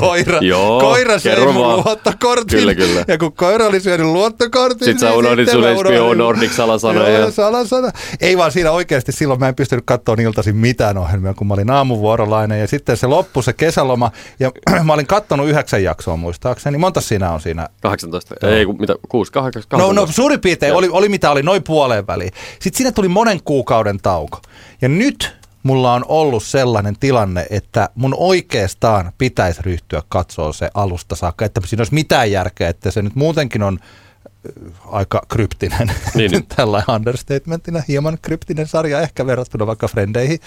koira, 0.00 0.38
koira 0.82 1.18
söi 1.18 1.44
luottokortin. 1.44 2.58
Kyllä, 2.58 2.74
kyllä. 2.74 3.04
Ja 3.08 3.18
kun 3.18 3.32
koira 3.32 3.66
oli 3.66 3.80
syönyt 3.80 4.06
luottokortin, 4.06 4.84
Sitten 4.84 4.98
sä 4.98 5.06
niin 5.06 5.18
unohdit 5.18 5.48
sitten 5.48 5.74
sun 5.74 5.84
unohdin- 5.86 5.98
HBO 6.02 6.14
Nordic 6.14 6.52
salasana 6.52 7.08
Joo, 7.08 7.30
salasana. 7.30 7.90
Ei 8.20 8.38
vaan 8.38 8.52
siinä 8.52 8.70
oikeasti 8.70 9.12
silloin 9.12 9.40
mä 9.40 9.48
en 9.48 9.54
pystynyt 9.54 9.84
katsoa 9.86 10.16
iltaisin 10.22 10.56
mitään 10.56 10.98
ohjelmia, 10.98 11.34
kun 11.34 11.46
mä 11.46 11.54
olin 11.54 11.70
aamuvuorolainen. 11.70 12.60
Ja 12.60 12.66
sitten 12.68 12.96
se 12.96 13.06
loppui 13.06 13.42
se 13.42 13.52
kesäloma. 13.52 14.10
Ja 14.40 14.50
mä 14.84 14.92
olin 14.92 15.06
kattonut 15.06 15.48
yhdeksän 15.48 15.82
jaksoa 15.82 16.16
muistaakseni. 16.16 16.78
Monta 16.78 17.00
siinä 17.00 17.30
on 17.32 17.40
siinä 17.40 17.68
18, 17.82 18.34
ei 18.48 18.66
kun 18.66 18.76
mitä, 18.80 18.94
6, 19.08 19.32
8, 19.32 19.62
8. 19.68 19.78
No, 19.96 20.02
no 20.02 20.06
suurin 20.12 20.40
piirtein 20.40 20.70
Joo. 20.70 20.78
oli, 20.78 20.88
oli 20.92 21.08
mitä 21.08 21.30
oli, 21.30 21.42
noin 21.42 21.62
puoleen 21.62 22.06
väliin. 22.06 22.30
Sitten 22.60 22.78
siinä 22.78 22.92
tuli 22.92 23.08
monen 23.08 23.42
kuukauden 23.44 23.98
tauko. 23.98 24.40
Ja 24.82 24.88
nyt 24.88 25.32
mulla 25.62 25.92
on 25.94 26.04
ollut 26.08 26.42
sellainen 26.42 26.96
tilanne, 27.00 27.46
että 27.50 27.88
mun 27.94 28.14
oikeastaan 28.18 29.12
pitäisi 29.18 29.62
ryhtyä 29.62 30.02
katsoa 30.08 30.52
se 30.52 30.70
alusta 30.74 31.16
saakka, 31.16 31.44
että 31.44 31.60
siinä 31.64 31.80
olisi 31.80 31.94
mitään 31.94 32.30
järkeä, 32.30 32.68
että 32.68 32.90
se 32.90 33.02
nyt 33.02 33.14
muutenkin 33.14 33.62
on 33.62 33.78
äh, 33.82 34.72
aika 34.90 35.22
kryptinen, 35.28 35.92
Niin, 36.14 36.30
niin. 36.30 36.46
tällainen 36.56 36.96
understatementina, 36.96 37.82
hieman 37.88 38.18
kryptinen 38.22 38.66
sarja 38.66 39.00
ehkä 39.00 39.26
verrattuna 39.26 39.66
vaikka 39.66 39.88
Frendeihin, 39.88 40.38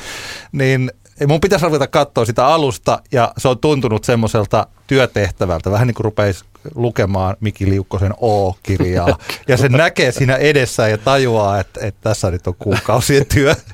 niin 0.52 0.92
mun 1.28 1.42
pitäisi 1.42 1.66
ruveta 1.66 1.88
katsoa 1.88 2.26
sitä 2.26 2.48
alusta 2.48 3.02
ja 3.12 3.34
se 3.38 3.48
on 3.48 3.60
tuntunut 3.60 4.04
semmoiselta 4.04 4.68
työtehtävältä, 4.88 5.72
vähän 5.72 5.88
niin 5.88 5.96
kuin 5.96 6.06
rupeisi 6.06 6.46
lukemaan 6.76 7.36
Miki 7.40 7.70
Liukkosen 7.70 8.14
O-kirjaa. 8.22 9.18
Ja 9.48 9.58
se 9.58 9.70
näkee 9.70 10.12
siinä 10.12 10.36
edessä 10.36 10.88
ja 10.88 10.98
tajuaa, 10.98 11.60
että, 11.60 11.80
että 11.86 12.02
tässä 12.02 12.32
nyt 12.32 12.48
on 12.48 12.56
kuukausien 12.60 13.26
työ. 13.26 13.56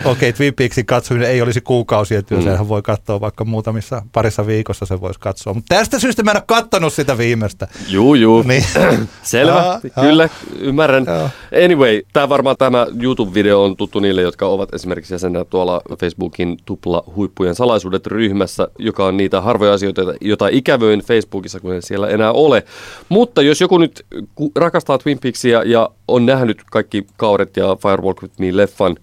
Okei, 0.00 0.10
okay, 0.12 0.32
Twin 0.32 0.54
Peaksin 0.54 0.86
katsominen 0.86 1.30
ei 1.30 1.42
olisi 1.42 1.60
kuukausien 1.60 2.24
työ, 2.24 2.38
Mm. 2.38 2.44
senhän 2.44 2.68
voi 2.68 2.82
katsoa 2.82 3.20
vaikka 3.20 3.44
muutamissa 3.44 4.02
parissa 4.12 4.46
viikossa 4.46 4.86
se 4.86 5.00
voisi 5.00 5.20
katsoa. 5.20 5.54
Mutta 5.54 5.74
tästä 5.76 5.98
syystä 5.98 6.22
mä 6.22 6.30
en 6.30 6.36
ole 6.36 6.42
kattonut 6.46 6.92
sitä 6.92 7.18
viimeistä. 7.18 7.68
Juu, 7.88 8.14
juu. 8.14 8.42
Niin. 8.42 8.64
Selvä, 9.22 9.52
jaa. 9.52 9.80
kyllä, 10.00 10.28
ymmärrän. 10.58 11.04
Joo. 11.06 11.28
Anyway, 11.64 12.02
tämä 12.12 12.28
varmaan 12.28 12.56
tämä 12.56 12.86
YouTube-video 13.00 13.64
on 13.64 13.76
tuttu 13.76 14.00
niille, 14.00 14.22
jotka 14.22 14.46
ovat 14.46 14.74
esimerkiksi 14.74 15.14
jäsenä 15.14 15.44
tuolla 15.44 15.80
Facebookin 16.00 16.56
tupla 16.64 17.04
huippujen 17.16 17.54
salaisuudet 17.54 18.06
ryhmässä, 18.06 18.68
joka 18.78 19.06
on 19.06 19.16
niitä 19.16 19.40
harvoja 19.40 19.72
asioita, 19.72 20.02
joita 20.20 20.48
ikävöin 20.50 21.00
Facebookissa, 21.00 21.60
kun 21.60 21.74
ei 21.74 21.82
siellä 21.82 22.08
enää 22.08 22.32
ole. 22.32 22.64
Mutta 23.08 23.42
jos 23.42 23.60
joku 23.60 23.78
nyt 23.78 24.06
rakastaa 24.56 24.98
Twin 24.98 25.18
Peaksia 25.18 25.62
ja 25.64 25.88
on 26.08 26.26
nähnyt 26.26 26.62
kaikki 26.70 27.06
kaudet 27.16 27.56
ja 27.56 27.76
Firewalk 27.82 28.22
with 28.22 28.34
Me-leffan, 28.40 28.96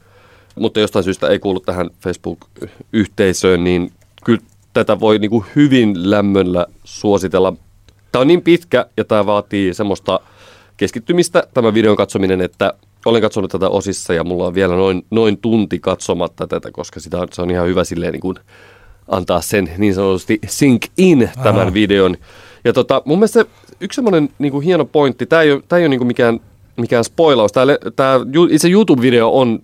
mutta 0.59 0.79
jostain 0.79 1.03
syystä 1.03 1.27
ei 1.27 1.39
kuulu 1.39 1.59
tähän 1.59 1.89
Facebook-yhteisöön, 2.03 3.63
niin 3.63 3.91
kyllä 4.25 4.41
tätä 4.73 4.99
voi 4.99 5.19
niin 5.19 5.31
kuin 5.31 5.45
hyvin 5.55 6.11
lämmöllä 6.11 6.65
suositella. 6.83 7.53
Tämä 8.11 8.21
on 8.21 8.27
niin 8.27 8.41
pitkä 8.41 8.85
ja 8.97 9.03
tämä 9.03 9.25
vaatii 9.25 9.73
semmoista 9.73 10.19
keskittymistä, 10.77 11.43
tämä 11.53 11.73
videon 11.73 11.95
katsominen, 11.95 12.41
että 12.41 12.73
olen 13.05 13.21
katsonut 13.21 13.51
tätä 13.51 13.69
osissa 13.69 14.13
ja 14.13 14.23
mulla 14.23 14.47
on 14.47 14.53
vielä 14.53 14.75
noin, 14.75 15.05
noin 15.11 15.37
tunti 15.37 15.79
katsomatta 15.79 16.47
tätä, 16.47 16.71
koska 16.71 16.99
sitä 16.99 17.17
on, 17.17 17.27
se 17.33 17.41
on 17.41 17.51
ihan 17.51 17.67
hyvä 17.67 17.83
silleen 17.83 18.11
niin 18.11 18.21
kuin 18.21 18.35
antaa 19.07 19.41
sen 19.41 19.69
niin 19.77 19.93
sanotusti 19.93 20.39
sink 20.47 20.85
in 20.97 21.29
tämän 21.43 21.61
Aha. 21.61 21.73
videon. 21.73 22.15
Ja 22.63 22.73
tota, 22.73 23.01
mun 23.05 23.19
mielestä 23.19 23.45
yksi 23.79 23.95
semmoinen 23.95 24.29
niin 24.39 24.51
kuin 24.51 24.65
hieno 24.65 24.85
pointti, 24.85 25.25
tämä 25.25 25.41
ei 25.41 25.51
ole, 25.51 25.61
tämä 25.67 25.77
ei 25.77 25.83
ole 25.83 25.89
niin 25.89 25.99
kuin 25.99 26.07
mikään, 26.07 26.39
mikään 26.77 27.03
spoilaus, 27.03 27.51
tämä, 27.51 27.65
tämä 27.95 28.19
ju- 28.33 28.49
itse 28.51 28.67
YouTube-video 28.67 29.29
on 29.31 29.59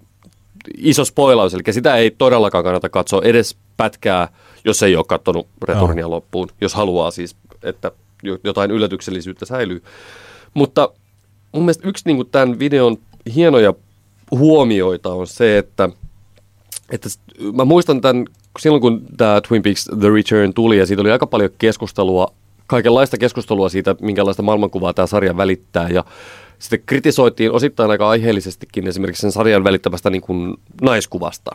iso 0.78 1.06
spoilaus, 1.06 1.54
eli 1.54 1.64
sitä 1.72 1.96
ei 1.96 2.12
todellakaan 2.12 2.64
kannata 2.64 2.90
katsoa 2.90 3.22
edes 3.24 3.58
pätkää, 3.78 4.28
jos 4.66 4.84
ei 4.84 4.96
ole 4.96 5.06
katsonut 5.08 5.48
returnia 5.62 6.10
loppuun, 6.10 6.50
jos 6.62 6.74
haluaa 6.74 7.12
siis, 7.12 7.36
että 7.64 7.92
jo- 8.24 8.38
jotain 8.44 8.72
yllätyksellisyyttä 8.72 9.46
säilyy. 9.46 9.84
Mutta 10.54 10.90
mun 11.52 11.64
mielestä 11.64 11.88
yksi 11.88 12.04
niin 12.06 12.16
kuin 12.16 12.30
tämän 12.32 12.60
videon 12.60 12.98
hienoja 13.36 13.74
huomioita 14.32 15.14
on 15.14 15.28
se, 15.28 15.58
että, 15.58 15.90
että 16.90 17.10
mä 17.54 17.66
muistan 17.66 18.02
tämän, 18.02 18.26
silloin 18.60 18.82
kun 18.82 19.02
tämä 19.18 19.42
Twin 19.48 19.64
Peaks 19.64 19.90
The 20.00 20.10
Return 20.10 20.54
tuli 20.54 20.78
ja 20.78 20.86
siitä 20.86 21.02
oli 21.02 21.12
aika 21.12 21.28
paljon 21.28 21.50
keskustelua, 21.58 22.28
kaikenlaista 22.68 23.18
keskustelua 23.18 23.70
siitä, 23.70 23.96
minkälaista 24.02 24.44
maailmankuvaa 24.44 24.94
tämä 24.94 25.08
sarja 25.08 25.38
välittää 25.38 25.90
ja 25.90 26.04
sitten 26.60 26.84
kritisoitiin 26.86 27.52
osittain 27.52 27.92
aika 27.92 28.10
aiheellisestikin 28.10 28.88
esimerkiksi 28.88 29.22
sen 29.22 29.32
sarjan 29.32 29.64
välittämästä 29.64 30.10
niin 30.10 30.22
kuin 30.22 30.54
naiskuvasta. 30.82 31.52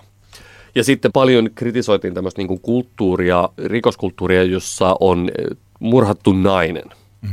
Ja 0.74 0.84
sitten 0.84 1.12
paljon 1.12 1.50
kritisoitiin 1.54 2.14
tämmöistä 2.14 2.40
niin 2.40 2.48
kuin 2.48 2.60
kulttuuria, 2.60 3.48
rikoskulttuuria, 3.64 4.42
jossa 4.42 4.96
on 5.00 5.30
eh, 5.38 5.56
murhattu 5.80 6.32
nainen. 6.32 6.84
Mm. 7.22 7.30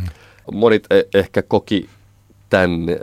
Monet 0.51 0.88
eh, 0.89 1.05
ehkä 1.13 1.41
koki 1.41 1.89
tämän 2.49 2.89
äh, 2.89 2.95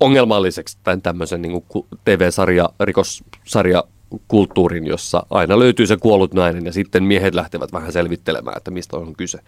ongelmalliseksi 0.00 0.78
tämän 0.84 1.02
tämmöisen 1.02 1.42
niin 1.42 1.52
kuin 1.52 1.64
ku- 1.68 1.86
TV-sarja, 2.04 2.68
rikossarja 2.80 3.84
kulttuurin, 4.28 4.86
jossa 4.86 5.26
aina 5.30 5.58
löytyy 5.58 5.86
se 5.86 5.96
kuollut 5.96 6.34
nainen 6.34 6.66
ja 6.66 6.72
sitten 6.72 7.04
miehet 7.04 7.34
lähtevät 7.34 7.72
vähän 7.72 7.92
selvittelemään, 7.92 8.56
että 8.56 8.70
mistä 8.70 8.96
on 8.96 9.16
kyse. 9.16 9.38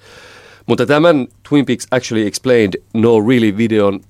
Mutta 0.67 0.87
tämän 0.87 1.27
Twin 1.49 1.67
Peaks 1.67 1.87
Actually 1.91 2.27
Explained 2.27 2.83
No 2.95 3.21
Really 3.29 3.57
videon 3.57 4.01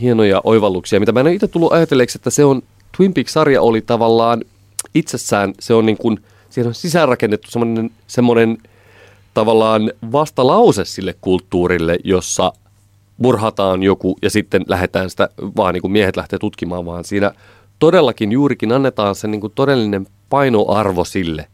hienoja 0.00 0.40
oivalluksia, 0.44 1.00
mitä 1.00 1.12
mä 1.12 1.20
en 1.20 1.26
itse 1.26 1.48
tullut 1.48 1.72
ajatelleeksi, 1.72 2.18
että 2.18 2.30
se 2.30 2.44
on, 2.44 2.62
Twin 2.96 3.14
Peaks-sarja 3.14 3.62
oli 3.62 3.80
tavallaan 3.80 4.44
itsessään, 4.94 5.54
se 5.60 5.74
on 5.74 5.86
niin 5.86 5.96
kuin, 5.96 6.20
siihen 6.50 6.68
on 6.68 6.74
sisäänrakennettu 6.74 7.50
semmoinen, 7.50 7.90
semmoinen 8.06 8.58
tavallaan 9.34 9.92
vastalause 10.12 10.84
sille 10.84 11.14
kulttuurille, 11.20 11.98
jossa 12.04 12.52
murhataan 13.18 13.82
joku 13.82 14.18
ja 14.22 14.30
sitten 14.30 14.64
lähdetään 14.68 15.10
sitä, 15.10 15.28
vaan 15.56 15.74
niin 15.74 15.82
kuin 15.82 15.92
miehet 15.92 16.16
lähtee 16.16 16.38
tutkimaan, 16.38 16.86
vaan. 16.86 17.04
Siinä 17.04 17.32
todellakin 17.78 18.32
juurikin 18.32 18.72
annetaan 18.72 19.14
se 19.14 19.28
niin 19.28 19.40
kuin 19.40 19.52
todellinen 19.54 20.06
painoarvo 20.28 21.04
sille, 21.04 21.46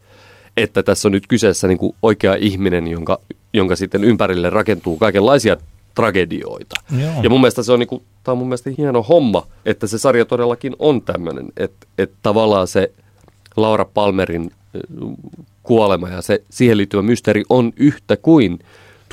että 0.56 0.82
tässä 0.82 1.08
on 1.08 1.12
nyt 1.12 1.26
kyseessä 1.26 1.68
niin 1.68 1.78
kuin 1.78 1.94
oikea 2.02 2.34
ihminen, 2.34 2.88
jonka, 2.88 3.18
jonka 3.56 3.76
sitten 3.76 4.04
ympärille 4.04 4.50
rakentuu 4.50 4.96
kaikenlaisia 4.96 5.56
tragedioita. 5.94 6.74
Joo. 7.00 7.22
Ja 7.22 7.30
mun 7.30 7.40
mielestä 7.40 7.62
se 7.62 7.72
on, 7.72 7.78
niin 7.78 7.86
kuin, 7.86 8.02
tämä 8.24 8.32
on 8.32 8.38
mun 8.38 8.48
mielestä 8.48 8.70
hieno 8.78 9.02
homma, 9.02 9.46
että 9.66 9.86
se 9.86 9.98
sarja 9.98 10.24
todellakin 10.24 10.76
on 10.78 11.02
tämmöinen, 11.02 11.46
että, 11.56 11.86
että 11.98 12.16
tavallaan 12.22 12.68
se 12.68 12.92
Laura 13.56 13.84
Palmerin 13.84 14.50
kuolema 15.62 16.08
ja 16.08 16.22
se 16.22 16.42
siihen 16.50 16.76
liittyvä 16.76 17.02
mysteeri 17.02 17.42
on 17.48 17.72
yhtä 17.76 18.16
kuin 18.16 18.58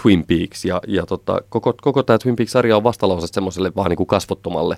Twin 0.02 0.26
Peaks. 0.26 0.66
Ja, 0.66 0.82
ja 0.88 1.06
tota, 1.06 1.42
koko, 1.50 1.74
koko 1.82 2.04
tämä 2.04 2.18
Twin 2.20 2.36
Peaks-sarja 2.36 2.78
on 2.78 2.84
vastalause 2.84 3.28
semmoiselle 3.28 3.72
vaan 3.76 3.90
niin 3.90 3.98
kuin 3.98 4.08
kasvottomalle, 4.08 4.78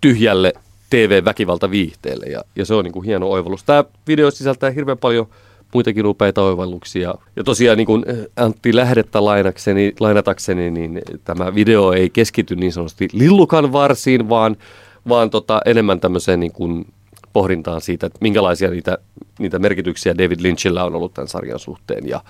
tyhjälle 0.00 0.52
TV-väkivaltaviihteelle 0.90 2.26
ja, 2.26 2.44
ja 2.56 2.64
se 2.64 2.74
on 2.74 2.84
niin 2.84 2.92
kuin 2.92 3.04
hieno 3.04 3.30
oivallus. 3.30 3.64
Tämä 3.64 3.84
video 4.06 4.30
sisältää 4.30 4.70
hirveän 4.70 4.98
paljon 4.98 5.28
muitakin 5.74 6.06
upeita 6.06 6.42
oivalluksia. 6.42 7.14
Ja 7.36 7.44
tosiaan 7.44 7.78
niin 7.78 7.86
kuin 7.86 8.04
Antti 8.36 8.76
lähdettä 8.76 9.24
lainakseni, 9.24 9.94
lainatakseni, 10.00 10.70
niin 10.70 11.02
tämä 11.24 11.54
video 11.54 11.92
ei 11.92 12.10
keskity 12.10 12.56
niin 12.56 12.72
sanotusti 12.72 13.08
lillukan 13.12 13.72
varsiin, 13.72 14.28
vaan, 14.28 14.56
vaan 15.08 15.30
tota, 15.30 15.60
enemmän 15.66 16.00
tämmöiseen 16.00 16.40
niin 16.40 16.52
kuin 16.52 16.86
pohdintaan 17.32 17.80
siitä, 17.80 18.06
että 18.06 18.18
minkälaisia 18.20 18.70
niitä, 18.70 18.98
niitä 19.38 19.58
merkityksiä 19.58 20.18
David 20.18 20.38
Lynchillä 20.42 20.84
on 20.84 20.94
ollut 20.94 21.14
tämän 21.14 21.28
sarjan 21.28 21.58
suhteen 21.58 22.08
ja, 22.08 22.20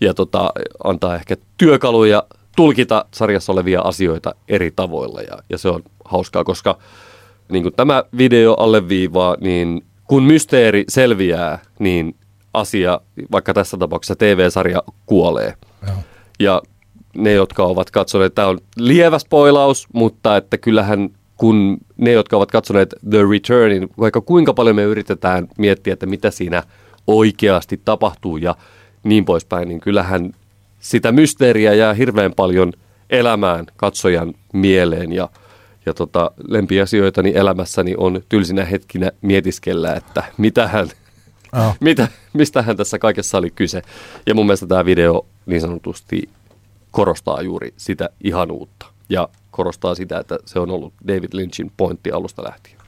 ja 0.00 0.14
tota, 0.14 0.52
antaa 0.84 1.14
ehkä 1.14 1.36
työkaluja 1.56 2.22
tulkita 2.56 3.04
sarjassa 3.14 3.52
olevia 3.52 3.80
asioita 3.80 4.34
eri 4.48 4.70
tavoilla 4.76 5.22
ja, 5.22 5.38
ja 5.50 5.58
se 5.58 5.68
on 5.68 5.82
hauskaa, 6.04 6.44
koska 6.44 6.78
niin 7.48 7.62
kuin 7.62 7.74
tämä 7.74 8.04
video 8.18 8.54
alleviivaa, 8.54 9.36
niin 9.40 9.84
kun 10.04 10.22
mysteeri 10.22 10.84
selviää, 10.88 11.58
niin 11.78 12.14
asia, 12.58 13.00
vaikka 13.32 13.54
tässä 13.54 13.76
tapauksessa 13.76 14.16
TV-sarja 14.16 14.82
kuolee. 15.06 15.54
Joo. 15.86 15.96
Ja 16.40 16.62
ne, 17.16 17.32
jotka 17.32 17.64
ovat 17.64 17.90
katsoneet, 17.90 18.34
tämä 18.34 18.48
on 18.48 18.58
lievä 18.76 19.18
spoilaus, 19.18 19.86
mutta 19.92 20.36
että 20.36 20.58
kyllähän 20.58 21.10
kun 21.36 21.78
ne, 21.96 22.12
jotka 22.12 22.36
ovat 22.36 22.50
katsoneet 22.50 22.94
The 23.10 23.18
Returnin, 23.30 23.88
vaikka 23.98 24.20
kuinka 24.20 24.54
paljon 24.54 24.76
me 24.76 24.82
yritetään 24.82 25.48
miettiä, 25.58 25.92
että 25.92 26.06
mitä 26.06 26.30
siinä 26.30 26.62
oikeasti 27.06 27.80
tapahtuu 27.84 28.36
ja 28.36 28.54
niin 29.02 29.24
poispäin, 29.24 29.68
niin 29.68 29.80
kyllähän 29.80 30.32
sitä 30.80 31.12
mysteeriä 31.12 31.74
jää 31.74 31.94
hirveän 31.94 32.32
paljon 32.36 32.72
elämään 33.10 33.66
katsojan 33.76 34.34
mieleen 34.52 35.12
ja, 35.12 35.28
ja 35.86 35.94
tota, 35.94 36.30
lempiasioitani 36.48 37.32
elämässäni 37.34 37.94
on 37.96 38.22
tylsinä 38.28 38.64
hetkinä 38.64 39.10
mietiskellä, 39.22 39.94
että 39.94 40.22
mitähän 40.36 40.88
Mitä, 41.80 42.08
mistähän 42.32 42.76
tässä 42.76 42.98
kaikessa 42.98 43.38
oli 43.38 43.50
kyse. 43.50 43.82
Ja 44.26 44.34
mun 44.34 44.46
mielestä 44.46 44.66
tämä 44.66 44.84
video 44.84 45.26
niin 45.46 45.60
sanotusti 45.60 46.28
korostaa 46.90 47.42
juuri 47.42 47.74
sitä 47.76 48.10
ihanuutta 48.24 48.86
ja 49.08 49.28
korostaa 49.50 49.94
sitä, 49.94 50.18
että 50.18 50.38
se 50.44 50.58
on 50.58 50.70
ollut 50.70 50.94
David 51.08 51.28
Lynchin 51.32 51.72
pointti 51.76 52.12
alusta 52.12 52.44
lähtien. 52.44 52.78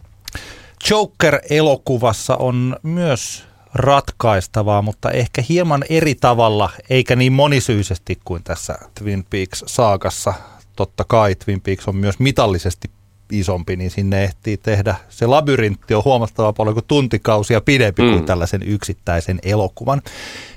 Joker-elokuvassa 0.91 2.37
on 2.37 2.77
myös 2.83 3.45
ratkaistavaa, 3.75 4.83
mutta 4.83 5.11
ehkä 5.11 5.43
hieman 5.49 5.85
eri 5.89 6.15
tavalla, 6.15 6.71
eikä 6.91 7.17
niin 7.17 7.33
monisyisesti 7.33 8.19
kuin 8.25 8.43
tässä 8.43 8.79
Twin 8.95 9.27
Peaks-saakassa. 9.31 10.35
Totta 10.77 11.05
kai 11.09 11.35
Twin 11.35 11.61
Peaks 11.61 11.89
on 11.89 11.97
myös 11.97 12.19
mitallisesti 12.19 12.91
isompi, 13.33 13.77
niin 13.77 13.91
sinne 13.91 14.25
ehtii 14.25 14.57
tehdä. 14.57 14.95
Se 15.09 15.27
labyrintti 15.27 15.95
on 15.95 16.05
huomattavasti 16.05 16.57
paljon 16.57 16.75
kuin 16.75 16.85
tuntikausia 16.89 17.61
pidempi 17.61 18.03
mm. 18.03 18.11
kuin 18.11 18.25
tällaisen 18.25 18.63
yksittäisen 18.63 19.39
elokuvan. 19.43 20.03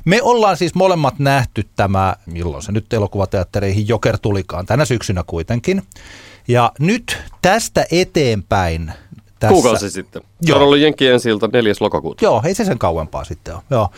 Me 0.05 0.21
ollaan 0.21 0.57
siis 0.57 0.75
molemmat 0.75 1.19
nähty 1.19 1.65
tämä, 1.75 2.15
milloin 2.25 2.63
se 2.63 2.71
nyt 2.71 2.93
elokuvateattereihin 2.93 3.87
Joker 3.87 4.17
tulikaan, 4.17 4.65
tänä 4.65 4.85
syksynä 4.85 5.23
kuitenkin. 5.27 5.83
Ja 6.47 6.71
nyt 6.79 7.17
tästä 7.41 7.85
eteenpäin 7.91 8.93
tässä. 9.39 9.53
Kuukausi 9.53 9.89
sitten. 9.89 10.21
Joo. 10.41 10.57
on 10.57 10.63
ollut 10.63 10.77
Jenkki 10.77 11.07
ensi 11.07 11.29
4. 11.53 11.73
lokakuuta. 11.79 12.25
Joo, 12.25 12.41
ei 12.45 12.55
se 12.55 12.65
sen 12.65 12.79
kauempaa 12.79 13.23
sitten 13.23 13.53
ole. 13.53 13.63
Joo. 13.69 13.89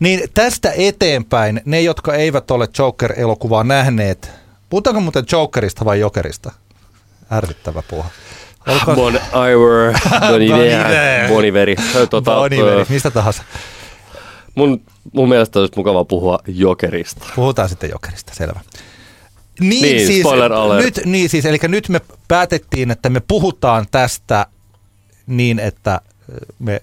Niin 0.00 0.20
tästä 0.34 0.72
eteenpäin, 0.76 1.60
ne 1.64 1.80
jotka 1.80 2.14
eivät 2.14 2.50
ole 2.50 2.68
Joker-elokuvaa 2.78 3.64
nähneet, 3.64 4.30
puhutaanko 4.70 5.00
muuten 5.00 5.24
Jokerista 5.32 5.84
vai 5.84 6.00
Jokerista? 6.00 6.52
Ärsyttävä 7.32 7.82
puha. 7.88 8.08
Olko... 8.66 8.94
Bon 8.94 9.14
Iver, 9.14 9.98
Boniveri. 11.28 11.76
Tota, 12.10 12.34
Boniveri, 12.34 12.86
mistä 12.88 13.10
tahansa. 13.10 13.42
Mun, 14.54 14.82
mun 15.12 15.28
mielestä 15.28 15.58
olisi 15.58 15.72
mukava 15.76 16.04
puhua 16.04 16.38
Jokerista. 16.46 17.26
Puhutaan 17.36 17.68
sitten 17.68 17.90
Jokerista, 17.90 18.34
selvä. 18.34 18.60
Niin, 19.60 19.82
niin 19.82 20.06
siis, 20.06 20.20
spoiler 20.20 20.52
alert. 20.52 20.84
Nyt, 20.84 21.00
niin 21.04 21.28
siis, 21.28 21.44
eli 21.44 21.58
nyt 21.68 21.88
me 21.88 22.00
päätettiin, 22.28 22.90
että 22.90 23.08
me 23.08 23.20
puhutaan 23.28 23.86
tästä 23.90 24.46
niin, 25.26 25.58
että 25.58 26.00
me 26.58 26.82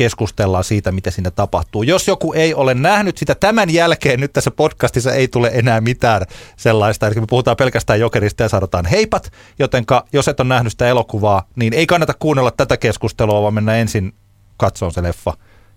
keskustellaan 0.00 0.64
siitä, 0.64 0.92
mitä 0.92 1.10
siinä 1.10 1.30
tapahtuu. 1.30 1.82
Jos 1.82 2.08
joku 2.08 2.32
ei 2.32 2.54
ole 2.54 2.74
nähnyt 2.74 3.18
sitä 3.18 3.34
tämän 3.34 3.70
jälkeen, 3.70 4.20
nyt 4.20 4.32
tässä 4.32 4.50
podcastissa 4.50 5.12
ei 5.12 5.28
tule 5.28 5.50
enää 5.54 5.80
mitään 5.80 6.22
sellaista, 6.56 7.06
eli 7.06 7.14
me 7.14 7.26
puhutaan 7.28 7.56
pelkästään 7.56 8.00
jokerista 8.00 8.42
ja 8.42 8.48
sanotaan 8.48 8.86
heipat, 8.86 9.32
jotenka 9.58 10.04
jos 10.12 10.28
et 10.28 10.40
ole 10.40 10.48
nähnyt 10.48 10.72
sitä 10.72 10.88
elokuvaa, 10.88 11.48
niin 11.56 11.74
ei 11.74 11.86
kannata 11.86 12.14
kuunnella 12.18 12.50
tätä 12.50 12.76
keskustelua, 12.76 13.42
vaan 13.42 13.54
mennä 13.54 13.76
ensin 13.76 14.14
katsomaan 14.56 14.94
se 14.94 15.02
leffa. 15.02 15.32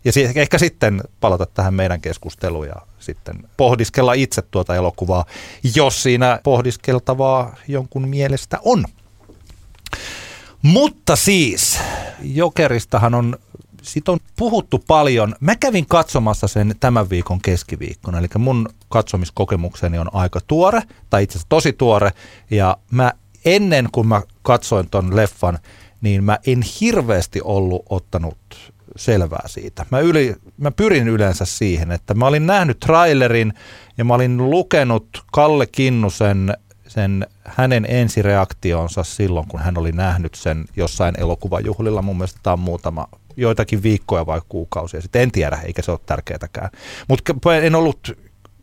Ja 0.05 0.11
ehkä 0.36 0.57
sitten 0.57 1.01
palata 1.19 1.45
tähän 1.45 1.74
meidän 1.74 2.01
keskusteluun 2.01 2.67
ja 2.67 2.76
sitten 2.99 3.36
pohdiskella 3.57 4.13
itse 4.13 4.41
tuota 4.41 4.76
elokuvaa, 4.76 5.26
jos 5.76 6.03
siinä 6.03 6.39
pohdiskeltavaa 6.43 7.55
jonkun 7.67 8.07
mielestä 8.07 8.59
on. 8.61 8.86
Mutta 10.61 11.15
siis, 11.15 11.80
Jokeristahan 12.21 13.15
on, 13.15 13.38
sit 13.84 14.10
on 14.10 14.20
puhuttu 14.36 14.84
paljon. 14.88 15.36
Mä 15.40 15.56
kävin 15.56 15.86
katsomassa 15.86 16.48
sen 16.48 16.76
tämän 16.80 17.10
viikon 17.10 17.42
keskiviikkona, 17.42 18.18
eli 18.18 18.28
mun 18.38 18.70
katsomiskokemukseni 18.90 19.98
on 19.98 20.10
aika 20.14 20.40
tuore, 20.48 20.82
tai 21.10 21.24
itse 21.24 21.34
asiassa 21.34 21.50
tosi 21.50 21.74
tuore, 21.74 22.12
ja 22.52 22.78
mä 22.92 23.12
ennen 23.46 23.90
kuin 23.92 24.08
mä 24.08 24.22
katsoin 24.42 24.90
ton 24.90 25.16
leffan, 25.16 25.60
niin 26.02 26.24
mä 26.24 26.38
en 26.48 26.62
hirveästi 26.82 27.42
ollut 27.44 27.86
ottanut 27.90 28.74
selvää 28.96 29.48
siitä. 29.48 29.86
Mä, 29.90 30.00
yli, 30.00 30.36
mä 30.58 30.72
pyrin 30.72 31.08
yleensä 31.08 31.46
siihen, 31.46 31.92
että 31.92 32.14
mä 32.14 32.28
olin 32.28 32.46
nähnyt 32.46 32.80
trailerin 32.80 33.54
ja 33.98 34.06
mä 34.06 34.14
olin 34.14 34.50
lukenut 34.50 35.24
Kalle 35.32 35.68
Kinnusen 35.68 36.54
sen 36.88 37.28
hänen 37.46 37.86
ensireaktionsa 37.90 39.04
silloin, 39.04 39.48
kun 39.48 39.60
hän 39.60 39.78
oli 39.78 39.92
nähnyt 39.92 40.36
sen 40.36 40.66
jossain 40.76 41.20
elokuvajuhlilla. 41.20 42.02
Mun 42.02 42.18
mielestä 42.18 42.40
tämä 42.44 42.54
on 42.54 42.60
muutama, 42.60 43.08
joitakin 43.38 43.84
viikkoja 43.84 44.26
vai 44.26 44.42
kuukausia 44.50 45.02
sitten. 45.02 45.22
En 45.22 45.32
tiedä, 45.32 45.60
eikä 45.66 45.82
se 45.82 45.92
ole 45.92 46.00
tärkeätäkään. 46.06 46.70
Mutta 47.08 47.56
en 47.62 47.76
ollut 47.76 48.18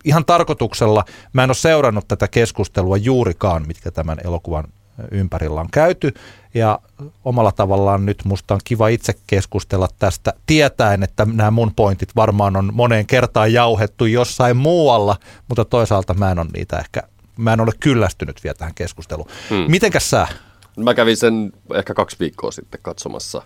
ihan 0.05 0.25
tarkoituksella, 0.25 1.05
mä 1.33 1.45
en 1.45 1.51
ole 1.51 1.55
seurannut 1.55 2.09
tätä 2.09 2.29
keskustelua 2.29 2.97
juurikaan, 2.97 3.67
mitkä 3.67 3.91
tämän 3.91 4.19
elokuvan 4.25 4.65
ympärillä 5.11 5.61
on 5.61 5.71
käyty. 5.73 6.15
Ja 6.55 6.79
omalla 7.25 7.53
tavallaan 7.53 8.07
nyt 8.07 8.25
musta 8.25 8.55
on 8.55 8.61
kiva 8.65 8.89
itse 8.89 9.13
keskustella 9.27 9.89
tästä, 9.99 10.33
tietäen, 10.47 11.03
että 11.03 11.27
nämä 11.33 11.51
mun 11.51 11.75
pointit 11.75 12.17
varmaan 12.17 12.57
on 12.57 12.71
moneen 12.73 13.07
kertaan 13.07 13.53
jauhettu 13.53 14.07
jossain 14.07 14.57
muualla, 14.57 15.17
mutta 15.49 15.65
toisaalta 15.65 16.15
mä 16.15 16.31
en 16.31 16.39
ole 16.39 16.49
niitä 16.55 16.79
ehkä 16.79 17.03
mä 17.41 17.53
en 17.53 17.61
ole 17.61 17.73
kyllästynyt 17.81 18.45
vielä 18.45 18.55
tähän 18.55 18.75
keskusteluun. 18.75 19.29
Hmm. 19.51 19.65
Mitenkäs 19.69 20.11
sä? 20.11 20.29
Mä 20.77 20.95
kävin 20.95 21.17
sen 21.17 21.53
ehkä 21.75 21.95
kaksi 21.95 22.17
viikkoa 22.21 22.51
sitten 22.51 22.81
katsomassa. 22.83 23.43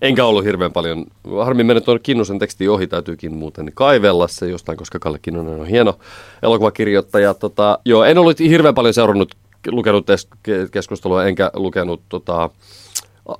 Enkä 0.00 0.24
ollut 0.24 0.44
hirveän 0.44 0.72
paljon, 0.72 1.04
harmi 1.44 1.64
mennä 1.64 1.80
tuonne 1.80 2.00
Kinnusen 2.02 2.38
teksti 2.38 2.68
ohi, 2.68 2.86
täytyykin 2.86 3.34
muuten 3.34 3.70
kaivella 3.74 4.28
se 4.28 4.48
jostain, 4.48 4.78
koska 4.78 4.98
Kalle 4.98 5.18
Kinnunen 5.22 5.60
on 5.60 5.66
hieno 5.66 5.98
elokuvakirjoittaja. 6.42 7.34
Tota, 7.34 7.78
joo, 7.84 8.04
en 8.04 8.18
ollut 8.18 8.38
hirveän 8.38 8.74
paljon 8.74 8.94
seurannut, 8.94 9.34
lukenut 9.68 10.06
keskustelua, 10.70 11.24
enkä 11.24 11.50
lukenut 11.54 12.02
tota, 12.08 12.50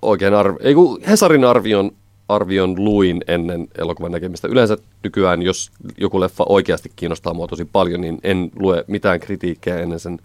oikein 0.03 0.35
arvi, 0.35 0.57
ei 0.61 0.75
Hesarin 1.09 1.45
arvion 1.45 1.91
arvion 2.29 2.85
luin 2.85 3.25
ennen 3.29 3.69
elokuvan 3.79 4.13
näkemistä. 4.13 4.49
Yleensä 4.49 4.77
nykyään, 5.03 5.43
jos 5.43 5.71
joku 5.99 6.21
leffa 6.21 6.45
oikeasti 6.49 6.93
kiinnostaa 6.97 7.35
mua 7.35 7.47
tosi 7.47 7.65
paljon, 7.65 8.01
niin 8.01 8.19
en 8.23 8.51
lue 8.57 8.85
mitään 8.87 9.21
kritiikkejä 9.21 9.79
ennen 9.79 10.01
sen 10.01 10.19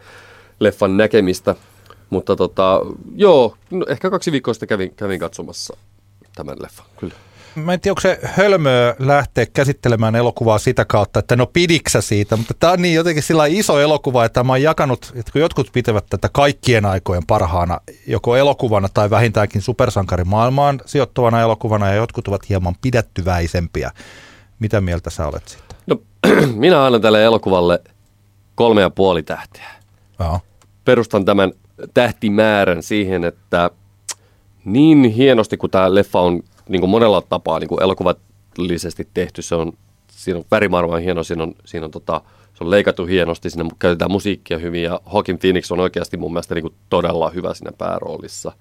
leffan 0.60 0.98
näkemistä. 0.98 1.56
Mutta 2.10 2.36
tota, 2.36 2.82
joo, 3.16 3.56
no 3.72 3.86
ehkä 3.90 4.10
kaksi 4.10 4.32
viikkoa 4.32 4.54
sitten 4.54 4.70
kävin, 4.70 4.94
kävin 4.96 5.20
katsomassa 5.20 5.78
tämän 6.36 6.56
leffan, 6.62 6.86
kyllä. 7.00 7.16
Mä 7.56 7.74
en 7.74 7.80
tiedä, 7.80 7.92
onko 7.92 8.02
se 8.02 8.20
hölmöä 8.24 8.96
lähteä 9.00 9.46
käsittelemään 9.46 10.16
elokuvaa 10.16 10.60
sitä 10.60 10.86
kautta, 10.86 11.20
että 11.20 11.36
no 11.36 11.46
pidiksä 11.46 12.02
siitä, 12.02 12.36
mutta 12.36 12.54
tämä 12.60 12.74
on 12.74 12.82
niin 12.82 12.96
jotenkin 12.96 13.24
sillä 13.24 13.46
iso 13.46 13.80
elokuva, 13.80 14.26
että 14.26 14.44
mä 14.44 14.54
oon 14.54 14.62
jakanut, 14.62 15.14
että 15.16 15.32
kun 15.32 15.42
jotkut 15.42 15.70
pitävät 15.74 16.06
tätä 16.10 16.30
kaikkien 16.34 16.86
aikojen 16.86 17.26
parhaana, 17.28 17.80
joko 18.08 18.36
elokuvana 18.36 18.90
tai 18.94 19.10
vähintäänkin 19.10 19.62
supersankarimaailmaan 19.62 20.82
sijoittuvana 20.86 21.42
elokuvana, 21.42 21.88
ja 21.88 21.96
jotkut 21.96 22.28
ovat 22.28 22.50
hieman 22.50 22.76
pidättyväisempiä. 22.82 23.92
Mitä 24.60 24.82
mieltä 24.82 25.10
sä 25.10 25.28
olet 25.28 25.48
siitä? 25.48 25.76
No, 25.88 25.98
minä 26.56 26.86
annan 26.86 27.02
tälle 27.02 27.24
elokuvalle 27.24 27.82
kolme 28.56 28.82
ja 28.82 28.90
puoli 28.90 29.24
tähteä. 29.24 29.68
Joo. 30.20 30.40
Perustan 30.86 31.26
tämän 31.26 31.52
tähtimäärän 31.94 32.84
siihen, 32.84 33.24
että 33.24 33.70
niin 34.66 35.04
hienosti 35.04 35.58
kuin 35.58 35.72
tämä 35.72 35.96
leffa 35.96 36.20
on 36.20 36.44
niin 36.70 36.80
kuin 36.80 36.90
monella 36.90 37.22
tapaa 37.22 37.60
niin 37.60 37.68
kuin 37.68 37.84
elokuvallisesti 37.84 39.08
tehty. 39.14 39.42
Se 39.42 39.56
on, 39.56 39.74
siinä 40.12 40.40
on 40.40 40.46
värimaailma 40.52 40.98
hieno, 40.98 41.24
siinä 41.24 41.44
on, 41.44 41.56
siinä 41.66 41.86
on 41.86 41.92
tota, 41.92 42.22
se 42.54 42.64
on 42.64 42.72
leikattu 42.72 43.06
hienosti, 43.06 43.50
siinä 43.50 43.70
käytetään 43.80 44.12
musiikkia 44.12 44.58
hyvin 44.58 44.84
ja 44.84 45.02
Hawking 45.06 45.40
Phoenix 45.40 45.72
on 45.72 45.80
oikeasti 45.80 46.18
mun 46.18 46.34
mielestä 46.34 46.56
niin 46.56 46.64
kuin 46.64 46.74
todella 46.90 47.30
hyvä 47.30 47.54
siinä 47.54 47.72
pääroolissa. 47.78 48.52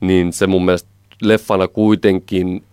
Niin 0.00 0.32
se 0.32 0.46
mun 0.46 0.64
mielestä 0.64 0.90
leffana 1.22 1.68
kuitenkin 1.68 2.64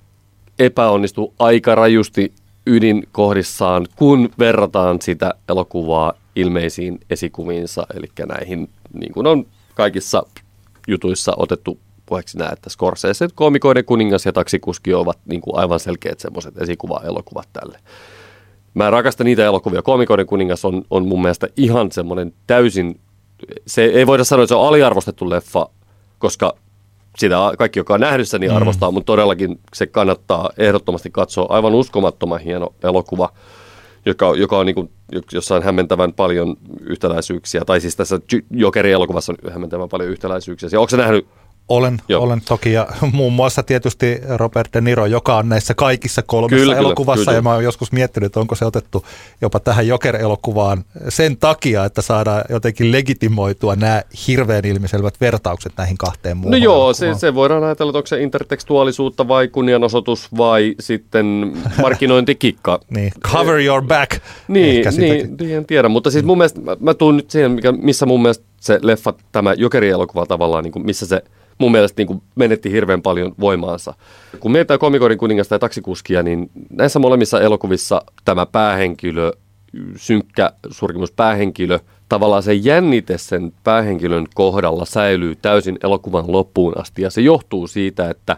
epäonnistuu 0.60 1.34
aika 1.40 1.76
rajusti 1.76 2.34
ydinkohdissaan, 2.66 3.88
kun 3.96 4.30
verrataan 4.40 5.02
sitä 5.02 5.34
elokuvaa 5.50 6.14
ilmeisiin 6.36 7.00
esikuviinsa, 7.10 7.88
eli 7.94 8.08
näihin, 8.28 8.70
niin 8.94 9.14
kuin 9.14 9.28
on 9.28 9.46
kaikissa 9.76 10.24
jutuissa 10.88 11.34
otettu 11.38 11.80
puheeksi 12.08 12.38
nämä, 12.38 12.49
että 12.53 12.70
Scorsese, 12.70 13.28
komikoiden 13.36 13.86
kuningas 13.86 14.26
ja 14.26 14.34
taksikuski 14.34 14.93
ovat 14.93 15.20
niin 15.26 15.41
kuin 15.41 15.58
aivan 15.58 15.80
selkeät 15.80 16.20
semmoiset 16.20 16.62
esikuva-elokuvat 16.62 17.47
tälle. 17.53 17.80
Mä 18.74 18.89
rakastan 18.89 19.26
niitä 19.26 19.45
elokuvia. 19.45 19.82
Komikoiden 19.82 20.26
kuningas 20.26 20.66
on, 20.66 20.84
on 20.89 21.08
mun 21.08 21.22
mielestä 21.22 21.47
ihan 21.58 21.91
semmoinen 21.91 22.34
täysin, 22.47 22.99
se 23.68 23.84
ei 23.84 24.08
voida 24.08 24.24
sanoa, 24.24 24.43
että 24.43 24.49
se 24.49 24.55
on 24.55 24.68
aliarvostettu 24.68 25.30
leffa, 25.30 25.70
koska 26.20 26.53
sitä 27.18 27.36
kaikki, 27.58 27.80
joka 27.80 27.93
on 27.93 27.99
nähnyt 27.99 28.28
sen, 28.28 28.41
niin 28.41 28.51
mm. 28.51 28.58
arvostaa, 28.58 28.91
mm. 28.91 28.93
mutta 28.93 29.05
todellakin 29.05 29.60
se 29.74 29.88
kannattaa 29.88 30.49
ehdottomasti 30.58 31.10
katsoa. 31.10 31.45
Aivan 31.49 31.76
uskomattoman 31.76 32.39
hieno 32.39 32.74
elokuva, 32.84 33.30
joka, 34.05 34.36
joka 34.36 34.58
on 34.58 34.66
niin 34.66 34.76
kuin, 34.76 34.91
jossa 35.32 35.55
on 35.55 35.64
hämmentävän 35.64 36.14
paljon 36.14 36.55
yhtäläisyyksiä. 36.82 37.66
Tai 37.66 37.82
siis 37.82 37.95
tässä 37.95 38.20
Jokeri-elokuvassa 38.51 39.34
on 39.34 39.51
hämmentävän 39.51 39.89
paljon 39.89 40.10
yhtäläisyyksiä. 40.10 40.70
Ja 40.72 40.80
onko 40.80 40.89
se 40.89 40.97
nähnyt 40.97 41.28
olen, 41.70 41.99
olen 42.18 42.41
toki 42.41 42.72
ja 42.72 42.88
muun 43.13 43.34
muassa 43.34 43.63
tietysti 43.63 44.22
Robert 44.36 44.74
De 44.74 44.82
Niro, 44.82 45.05
joka 45.05 45.38
on 45.38 45.49
näissä 45.49 45.74
kaikissa 45.74 46.22
kolmessa 46.22 46.63
kyllä, 46.63 46.78
elokuvassa 46.78 47.13
kyllä, 47.13 47.26
kyllä. 47.26 47.38
ja 47.38 47.41
mä 47.41 47.53
oon 47.53 47.63
joskus 47.63 47.91
miettinyt, 47.91 48.26
että 48.26 48.39
onko 48.39 48.55
se 48.55 48.65
otettu 48.65 49.05
jopa 49.41 49.59
tähän 49.59 49.88
Joker-elokuvaan 49.88 50.84
sen 51.09 51.38
takia, 51.38 51.86
että 51.86 52.01
saadaan 52.01 52.43
jotenkin 52.49 52.91
legitimoitua 52.91 53.76
nämä 53.76 54.01
hirveän 54.28 54.65
ilmiselvät 54.65 55.22
vertaukset 55.22 55.74
näihin 55.78 55.97
kahteen 55.97 56.38
muuhun. 56.38 56.51
No 56.51 56.57
joo, 56.57 56.93
se, 56.93 57.13
se 57.13 57.36
voidaan 57.36 57.63
ajatella, 57.63 57.89
että 57.89 57.97
onko 57.97 58.07
se 58.07 58.22
intertekstuaalisuutta 58.22 59.28
vai 59.28 59.47
kunnianosoitus 59.47 60.28
vai 60.38 60.76
sitten 60.80 61.53
markkinointikikka. 61.82 62.80
niin, 62.89 63.11
cover 63.32 63.59
your 63.59 63.84
back. 63.84 64.11
Niin, 64.47 64.86
niin, 64.97 65.38
niin, 65.39 65.55
en 65.55 65.65
tiedä, 65.65 65.89
mutta 65.89 66.11
siis 66.11 66.26
mun 66.26 66.38
mielestä, 66.38 66.61
mä, 66.61 66.78
mä 66.80 66.93
tuun 66.93 67.18
nyt 67.18 67.32
siihen, 67.32 67.51
mikä, 67.51 67.72
missä 67.72 68.05
mun 68.05 68.22
mielestä 68.22 68.45
se 68.61 68.80
leffa, 68.82 69.13
tämä 69.32 69.53
Jokeri-elokuva 69.53 70.26
tavallaan, 70.26 70.63
niin 70.63 70.72
kuin, 70.72 70.86
missä 70.86 71.05
se 71.05 71.24
mun 71.58 71.72
mielestä 71.72 71.99
niin 71.99 72.08
kuin 72.08 72.22
menetti 72.36 72.72
hirveän 72.72 73.01
paljon 73.01 73.36
voimaansa. 73.39 73.93
Kun 74.39 74.51
mietitään 74.51 74.80
komikorin 74.80 75.18
kuningasta 75.18 75.55
ja 75.55 75.60
taksikuskia, 75.60 76.24
niin 76.24 76.49
näissä 76.70 76.99
molemmissa 76.99 77.41
elokuvissa 77.41 78.01
tämä 78.26 78.45
päähenkilö, 78.45 79.32
synkkä 79.95 80.51
surkimus 80.70 81.12
päähenkilö, 81.12 81.80
tavallaan 82.10 82.43
se 82.43 82.53
jännite 82.53 83.18
sen 83.18 83.53
päähenkilön 83.64 84.26
kohdalla 84.36 84.86
säilyy 84.86 85.36
täysin 85.36 85.78
elokuvan 85.84 86.32
loppuun 86.32 86.78
asti. 86.78 87.01
Ja 87.01 87.10
se 87.10 87.22
johtuu 87.22 87.68
siitä, 87.68 88.10
että 88.10 88.38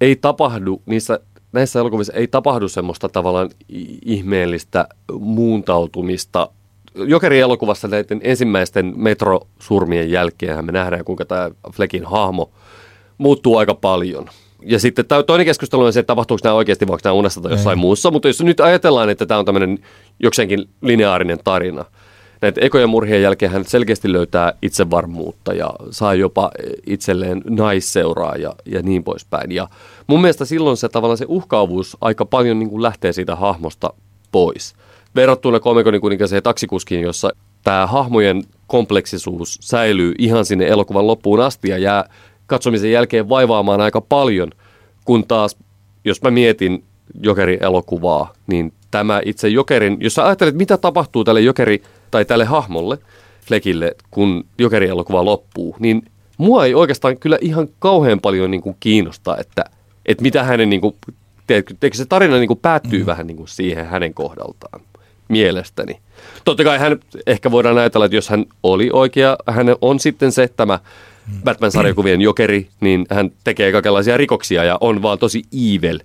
ei 0.00 0.16
tapahdu 0.16 0.82
niissä 0.86 1.20
näissä 1.52 1.80
elokuvissa 1.80 2.12
ei 2.12 2.28
tapahdu 2.28 2.68
semmoista 2.68 3.08
tavallaan 3.08 3.50
ihmeellistä 4.04 4.88
muuntautumista. 5.20 6.48
Jokerin 6.94 7.40
elokuvassa 7.40 7.88
näiden 7.88 8.20
ensimmäisten 8.24 8.92
metrosurmien 8.96 10.10
jälkeen 10.10 10.64
me 10.64 10.72
nähdään, 10.72 11.04
kuinka 11.04 11.24
tämä 11.24 11.50
Fleckin 11.72 12.04
hahmo 12.04 12.50
muuttuu 13.18 13.56
aika 13.56 13.74
paljon. 13.74 14.28
Ja 14.62 14.78
sitten 14.78 15.04
toinen 15.26 15.46
keskustelu 15.46 15.84
on 15.84 15.92
se, 15.92 16.00
että 16.00 16.06
tapahtuuko 16.06 16.40
nämä 16.44 16.54
oikeasti 16.54 16.88
vaikka 16.88 17.08
nämä 17.08 17.18
unessa 17.18 17.40
tai 17.40 17.52
jossain 17.52 17.78
ei. 17.78 17.80
muussa. 17.80 18.10
Mutta 18.10 18.28
jos 18.28 18.40
nyt 18.42 18.60
ajatellaan, 18.60 19.10
että 19.10 19.26
tämä 19.26 19.38
on 19.38 19.44
tämmöinen 19.44 19.78
jokseenkin 20.20 20.68
lineaarinen 20.82 21.38
tarina– 21.44 21.84
näitä 22.40 22.60
ekojen 22.60 22.88
murhien 22.88 23.22
jälkeen 23.22 23.52
hän 23.52 23.64
selkeästi 23.64 24.12
löytää 24.12 24.52
itsevarmuutta 24.62 25.52
ja 25.52 25.74
saa 25.90 26.14
jopa 26.14 26.50
itselleen 26.86 27.42
naisseuraa 27.48 28.36
ja, 28.36 28.54
ja 28.66 28.82
niin 28.82 29.04
poispäin. 29.04 29.52
Ja 29.52 29.68
mun 30.06 30.20
mielestä 30.20 30.44
silloin 30.44 30.76
se 30.76 30.88
tavallaan 30.88 31.18
se 31.18 31.24
uhkaavuus 31.28 31.96
aika 32.00 32.24
paljon 32.24 32.58
niin 32.58 32.70
kuin 32.70 32.82
lähtee 32.82 33.12
siitä 33.12 33.36
hahmosta 33.36 33.92
pois. 34.32 34.74
Verrattuna 35.16 35.60
komikonin 35.60 36.00
kuninkaaseen 36.00 36.42
taksikuskiin, 36.42 37.00
jossa 37.00 37.30
tämä 37.64 37.86
hahmojen 37.86 38.42
kompleksisuus 38.66 39.58
säilyy 39.60 40.14
ihan 40.18 40.44
sinne 40.44 40.66
elokuvan 40.66 41.06
loppuun 41.06 41.40
asti 41.40 41.68
ja 41.68 41.78
jää 41.78 42.04
katsomisen 42.46 42.92
jälkeen 42.92 43.28
vaivaamaan 43.28 43.80
aika 43.80 44.00
paljon, 44.00 44.50
kun 45.04 45.26
taas, 45.26 45.56
jos 46.04 46.22
mä 46.22 46.30
mietin 46.30 46.84
Jokerin 47.22 47.64
elokuvaa, 47.64 48.32
niin 48.46 48.72
tämä 48.90 49.20
itse 49.24 49.48
Jokerin, 49.48 49.96
jos 50.00 50.14
sä 50.14 50.26
ajattelet, 50.26 50.54
mitä 50.54 50.76
tapahtuu 50.76 51.24
tälle 51.24 51.40
Jokeri 51.40 51.82
tai 52.10 52.24
tälle 52.24 52.44
hahmolle, 52.44 52.98
Flekille, 53.46 53.94
kun 54.10 54.44
Jokeri-elokuva 54.58 55.24
loppuu, 55.24 55.76
niin 55.78 56.02
mua 56.38 56.64
ei 56.64 56.74
oikeastaan 56.74 57.18
kyllä 57.18 57.38
ihan 57.40 57.68
kauhean 57.78 58.20
paljon 58.20 58.50
niin 58.50 58.62
kuin 58.62 58.76
kiinnosta, 58.80 59.36
että, 59.36 59.64
että 60.06 60.22
mitä 60.22 60.42
hänen, 60.42 60.70
niin 60.70 60.80
kuin, 60.80 60.94
teekö 61.46 61.96
se 61.96 62.06
tarina 62.06 62.36
niin 62.36 62.48
kuin 62.48 62.58
päättyy 62.58 63.00
mm. 63.00 63.06
vähän 63.06 63.26
niin 63.26 63.36
kuin 63.36 63.48
siihen 63.48 63.86
hänen 63.86 64.14
kohdaltaan, 64.14 64.80
mielestäni. 65.30 65.98
Totta 66.44 66.64
kai 66.64 66.78
hän, 66.78 67.00
ehkä 67.26 67.50
voidaan 67.50 67.78
ajatella, 67.78 68.04
että 68.04 68.16
jos 68.16 68.28
hän 68.28 68.44
oli 68.62 68.90
oikea, 68.92 69.36
hän 69.46 69.66
on 69.80 70.00
sitten 70.00 70.32
se 70.32 70.48
tämä. 70.56 70.78
Batman-sarjakuvien 71.44 72.20
jokeri, 72.20 72.68
niin 72.80 73.06
hän 73.10 73.30
tekee 73.44 73.72
kaikenlaisia 73.72 74.16
rikoksia 74.16 74.64
ja 74.64 74.78
on 74.80 75.02
vaan 75.02 75.18
tosi 75.18 75.42
evil. 75.52 75.98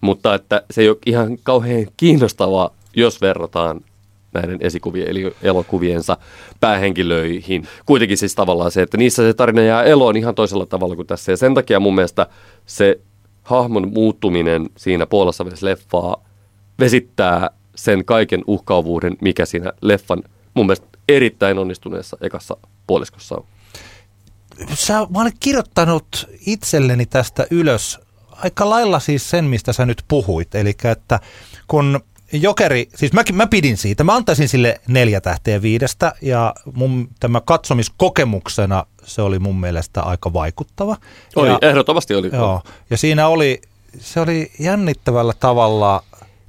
Mutta 0.00 0.34
että 0.34 0.62
se 0.70 0.82
ei 0.82 0.88
ole 0.88 0.96
ihan 1.06 1.38
kauhean 1.42 1.86
kiinnostavaa, 1.96 2.70
jos 2.96 3.20
verrataan 3.20 3.80
näiden 4.34 4.58
esikuvien 4.60 5.08
eli 5.08 5.34
elokuviensa 5.42 6.16
päähenkilöihin. 6.60 7.68
Kuitenkin 7.86 8.18
siis 8.18 8.34
tavallaan 8.34 8.70
se, 8.70 8.82
että 8.82 8.96
niissä 8.96 9.22
se 9.22 9.34
tarina 9.34 9.62
jää 9.62 9.82
eloon 9.82 10.16
ihan 10.16 10.34
toisella 10.34 10.66
tavalla 10.66 10.96
kuin 10.96 11.06
tässä. 11.06 11.32
Ja 11.32 11.36
sen 11.36 11.54
takia 11.54 11.80
mun 11.80 11.94
mielestä 11.94 12.26
se 12.66 13.00
hahmon 13.42 13.92
muuttuminen 13.94 14.70
siinä 14.76 15.06
puolessa 15.06 15.44
leffaa 15.62 16.24
vesittää 16.80 17.50
sen 17.78 18.04
kaiken 18.04 18.44
uhkaavuuden, 18.46 19.16
mikä 19.20 19.46
siinä 19.46 19.72
leffan 19.80 20.22
mun 20.54 20.66
mielestä 20.66 20.86
erittäin 21.08 21.58
onnistuneessa 21.58 22.16
ekassa 22.20 22.56
puoliskossa 22.86 23.34
on. 23.34 23.44
Sä, 24.74 24.94
mä 24.94 25.20
olen 25.20 25.32
kirjoittanut 25.40 26.28
itselleni 26.46 27.06
tästä 27.06 27.46
ylös 27.50 28.00
aika 28.30 28.70
lailla 28.70 29.00
siis 29.00 29.30
sen, 29.30 29.44
mistä 29.44 29.72
sä 29.72 29.86
nyt 29.86 30.02
puhuit. 30.08 30.54
Eli 30.54 30.76
että 30.84 31.20
kun 31.68 32.00
Jokeri, 32.32 32.88
siis 32.94 33.12
mä, 33.12 33.22
mä 33.32 33.46
pidin 33.46 33.76
siitä. 33.76 34.04
Mä 34.04 34.14
antaisin 34.14 34.48
sille 34.48 34.80
neljä 34.88 35.20
tähteä 35.20 35.62
viidestä 35.62 36.12
ja 36.22 36.54
mun, 36.72 37.08
tämä 37.20 37.40
katsomiskokemuksena 37.40 38.86
se 39.04 39.22
oli 39.22 39.38
mun 39.38 39.60
mielestä 39.60 40.02
aika 40.02 40.32
vaikuttava. 40.32 40.96
Oli, 41.36 41.48
ja, 41.48 41.58
ehdottomasti 41.62 42.14
oli. 42.14 42.30
Joo, 42.32 42.62
ja 42.90 42.96
siinä 42.96 43.28
oli, 43.28 43.60
se 44.00 44.20
oli 44.20 44.50
jännittävällä 44.58 45.32
tavalla, 45.40 46.02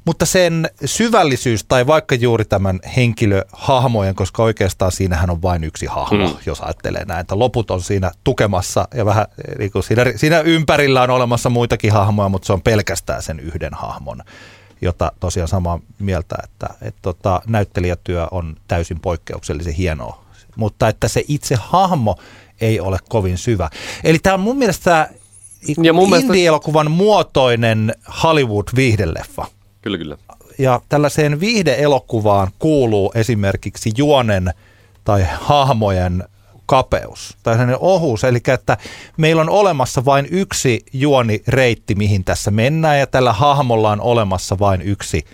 mutta 0.09 0.25
sen 0.25 0.69
syvällisyys 0.85 1.63
tai 1.63 1.87
vaikka 1.87 2.15
juuri 2.15 2.45
tämän 2.45 2.79
henkilöhahmojen, 2.95 4.15
koska 4.15 4.43
oikeastaan 4.43 4.91
siinähän 4.91 5.29
on 5.29 5.41
vain 5.41 5.63
yksi 5.63 5.85
hahmo, 5.85 6.27
hmm. 6.27 6.37
jos 6.45 6.61
ajattelee 6.61 7.05
näin, 7.05 7.19
että 7.19 7.39
loput 7.39 7.71
on 7.71 7.81
siinä 7.81 8.11
tukemassa 8.23 8.87
ja 8.93 9.05
vähän 9.05 9.25
niin 9.59 9.71
kuin 9.71 9.83
siinä, 9.83 10.05
siinä 10.15 10.39
ympärillä 10.39 11.01
on 11.01 11.09
olemassa 11.09 11.49
muitakin 11.49 11.91
hahmoja, 11.91 12.29
mutta 12.29 12.45
se 12.45 12.53
on 12.53 12.61
pelkästään 12.61 13.21
sen 13.21 13.39
yhden 13.39 13.73
hahmon 13.73 14.21
jota 14.81 15.11
tosiaan 15.19 15.47
samaa 15.47 15.79
mieltä, 15.99 16.35
että, 16.43 16.67
että 16.81 16.99
tota, 17.01 17.41
näyttelijätyö 17.47 18.27
on 18.31 18.55
täysin 18.67 18.99
poikkeuksellisen 18.99 19.73
hienoa. 19.73 20.23
Mutta 20.55 20.87
että 20.87 21.07
se 21.07 21.23
itse 21.27 21.55
hahmo 21.61 22.15
ei 22.61 22.79
ole 22.79 22.97
kovin 23.09 23.37
syvä. 23.37 23.69
Eli 24.03 24.19
tämä 24.19 24.33
on 24.33 24.39
mun 24.39 24.57
mielestä 24.57 25.09
ja 25.83 25.93
mun 25.93 26.15
indie-elokuvan 26.15 26.85
mielestä... 26.85 27.03
muotoinen 27.03 27.95
Hollywood-viihdeleffa. 28.23 29.58
Kyllä, 29.81 29.97
kyllä. 29.97 30.17
Ja 30.57 30.81
tällaiseen 30.89 31.39
viihdeelokuvaan 31.39 32.47
kuuluu 32.59 33.11
esimerkiksi 33.15 33.91
juonen 33.97 34.53
tai 35.03 35.25
hahmojen 35.41 36.23
kapeus 36.65 37.37
tai 37.43 37.53
sellainen 37.53 37.77
ohuus, 37.79 38.23
eli 38.23 38.39
että 38.47 38.77
meillä 39.17 39.41
on 39.41 39.49
olemassa 39.49 40.05
vain 40.05 40.27
yksi 40.31 40.85
juonireitti, 40.93 41.95
mihin 41.95 42.23
tässä 42.23 42.51
mennään, 42.51 42.99
ja 42.99 43.07
tällä 43.07 43.33
hahmolla 43.33 43.91
on 43.91 44.01
olemassa 44.01 44.59
vain 44.59 44.81
yksi 44.81 45.25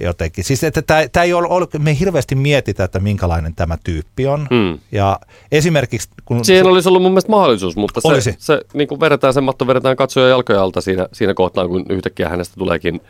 jotenkin. 0.00 0.44
Siis 0.44 0.64
että 0.64 0.82
tämä, 0.82 1.08
tämä 1.08 1.24
ei 1.24 1.32
ole, 1.32 1.48
ole, 1.48 1.66
me 1.78 1.90
ei 1.90 1.98
hirveästi 2.00 2.34
mietitä, 2.34 2.84
että 2.84 3.00
minkälainen 3.00 3.54
tämä 3.54 3.78
tyyppi 3.84 4.26
on. 4.26 4.46
Hmm. 4.50 4.78
Ja 4.92 5.20
esimerkiksi... 5.52 6.08
Kun 6.24 6.44
Siihen 6.44 6.66
su- 6.66 6.68
olisi 6.68 6.88
ollut 6.88 7.02
mun 7.02 7.12
mielestä 7.12 7.30
mahdollisuus, 7.30 7.76
mutta 7.76 8.00
se, 8.00 8.08
olisi. 8.08 8.34
se 8.38 8.60
niin 8.74 8.88
kuin 8.88 9.00
vedetään, 9.00 9.34
sen 9.34 9.44
matto 9.44 9.66
vedetään 9.66 9.96
katsoja 9.96 10.28
jalkoja 10.28 10.62
alta 10.62 10.80
siinä, 10.80 11.08
siinä 11.12 11.34
kohtaa, 11.34 11.68
kun 11.68 11.86
yhtäkkiä 11.88 12.28
hänestä 12.28 12.54
tuleekin, 12.58 13.00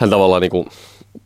hän 0.00 0.10
tavallaan 0.10 0.42
niin 0.42 0.50
kuin 0.50 0.68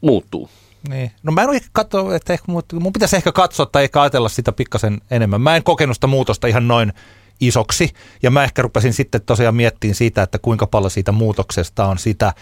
muuttuu. 0.00 0.50
Niin. 0.88 1.12
No 1.22 1.32
mä 1.32 1.42
en 1.42 1.48
ole 1.48 1.60
katso, 1.72 2.12
että 2.14 2.32
ehkä, 2.32 2.44
mun 2.72 2.92
pitäisi 2.92 3.16
ehkä 3.16 3.32
katsoa 3.32 3.66
tai 3.66 3.84
ehkä 3.84 4.02
ajatella 4.02 4.28
sitä 4.28 4.52
pikkasen 4.52 5.00
enemmän. 5.10 5.40
Mä 5.40 5.56
en 5.56 5.62
kokenut 5.62 5.96
sitä 5.96 6.06
muutosta 6.06 6.46
ihan 6.46 6.68
noin 6.68 6.92
isoksi. 7.40 7.92
Ja 8.22 8.30
mä 8.30 8.44
ehkä 8.44 8.62
rupesin 8.62 8.92
sitten 8.92 9.22
tosiaan 9.22 9.54
miettimään 9.54 9.94
siitä, 9.94 10.22
että 10.22 10.38
kuinka 10.38 10.66
paljon 10.66 10.90
siitä 10.90 11.12
muutoksesta 11.12 11.86
on 11.86 11.98
sitä 11.98 12.32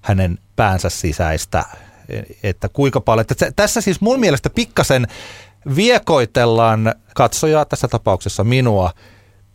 hänen 0.00 0.38
päänsä 0.56 0.88
sisäistä. 0.88 1.64
Että 2.42 2.68
kuinka 2.68 3.00
paljon. 3.00 3.26
Että 3.30 3.52
tässä 3.56 3.80
siis 3.80 4.00
mun 4.00 4.20
mielestä 4.20 4.50
pikkasen 4.50 5.06
viekoitellaan 5.76 6.94
katsojaa, 7.14 7.64
tässä 7.64 7.88
tapauksessa 7.88 8.44
minua, 8.44 8.90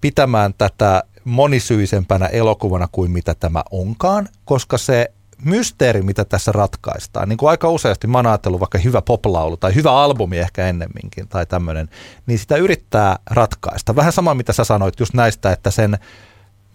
pitämään 0.02 0.54
tätä 0.58 1.04
monisyisempänä 1.24 2.26
elokuvana 2.26 2.88
kuin 2.92 3.12
mitä 3.12 3.36
tämä 3.36 3.64
onkaan, 3.72 4.30
koska 4.46 4.78
se 4.78 5.12
mysteeri, 5.44 6.02
mitä 6.02 6.26
tässä 6.26 6.52
ratkaistaan, 6.52 7.30
niin 7.30 7.38
kuin 7.38 7.50
aika 7.50 7.70
useasti 7.70 8.08
mä 8.08 8.18
oon 8.18 8.28
ajatellut 8.28 8.60
vaikka 8.60 8.78
hyvä 8.78 9.02
poplaulu 9.02 9.58
tai 9.58 9.76
hyvä 9.76 9.92
albumi 9.92 10.38
ehkä 10.38 10.68
ennemminkin 10.68 11.28
tai 11.28 11.46
tämmöinen, 11.46 11.90
niin 12.26 12.40
sitä 12.40 12.56
yrittää 12.56 13.20
ratkaista. 13.30 13.96
Vähän 13.96 14.14
sama, 14.14 14.34
mitä 14.34 14.54
sä 14.54 14.64
sanoit 14.64 15.00
just 15.00 15.14
näistä, 15.14 15.52
että 15.52 15.72
sen 15.72 15.98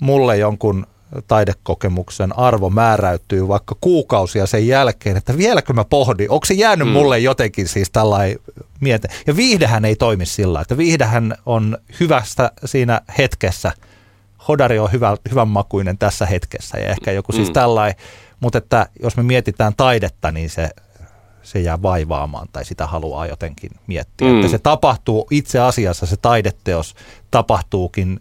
mulle 0.01 0.37
jonkun 0.37 0.87
taidekokemuksen 1.29 2.39
arvo 2.39 2.71
määräytyy 2.71 3.49
vaikka 3.49 3.77
kuukausia 3.81 4.47
sen 4.47 4.67
jälkeen, 4.67 5.17
että 5.17 5.37
vieläkö 5.37 5.73
mä 5.73 5.85
pohdin, 5.85 6.31
onko 6.31 6.47
se 6.47 6.55
jäänyt 6.55 6.89
mm. 6.89 6.93
mulle 6.93 7.19
jotenkin 7.19 7.69
siis 7.69 7.91
tällainen 7.91 8.39
miete. 8.81 9.09
Ja 9.27 9.37
viihdehän 9.37 9.85
ei 9.85 9.97
toimi 9.97 10.27
sillä, 10.27 10.61
että 10.61 10.77
viihdehän 10.77 11.35
on 11.47 11.79
hyvästä 12.01 12.51
siinä 12.65 13.01
hetkessä. 13.19 13.73
Hodari 14.49 14.79
on 14.79 14.93
hyvä, 14.93 15.17
hyvän 15.31 15.49
makuinen 15.49 15.99
tässä 15.99 16.27
hetkessä 16.27 16.79
ja 16.79 16.89
ehkä 16.89 17.13
joku 17.13 17.33
siis 17.33 17.49
mm. 17.49 17.53
tällainen 17.53 17.97
mutta 18.43 18.59
että 18.59 18.87
jos 19.03 19.17
me 19.17 19.23
mietitään 19.23 19.73
taidetta, 19.77 20.33
niin 20.33 20.51
se, 20.51 20.71
se 21.43 21.61
jää 21.61 21.83
vaivaamaan 21.83 22.49
tai 22.53 22.65
sitä 22.65 22.87
haluaa 22.87 23.27
jotenkin 23.27 23.71
miettiä. 23.87 24.29
Mm. 24.29 24.37
Että 24.37 24.49
se 24.49 24.59
tapahtuu 24.59 25.27
itse 25.31 25.59
asiassa, 25.59 26.07
se 26.07 26.17
taideteos 26.17 26.95
tapahtuukin 27.31 28.21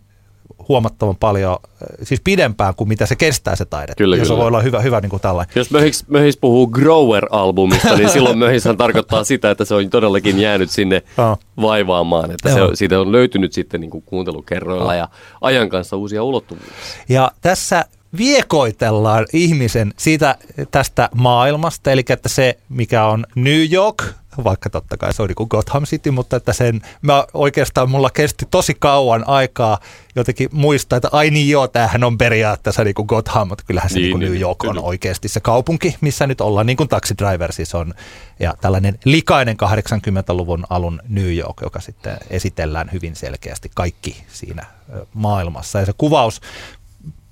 huomattavan 0.67 1.15
paljon, 1.15 1.57
siis 2.03 2.21
pidempään 2.23 2.75
kuin 2.75 2.87
mitä 2.87 3.05
se 3.05 3.15
kestää 3.15 3.55
se 3.55 3.65
taide. 3.65 3.93
Kyllä, 3.97 4.15
ja 4.15 4.25
se 4.25 4.37
voi 4.37 4.47
olla 4.47 4.61
hyvä, 4.61 4.79
hyvä 4.79 5.01
niin 5.01 5.09
kuin 5.09 5.21
tällainen. 5.21 5.53
Jos 5.55 5.71
Möhis, 5.71 6.07
Möhis 6.07 6.37
puhuu 6.37 6.67
Grower-albumista, 6.67 7.97
niin 7.97 8.09
silloin 8.19 8.37
Möhishän 8.37 8.77
tarkoittaa 8.77 9.23
sitä, 9.23 9.51
että 9.51 9.65
se 9.65 9.75
on 9.75 9.89
todellakin 9.89 10.39
jäänyt 10.39 10.69
sinne 10.69 11.03
oh. 11.17 11.39
vaivaamaan. 11.61 12.31
Että 12.31 12.53
se 12.53 12.61
on, 12.61 12.77
siitä 12.77 12.99
on 12.99 13.11
löytynyt 13.11 13.53
sitten 13.53 13.81
niin 13.81 13.91
kuin 13.91 14.03
kuuntelukerroilla 14.05 14.91
oh. 14.91 14.97
ja 14.97 15.07
ajan 15.41 15.69
kanssa 15.69 15.97
uusia 15.97 16.23
ulottuvuuksia. 16.23 16.75
Ja 17.09 17.31
tässä 17.41 17.85
viekoitellaan 18.17 19.25
ihmisen 19.33 19.93
siitä 19.97 20.35
tästä 20.71 21.09
maailmasta, 21.15 21.91
eli 21.91 22.03
että 22.09 22.29
se, 22.29 22.57
mikä 22.69 23.05
on 23.05 23.25
New 23.35 23.73
York, 23.73 24.03
vaikka 24.43 24.69
totta 24.69 24.97
kai 24.97 25.13
se 25.13 25.21
on 25.21 25.27
niin 25.27 25.47
Gotham 25.49 25.83
City, 25.83 26.11
mutta 26.11 26.35
että 26.35 26.53
sen, 26.53 26.81
mä 27.01 27.25
oikeastaan 27.33 27.89
mulla 27.89 28.09
kesti 28.09 28.45
tosi 28.51 28.73
kauan 28.79 29.27
aikaa 29.27 29.79
jotenkin 30.15 30.49
muistaa, 30.51 30.97
että 30.97 31.09
ai 31.11 31.29
niin 31.29 31.49
joo, 31.49 31.67
tämähän 31.67 32.03
on 32.03 32.17
periaatteessa 32.17 32.83
niin 32.83 32.93
kuin 32.93 33.05
Gotham, 33.05 33.47
mutta 33.47 33.63
kyllähän 33.67 33.89
se 33.89 33.99
niin, 33.99 34.19
niin 34.19 34.31
New 34.31 34.41
York 34.41 34.63
niin, 34.63 34.69
on 34.69 34.83
oikeasti 34.83 35.27
se 35.27 35.39
kaupunki, 35.39 35.95
missä 36.01 36.27
nyt 36.27 36.41
ollaan, 36.41 36.65
niin 36.65 36.77
kuin 36.77 36.89
Taxi 36.89 37.13
Driver 37.17 37.51
siis 37.51 37.75
on, 37.75 37.93
ja 38.39 38.53
tällainen 38.61 38.99
likainen 39.05 39.57
80-luvun 39.63 40.65
alun 40.69 41.01
New 41.09 41.35
York, 41.35 41.57
joka 41.61 41.79
sitten 41.79 42.17
esitellään 42.29 42.89
hyvin 42.93 43.15
selkeästi 43.15 43.71
kaikki 43.75 44.23
siinä 44.33 44.65
maailmassa. 45.13 45.79
Ja 45.79 45.85
se 45.85 45.93
kuvaus 45.97 46.41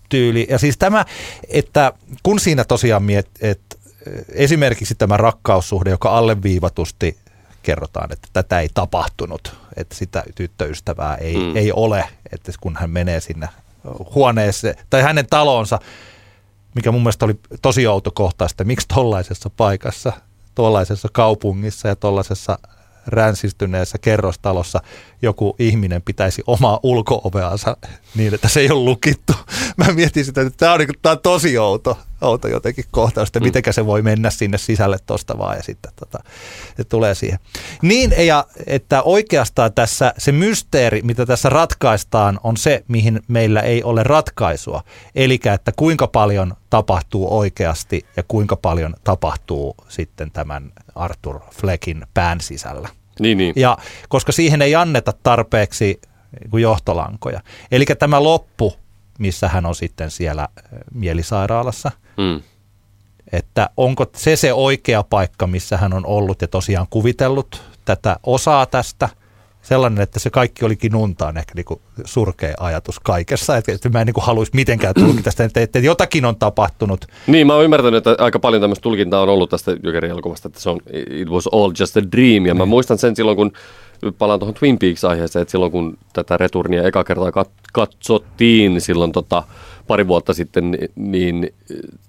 tyyli. 0.10 0.48
Ja 0.50 0.58
siis 0.58 0.78
tämä, 0.78 1.06
että 1.48 1.94
kun 2.24 2.40
siinä 2.40 2.64
tosiaan 2.64 3.04
miet, 3.04 3.30
että 3.42 3.76
esimerkiksi 4.30 4.96
tämä 4.96 5.18
rakkaussuhde, 5.18 5.90
joka 5.90 6.18
alleviivatusti 6.18 7.18
kerrotaan, 7.64 8.12
että 8.12 8.28
tätä 8.34 8.60
ei 8.60 8.70
tapahtunut, 8.74 9.56
että 9.78 9.96
sitä 9.96 10.24
tyttöystävää 10.36 11.16
ei, 11.16 11.38
mm. 11.38 11.56
ei 11.56 11.72
ole, 11.72 12.06
että 12.32 12.52
kun 12.62 12.78
hän 12.80 12.90
menee 12.90 13.20
sinne 13.20 13.50
huoneeseen 14.16 14.76
tai 14.90 15.02
hänen 15.02 15.28
talonsa, 15.30 15.80
mikä 16.76 16.92
mun 16.92 17.02
mielestä 17.02 17.26
oli 17.26 17.40
tosi 17.62 17.88
outo 17.88 18.12
kohtaista, 18.12 18.64
miksi 18.64 18.88
tollaisessa 18.88 19.50
paikassa, 19.50 20.14
tuollaisessa 20.56 21.08
kaupungissa 21.12 21.88
ja 21.88 21.96
tuollaisessa 21.96 22.60
ränsistyneessä 23.08 23.98
kerrostalossa 23.98 24.82
joku 25.22 25.56
ihminen 25.60 26.02
pitäisi 26.02 26.44
omaa 26.48 26.80
ulkooveansa 26.84 27.78
niin, 28.16 28.34
että 28.34 28.48
se 28.48 28.60
ei 28.60 28.72
ole 28.72 28.84
lukittu. 28.84 29.34
Mä 29.78 29.94
mietin 29.94 30.26
sitä, 30.26 30.42
että 30.42 30.54
tämä 30.58 30.74
on, 30.74 30.80
niin, 30.80 30.90
tämä 31.02 31.12
on 31.12 31.20
tosi 31.20 31.58
outo, 31.58 31.98
outo 32.22 32.48
jotenkin 32.48 32.86
kohtaus, 32.92 33.30
että 33.30 33.40
mm. 33.40 33.44
miten 33.44 33.74
se 33.74 33.86
voi 33.86 34.02
mennä 34.02 34.30
sinne 34.30 34.58
sisälle 34.58 34.98
tuosta 35.06 35.38
vaan 35.38 35.58
ja 35.58 35.64
sitten 35.64 35.92
tota, 35.96 36.20
se 36.78 36.84
tulee 36.84 37.16
siihen. 37.16 37.40
Niin, 37.82 38.14
ja 38.18 38.46
että 38.68 39.04
oikeastaan 39.04 39.74
tässä 39.74 40.14
se 40.18 40.32
mysteeri, 40.32 41.02
mitä 41.02 41.26
tässä 41.26 41.50
ratkaistaan, 41.50 42.40
on 42.44 42.58
se, 42.58 42.84
mihin 42.88 43.22
meillä 43.28 43.62
ei 43.62 43.84
ole 43.84 44.04
ratkaisua. 44.04 44.84
Eli 45.16 45.40
että 45.54 45.72
kuinka 45.76 46.08
paljon 46.08 46.54
tapahtuu 46.70 47.38
oikeasti 47.38 48.06
ja 48.18 48.24
kuinka 48.28 48.56
paljon 48.56 48.96
tapahtuu 49.04 49.76
sitten 49.88 50.32
tämän 50.32 50.72
Arthur 50.96 51.40
Fleckin 51.52 52.06
pään 52.14 52.42
sisällä. 52.42 52.90
Niin, 53.20 53.38
niin. 53.38 53.54
Ja 53.56 53.78
koska 54.10 54.32
siihen 54.32 54.62
ei 54.62 54.76
anneta 54.76 55.14
tarpeeksi 55.24 56.02
niin 56.52 56.62
johtolankoja. 56.62 57.42
Eli 57.72 57.86
tämä 57.86 58.24
loppu, 58.24 58.74
missä 59.20 59.48
hän 59.48 59.66
on 59.66 59.76
sitten 59.76 60.12
siellä 60.12 60.48
mielisairaalassa, 60.94 61.92
mm. 62.18 62.42
että 63.32 63.70
onko 63.78 64.06
se 64.16 64.36
se 64.36 64.54
oikea 64.54 65.04
paikka, 65.04 65.48
missä 65.48 65.78
hän 65.78 65.94
on 65.94 66.06
ollut 66.06 66.42
ja 66.42 66.48
tosiaan 66.48 66.88
kuvitellut 66.90 67.62
tätä 67.86 68.20
osaa 68.24 68.66
tästä– 68.66 69.10
sellainen, 69.62 70.02
että 70.02 70.20
se 70.20 70.30
kaikki 70.30 70.66
olikin 70.66 70.96
untaan 70.96 71.38
ehkä 71.38 71.54
niin 71.56 71.66
kuin 71.66 71.80
surkea 72.06 72.54
ajatus 72.60 73.00
kaikessa. 73.00 73.58
Että, 73.58 73.72
että 73.72 73.90
mä 73.90 74.02
en 74.02 74.06
niin 74.06 74.14
kuin 74.14 74.26
haluaisi 74.26 74.52
mitenkään 74.56 74.94
tulkita 74.94 75.32
sitä, 75.32 75.44
että, 75.44 75.62
että 75.62 75.80
jotakin 75.80 76.26
on 76.26 76.36
tapahtunut. 76.36 77.06
Niin, 77.28 77.48
mä 77.48 77.54
oon 77.56 77.64
ymmärtänyt, 77.64 78.08
että 78.08 78.24
aika 78.24 78.40
paljon 78.40 78.62
tämmöistä 78.62 78.84
tulkintaa 78.84 79.22
on 79.22 79.30
ollut 79.30 79.50
tästä 79.50 79.78
Jokerin 79.84 80.12
elokuvasta, 80.12 80.48
että 80.48 80.60
se 80.60 80.70
on 80.70 80.80
it 81.10 81.30
was 81.30 81.48
all 81.52 81.72
just 81.80 81.98
a 81.98 82.02
dream. 82.12 82.46
Ja 82.46 82.54
mä 82.54 82.64
niin. 82.64 82.70
muistan 82.70 82.98
sen 82.98 83.16
silloin, 83.16 83.38
kun 83.38 83.52
palaan 84.18 84.40
tuohon 84.40 84.54
Twin 84.54 84.80
Peaks-aiheeseen, 84.80 85.42
että 85.42 85.52
silloin 85.52 85.72
kun 85.72 85.98
tätä 86.14 86.38
returnia 86.38 86.84
eka 86.84 87.04
kertaa 87.04 87.46
katsottiin 87.74 88.82
silloin 88.82 89.12
tota, 89.12 89.44
pari 89.88 90.08
vuotta 90.08 90.34
sitten, 90.34 90.78
niin 90.96 91.54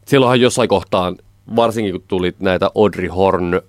silloinhan 0.07 0.41
jossain 0.41 0.69
kohtaan, 0.69 1.17
varsinkin 1.57 1.93
kun 1.93 2.05
tuli 2.09 2.35
näitä 2.39 2.71
Audrey 2.75 3.09
Horn 3.09 3.61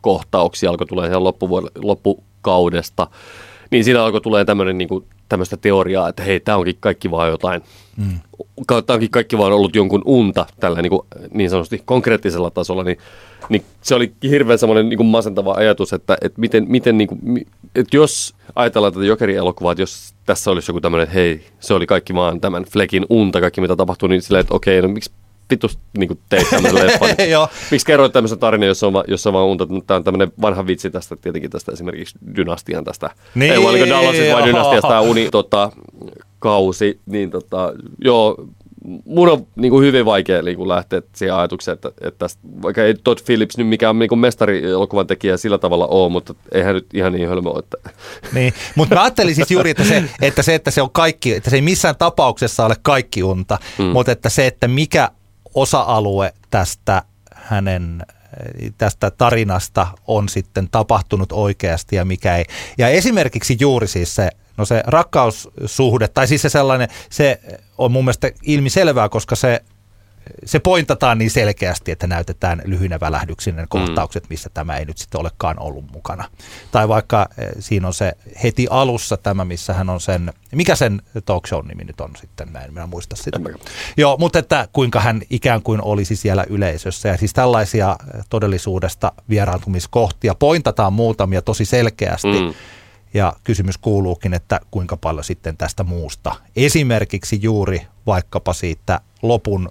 kohtauksia, 0.00 0.70
alkoi 0.70 0.86
tulee 0.86 1.08
ihan 1.08 1.24
loppu, 1.24 2.24
kaudesta, 2.42 3.06
niin 3.70 3.84
siinä 3.84 4.04
alkoi 4.04 4.20
tulee 4.20 4.44
tämmöinen 4.44 4.78
niin 4.78 4.88
kuin, 4.88 5.04
tämmöistä 5.28 5.56
teoriaa, 5.56 6.08
että 6.08 6.22
hei, 6.22 6.40
tämä 6.40 6.58
onkin 6.58 6.76
kaikki 6.80 7.10
vaan 7.10 7.30
jotain, 7.30 7.62
mm. 7.96 8.18
tämä 8.66 8.94
onkin 8.94 9.10
kaikki 9.10 9.38
vaan 9.38 9.52
ollut 9.52 9.76
jonkun 9.76 10.02
unta 10.04 10.46
tällä 10.60 10.82
niin, 10.82 10.90
kuin, 10.90 11.02
niin 11.30 11.50
sanotusti 11.50 11.82
konkreettisella 11.84 12.50
tasolla, 12.50 12.84
niin, 12.84 12.98
niin 13.48 13.64
se 13.82 13.94
oli 13.94 14.12
hirveän 14.22 14.58
semmoinen 14.58 14.88
niin 14.88 14.96
kuin 14.96 15.06
masentava 15.06 15.54
ajatus, 15.54 15.92
että, 15.92 16.18
että 16.22 16.40
miten, 16.40 16.64
miten 16.68 16.98
niin 16.98 17.08
kuin, 17.08 17.46
että 17.74 17.96
jos 17.96 18.34
ajatellaan 18.54 18.92
tätä 18.92 19.04
Jokeri-elokuvaa, 19.04 19.72
että 19.72 19.82
jos 19.82 20.14
tässä 20.26 20.50
olisi 20.50 20.70
joku 20.70 20.80
tämmöinen, 20.80 21.04
että 21.04 21.14
hei, 21.14 21.46
se 21.60 21.74
oli 21.74 21.86
kaikki 21.86 22.14
vaan 22.14 22.40
tämän 22.40 22.64
Fleckin 22.64 23.06
unta, 23.10 23.40
kaikki 23.40 23.60
mitä 23.60 23.76
tapahtui, 23.76 24.08
niin 24.08 24.22
silleen, 24.22 24.40
että 24.40 24.54
okei, 24.54 24.82
no 24.82 24.88
miksi 24.88 25.10
vittu 25.50 25.66
niin 25.98 26.20
teit 26.28 26.50
tämmöisen 26.50 26.86
leffan. 26.86 27.08
Miksi 27.70 27.86
kerroit 27.86 28.12
tämmöisen 28.12 28.38
tarinan, 28.38 28.68
jossa 28.68 28.86
on, 28.86 29.04
jossa 29.08 29.30
on 29.30 29.34
vaan 29.34 29.46
unta? 29.46 29.66
Tämä 29.86 29.96
on 29.96 30.04
tämmöinen 30.04 30.32
vanha 30.40 30.66
vitsi 30.66 30.90
tästä, 30.90 31.16
tietenkin 31.16 31.50
tästä 31.50 31.72
esimerkiksi 31.72 32.18
Dynastian 32.36 32.84
tästä. 32.84 33.10
Niin, 33.34 33.52
ei 33.52 33.58
oliko 33.58 33.86
Dallasista 33.88 34.34
vai 34.34 34.46
Dynastiasta 34.46 34.88
tämä 34.88 35.00
uni 35.00 35.28
tota, 35.30 35.72
kausi, 36.38 37.00
niin 37.06 37.30
tota, 37.30 37.72
joo, 38.04 38.36
mun 39.04 39.28
on 39.28 39.46
niin 39.56 39.70
kuin 39.70 39.86
hyvin 39.86 40.04
vaikea 40.04 40.42
niin 40.42 40.56
kuin 40.56 40.68
lähteä 40.68 41.02
siihen 41.14 41.34
ajatukseen, 41.34 41.74
että, 41.74 41.88
että 41.88 42.18
tästä, 42.18 42.40
vaikka 42.62 42.84
ei 42.84 42.94
Todd 43.04 43.18
Phillips 43.26 43.58
nyt 43.58 43.68
mikään 43.68 43.98
niin 43.98 44.08
kuin 44.08 44.18
mestari-elokuvan 44.18 45.06
tekijä 45.06 45.36
sillä 45.36 45.58
tavalla 45.58 45.86
ole, 45.86 46.12
mutta 46.12 46.34
eihän 46.52 46.74
nyt 46.74 46.86
ihan 46.94 47.12
niin 47.12 47.28
hölmö 47.28 47.50
ole. 47.50 47.58
Että. 47.58 47.90
Niin, 48.32 48.52
mutta 48.74 48.94
mä 48.94 49.02
ajattelin 49.02 49.34
siis 49.34 49.50
juuri, 49.50 49.70
että 49.70 49.84
se, 49.84 50.04
että 50.22 50.42
se, 50.42 50.54
että 50.54 50.70
se 50.70 50.82
on 50.82 50.90
kaikki, 50.90 51.34
että 51.34 51.50
se 51.50 51.56
ei 51.56 51.62
missään 51.62 51.96
tapauksessa 51.98 52.64
ole 52.66 52.74
kaikki 52.82 53.22
unta, 53.22 53.58
mm. 53.78 53.84
mutta 53.84 54.12
että 54.12 54.28
se, 54.28 54.46
että 54.46 54.68
mikä 54.68 55.08
osa-alue 55.54 56.34
tästä 56.50 57.02
hänen 57.34 58.02
tästä 58.78 59.10
tarinasta 59.10 59.86
on 60.06 60.28
sitten 60.28 60.68
tapahtunut 60.70 61.32
oikeasti 61.32 61.96
ja 61.96 62.04
mikä 62.04 62.36
ei. 62.36 62.44
Ja 62.78 62.88
esimerkiksi 62.88 63.56
juuri 63.60 63.88
siis 63.88 64.14
se, 64.14 64.30
no 64.56 64.64
se 64.64 64.82
rakkaussuhde, 64.86 66.08
tai 66.08 66.26
siis 66.26 66.42
se 66.42 66.48
sellainen, 66.48 66.88
se 67.10 67.40
on 67.78 67.92
mun 67.92 68.04
mielestä 68.04 68.30
ilmiselvää, 68.42 69.08
koska 69.08 69.36
se 69.36 69.60
pointataan 70.62 71.18
niin 71.18 71.30
selkeästi, 71.30 71.90
että 71.90 72.06
näytetään 72.06 72.62
lyhyinä 72.64 73.00
välähdyksinä 73.00 73.66
kohtaukset, 73.68 74.22
mm. 74.22 74.26
missä 74.30 74.50
tämä 74.54 74.76
ei 74.76 74.84
nyt 74.84 74.98
sitten 74.98 75.20
olekaan 75.20 75.60
ollut 75.60 75.84
mukana. 75.92 76.24
Tai 76.72 76.88
vaikka 76.88 77.28
eh, 77.38 77.48
siinä 77.58 77.86
on 77.86 77.94
se 77.94 78.12
heti 78.42 78.66
alussa 78.70 79.16
tämä, 79.16 79.44
missä 79.44 79.74
hän 79.74 79.90
on 79.90 80.00
sen, 80.00 80.32
mikä 80.52 80.74
sen 80.74 81.02
talk 81.24 81.46
show 81.46 81.66
nimi 81.66 81.84
nyt 81.84 82.00
on 82.00 82.10
sitten, 82.20 82.52
mä 82.52 82.60
en 82.60 82.72
minä 82.72 82.86
muista 82.86 83.16
sitä. 83.16 83.40
Joo, 83.96 84.16
mutta 84.16 84.38
että 84.38 84.68
kuinka 84.72 85.00
hän 85.00 85.22
ikään 85.30 85.62
kuin 85.62 85.82
olisi 85.82 86.16
siellä 86.16 86.44
yleisössä. 86.48 87.08
Ja 87.08 87.16
siis 87.16 87.32
tällaisia 87.32 87.96
eh, 88.14 88.24
todellisuudesta 88.30 89.12
vieraantumiskohtia 89.28 90.34
pointataan 90.34 90.92
muutamia 90.92 91.42
tosi 91.42 91.64
selkeästi. 91.64 92.40
Mm. 92.40 92.54
Ja 93.14 93.32
kysymys 93.44 93.78
kuuluukin, 93.78 94.34
että 94.34 94.60
kuinka 94.70 94.96
paljon 94.96 95.24
sitten 95.24 95.56
tästä 95.56 95.84
muusta, 95.84 96.34
esimerkiksi 96.56 97.38
juuri 97.42 97.86
vaikkapa 98.06 98.52
siitä 98.52 99.00
lopun 99.22 99.68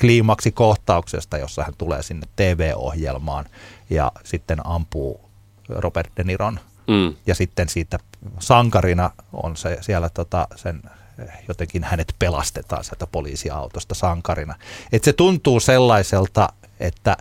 kliimaksi 0.00 0.52
kohtauksesta, 0.52 1.38
jossa 1.38 1.64
hän 1.64 1.74
tulee 1.78 2.02
sinne 2.02 2.26
TV-ohjelmaan 2.36 3.44
ja 3.90 4.12
sitten 4.24 4.66
ampuu 4.66 5.30
Robert 5.68 6.10
De 6.16 6.24
Niron. 6.24 6.60
Mm. 6.88 7.14
Ja 7.26 7.34
sitten 7.34 7.68
siitä 7.68 7.98
sankarina 8.38 9.10
on 9.32 9.56
se 9.56 9.78
siellä 9.80 10.08
tota, 10.08 10.48
sen 10.56 10.82
jotenkin 11.48 11.84
hänet 11.84 12.14
pelastetaan 12.18 12.84
sieltä 12.84 13.06
poliisiautosta 13.06 13.94
sankarina. 13.94 14.54
Et 14.92 15.04
se 15.04 15.12
tuntuu 15.12 15.60
sellaiselta, 15.60 16.48
että 16.80 17.16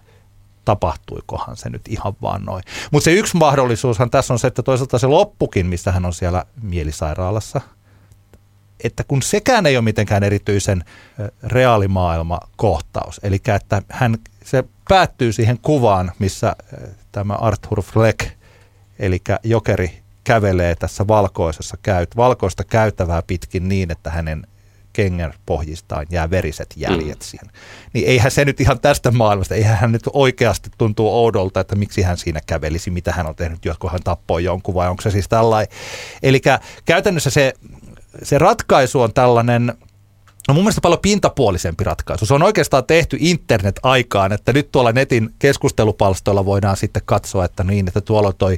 tapahtuikohan 0.66 1.58
se 1.58 1.70
nyt 1.70 1.82
ihan 1.88 2.14
vaan 2.22 2.46
noin. 2.46 2.64
Mutta 2.92 3.06
se 3.06 3.12
yksi 3.12 3.38
mahdollisuushan 3.38 4.10
tässä 4.10 4.34
on 4.34 4.40
se, 4.40 4.48
että 4.48 4.64
toisaalta 4.64 5.00
se 5.00 5.08
loppukin, 5.08 5.66
missä 5.66 5.92
hän 5.92 6.06
on 6.06 6.14
siellä 6.14 6.46
mielisairaalassa– 6.62 7.62
että 8.84 9.04
kun 9.04 9.22
sekään 9.22 9.66
ei 9.66 9.78
ole 9.78 9.84
mitenkään 9.84 10.24
erityisen 10.24 10.84
reaalimaailma 11.44 12.40
kohtaus, 12.56 13.20
eli 13.24 13.42
että 13.56 13.82
hän, 13.90 14.18
se 14.46 14.64
päättyy 14.90 15.34
siihen 15.34 15.60
kuvaan, 15.62 16.12
missä 16.20 16.56
tämä 17.12 17.34
Arthur 17.34 17.82
Fleck, 17.82 18.28
eli 19.00 19.22
jokeri, 19.44 20.00
kävelee 20.24 20.76
tässä 20.76 21.08
valkoisessa 21.08 21.78
käyt, 21.84 22.16
valkoista 22.16 22.64
käytävää 22.64 23.22
pitkin 23.28 23.70
niin, 23.70 23.92
että 23.92 24.10
hänen 24.10 24.48
kengän 24.94 25.34
pohjistaan 25.46 26.06
jää 26.10 26.30
veriset 26.30 26.74
jäljet 26.76 27.20
mm. 27.20 27.24
siihen. 27.24 27.50
Niin 27.94 28.08
eihän 28.08 28.32
se 28.32 28.46
nyt 28.46 28.62
ihan 28.62 28.80
tästä 28.80 29.12
maailmasta, 29.12 29.56
eihän 29.56 29.78
hän 29.78 29.92
nyt 29.92 30.04
oikeasti 30.14 30.70
tuntuu 30.78 31.10
oudolta, 31.10 31.60
että 31.60 31.76
miksi 31.76 32.02
hän 32.02 32.18
siinä 32.18 32.40
kävelisi, 32.48 32.92
mitä 32.92 33.12
hän 33.12 33.28
on 33.28 33.36
tehnyt, 33.36 33.66
jotko 33.66 33.90
hän 33.90 34.04
tappoi 34.04 34.44
jonkun 34.44 34.76
vai 34.76 34.90
onko 34.90 35.02
se 35.02 35.12
siis 35.12 35.28
tällainen. 35.28 35.74
Eli 36.24 36.42
käytännössä 36.86 37.30
se 37.30 37.54
se 38.24 38.38
ratkaisu 38.38 39.02
on 39.02 39.14
tällainen, 39.14 39.74
no 40.48 40.54
mun 40.54 40.64
mielestä 40.64 40.82
paljon 40.82 41.00
pintapuolisempi 41.02 41.84
ratkaisu. 41.84 42.26
Se 42.26 42.34
on 42.34 42.44
oikeastaan 42.44 42.84
tehty 42.86 43.18
internet-aikaan, 43.20 44.32
että 44.32 44.54
nyt 44.54 44.72
tuolla 44.72 44.92
netin 44.92 45.30
keskustelupalstoilla 45.40 46.46
voidaan 46.46 46.78
sitten 46.78 47.02
katsoa, 47.06 47.46
että 47.46 47.64
niin, 47.64 47.88
että 47.88 48.02
tuolla 48.02 48.34
toi 48.34 48.58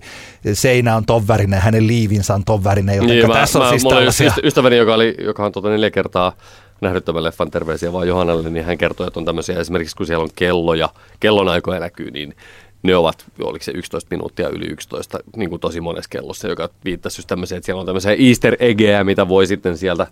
seinä 0.53 0.95
on 0.95 1.05
ton 1.05 1.27
värinen, 1.27 1.61
hänen 1.61 1.87
liivinsä 1.87 2.33
on 2.33 2.45
ton 2.45 2.63
värinen, 2.63 2.95
joten 2.95 3.09
niin, 3.09 3.31
tässä 3.31 3.59
mä, 3.59 3.65
on 3.65 3.67
mä, 3.67 3.79
siis 3.79 3.93
tällaisia... 3.93 4.33
ystäväni, 4.43 4.77
joka, 4.77 4.93
oli, 4.93 5.15
joka 5.19 5.45
on 5.45 5.51
tuota 5.51 5.69
neljä 5.69 5.91
kertaa 5.91 6.33
nähnyt 6.81 7.05
tämän 7.05 7.23
leffan 7.23 7.51
terveisiä 7.51 7.93
vaan 7.93 8.07
Johannalle, 8.07 8.49
niin 8.49 8.65
hän 8.65 8.77
kertoi, 8.77 9.07
että 9.07 9.19
on 9.19 9.25
tämmöisiä 9.25 9.59
esimerkiksi 9.59 9.95
kun 9.95 10.05
siellä 10.05 10.23
on 10.23 10.29
kelloja, 10.35 10.89
kellonaikoja 11.19 11.79
näkyy, 11.79 12.11
niin 12.11 12.35
ne 12.83 12.95
ovat, 12.95 13.25
oliko 13.41 13.63
se 13.63 13.71
11 13.75 14.07
minuuttia 14.11 14.49
yli 14.49 14.65
11, 14.65 15.19
niin 15.35 15.49
kuin 15.49 15.59
tosi 15.59 15.81
monessa 15.81 16.09
kellossa, 16.09 16.47
joka 16.47 16.69
viittasi 16.85 17.19
just 17.19 17.27
tämmöiseen, 17.27 17.57
että 17.57 17.65
siellä 17.65 17.79
on 17.79 17.85
tämmöisiä 17.85 18.15
easter 18.19 18.55
eggejä, 18.59 19.03
mitä 19.03 19.27
voi 19.27 19.47
sitten 19.47 19.77
sieltä 19.77 20.07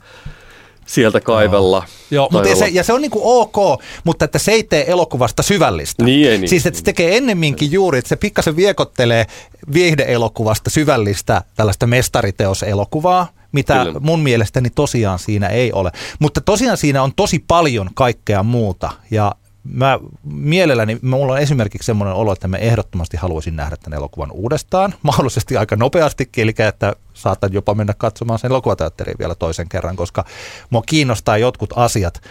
sieltä 0.89 1.19
kaivella. 1.19 1.83
Joo, 2.11 2.29
mutta 2.31 2.55
se, 2.55 2.67
ja 2.67 2.83
se 2.83 2.93
on 2.93 3.01
niinku 3.01 3.21
ok, 3.23 3.81
mutta 4.03 4.25
että 4.25 4.39
se 4.39 4.51
ei 4.51 4.63
tee 4.63 4.91
elokuvasta 4.91 5.43
syvällistä. 5.43 6.03
Niin, 6.03 6.29
ei, 6.29 6.37
niin. 6.37 6.49
Siis 6.49 6.65
että 6.65 6.77
se 6.77 6.83
tekee 6.83 7.17
ennemminkin 7.17 7.71
juuri, 7.71 7.99
että 7.99 8.09
se 8.09 8.15
pikkasen 8.15 8.55
viekottelee 8.55 9.25
viihdeelokuvasta 9.73 10.69
syvällistä 10.69 11.41
tällaista 11.55 11.87
mestariteoselokuvaa, 11.87 13.27
mitä 13.51 13.83
Kyllä. 13.83 13.99
mun 13.99 14.19
mielestäni 14.19 14.69
tosiaan 14.69 15.19
siinä 15.19 15.47
ei 15.47 15.71
ole. 15.71 15.91
Mutta 16.19 16.41
tosiaan 16.41 16.77
siinä 16.77 17.03
on 17.03 17.13
tosi 17.15 17.43
paljon 17.47 17.89
kaikkea 17.93 18.43
muuta 18.43 18.91
ja 19.11 19.35
mä 19.63 19.99
mielelläni, 20.23 20.99
mulla 21.01 21.33
on 21.33 21.39
esimerkiksi 21.39 21.85
semmoinen 21.85 22.15
olo, 22.15 22.33
että 22.33 22.47
mä 22.47 22.57
ehdottomasti 22.57 23.17
haluaisin 23.17 23.55
nähdä 23.55 23.77
tämän 23.77 23.97
elokuvan 23.97 24.31
uudestaan, 24.31 24.93
mahdollisesti 25.03 25.57
aika 25.57 25.75
nopeastikin, 25.75 26.41
eli 26.41 26.53
että 26.57 26.95
saatan 27.13 27.53
jopa 27.53 27.73
mennä 27.73 27.93
katsomaan 27.97 28.39
sen 28.39 28.51
elokuvateatteriin 28.51 29.19
vielä 29.19 29.35
toisen 29.35 29.69
kerran, 29.69 29.95
koska 29.95 30.25
mua 30.69 30.81
kiinnostaa 30.85 31.37
jotkut 31.37 31.73
asiat. 31.75 32.21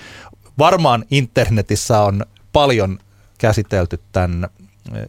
Varmaan 0.58 1.04
internetissä 1.10 2.00
on 2.00 2.26
paljon 2.52 2.98
käsitelty 3.38 4.00
tämän 4.12 4.48
eh, 4.94 5.06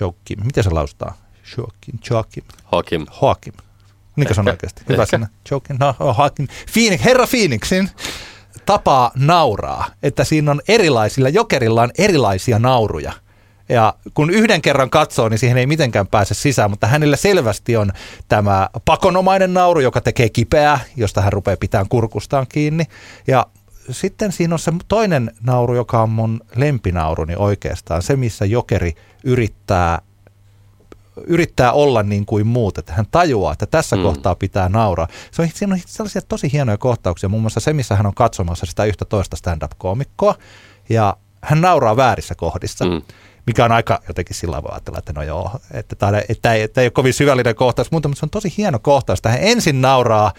Joakim, 0.00 0.44
miten 0.44 0.64
se 0.64 0.70
laustaa? 0.70 1.14
Joakim, 1.56 1.98
Joakim. 2.10 2.44
Hakim. 2.64 3.06
Hakim. 3.10 3.54
Niinkö 4.16 4.34
se 4.34 4.40
on 4.40 4.48
oikeasti? 4.48 4.82
Hyvä 4.88 5.06
sana. 5.06 5.26
Joakim, 5.50 5.76
no, 5.80 6.12
Hakim. 6.12 6.48
Phoenix, 6.72 7.04
herra 7.04 7.26
Phoenixin 7.26 7.90
tapaa 8.68 9.10
nauraa, 9.14 9.86
että 10.02 10.24
siinä 10.24 10.50
on 10.50 10.60
erilaisilla, 10.68 11.28
jokerilla 11.28 11.82
on 11.82 11.90
erilaisia 11.98 12.58
nauruja. 12.58 13.12
Ja 13.68 13.94
kun 14.14 14.30
yhden 14.30 14.62
kerran 14.62 14.90
katsoo, 14.90 15.28
niin 15.28 15.38
siihen 15.38 15.58
ei 15.58 15.66
mitenkään 15.66 16.06
pääse 16.06 16.34
sisään, 16.34 16.70
mutta 16.70 16.86
hänellä 16.86 17.16
selvästi 17.16 17.76
on 17.76 17.92
tämä 18.28 18.68
pakonomainen 18.84 19.54
nauru, 19.54 19.80
joka 19.80 20.00
tekee 20.00 20.28
kipeää, 20.28 20.80
josta 20.96 21.20
hän 21.20 21.32
rupeaa 21.32 21.56
pitämään 21.56 21.88
kurkustaan 21.88 22.46
kiinni. 22.48 22.84
Ja 23.26 23.46
sitten 23.90 24.32
siinä 24.32 24.54
on 24.54 24.58
se 24.58 24.72
toinen 24.88 25.30
nauru, 25.42 25.74
joka 25.74 26.02
on 26.02 26.10
mun 26.10 26.40
lempinauruni 26.56 27.34
oikeastaan, 27.36 28.02
se 28.02 28.16
missä 28.16 28.44
jokeri 28.44 28.94
yrittää 29.24 29.98
yrittää 31.26 31.72
olla 31.72 32.02
niin 32.02 32.26
kuin 32.26 32.46
muut, 32.46 32.78
että 32.78 32.92
hän 32.92 33.06
tajuaa, 33.10 33.52
että 33.52 33.66
tässä 33.66 33.96
mm. 33.96 34.02
kohtaa 34.02 34.34
pitää 34.34 34.68
nauraa. 34.68 35.08
Se 35.30 35.42
on, 35.42 35.48
siinä 35.54 35.74
on 35.74 35.80
sellaisia 35.86 36.22
tosi 36.22 36.52
hienoja 36.52 36.78
kohtauksia, 36.78 37.28
muun 37.28 37.42
muassa 37.42 37.60
se, 37.60 37.72
missä 37.72 37.96
hän 37.96 38.06
on 38.06 38.14
katsomassa 38.14 38.66
sitä 38.66 38.84
yhtä 38.84 39.04
toista 39.04 39.36
stand-up-koomikkoa, 39.36 40.34
ja 40.88 41.16
hän 41.42 41.60
nauraa 41.60 41.96
väärissä 41.96 42.34
kohdissa. 42.34 42.84
Mm 42.84 43.02
mikä 43.48 43.64
on 43.64 43.72
aika 43.72 44.00
jotenkin 44.08 44.36
sillä 44.36 44.62
voi 44.62 44.70
ajatella, 44.72 44.98
että 44.98 45.12
no 45.12 45.22
joo, 45.22 45.50
että 45.70 45.96
tämä, 45.96 46.22
että 46.28 46.54
ei, 46.54 46.62
että 46.62 46.80
ei 46.80 46.84
ole 46.84 46.90
kovin 46.90 47.14
syvällinen 47.14 47.54
kohtaus, 47.54 47.90
mutta 47.90 48.08
se 48.14 48.26
on 48.26 48.30
tosi 48.30 48.54
hieno 48.56 48.78
kohtaus. 48.78 49.18
Hän 49.24 49.38
ensin 49.40 49.80
nauraa 49.80 50.32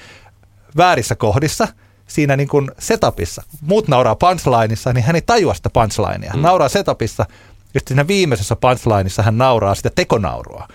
väärissä 0.77 1.15
kohdissa, 1.15 1.67
siinä 2.07 2.35
niin 2.35 2.47
kuin 2.47 2.71
setupissa. 2.79 3.43
Muut 3.61 3.87
nauraa 3.87 4.15
punchlineissa, 4.15 4.93
niin 4.93 5.03
hän 5.03 5.15
ei 5.15 5.21
tajua 5.21 5.53
sitä 5.53 5.69
punchlinea. 5.69 6.29
Hän 6.29 6.39
mm. 6.39 6.43
nauraa 6.43 6.69
setupissa, 6.69 7.25
ja 7.73 7.79
siinä 7.87 8.07
viimeisessä 8.07 8.55
punchlineissa 8.55 9.23
hän 9.23 9.37
nauraa 9.37 9.75
sitä 9.75 9.89
tekonaurua. 9.95 10.67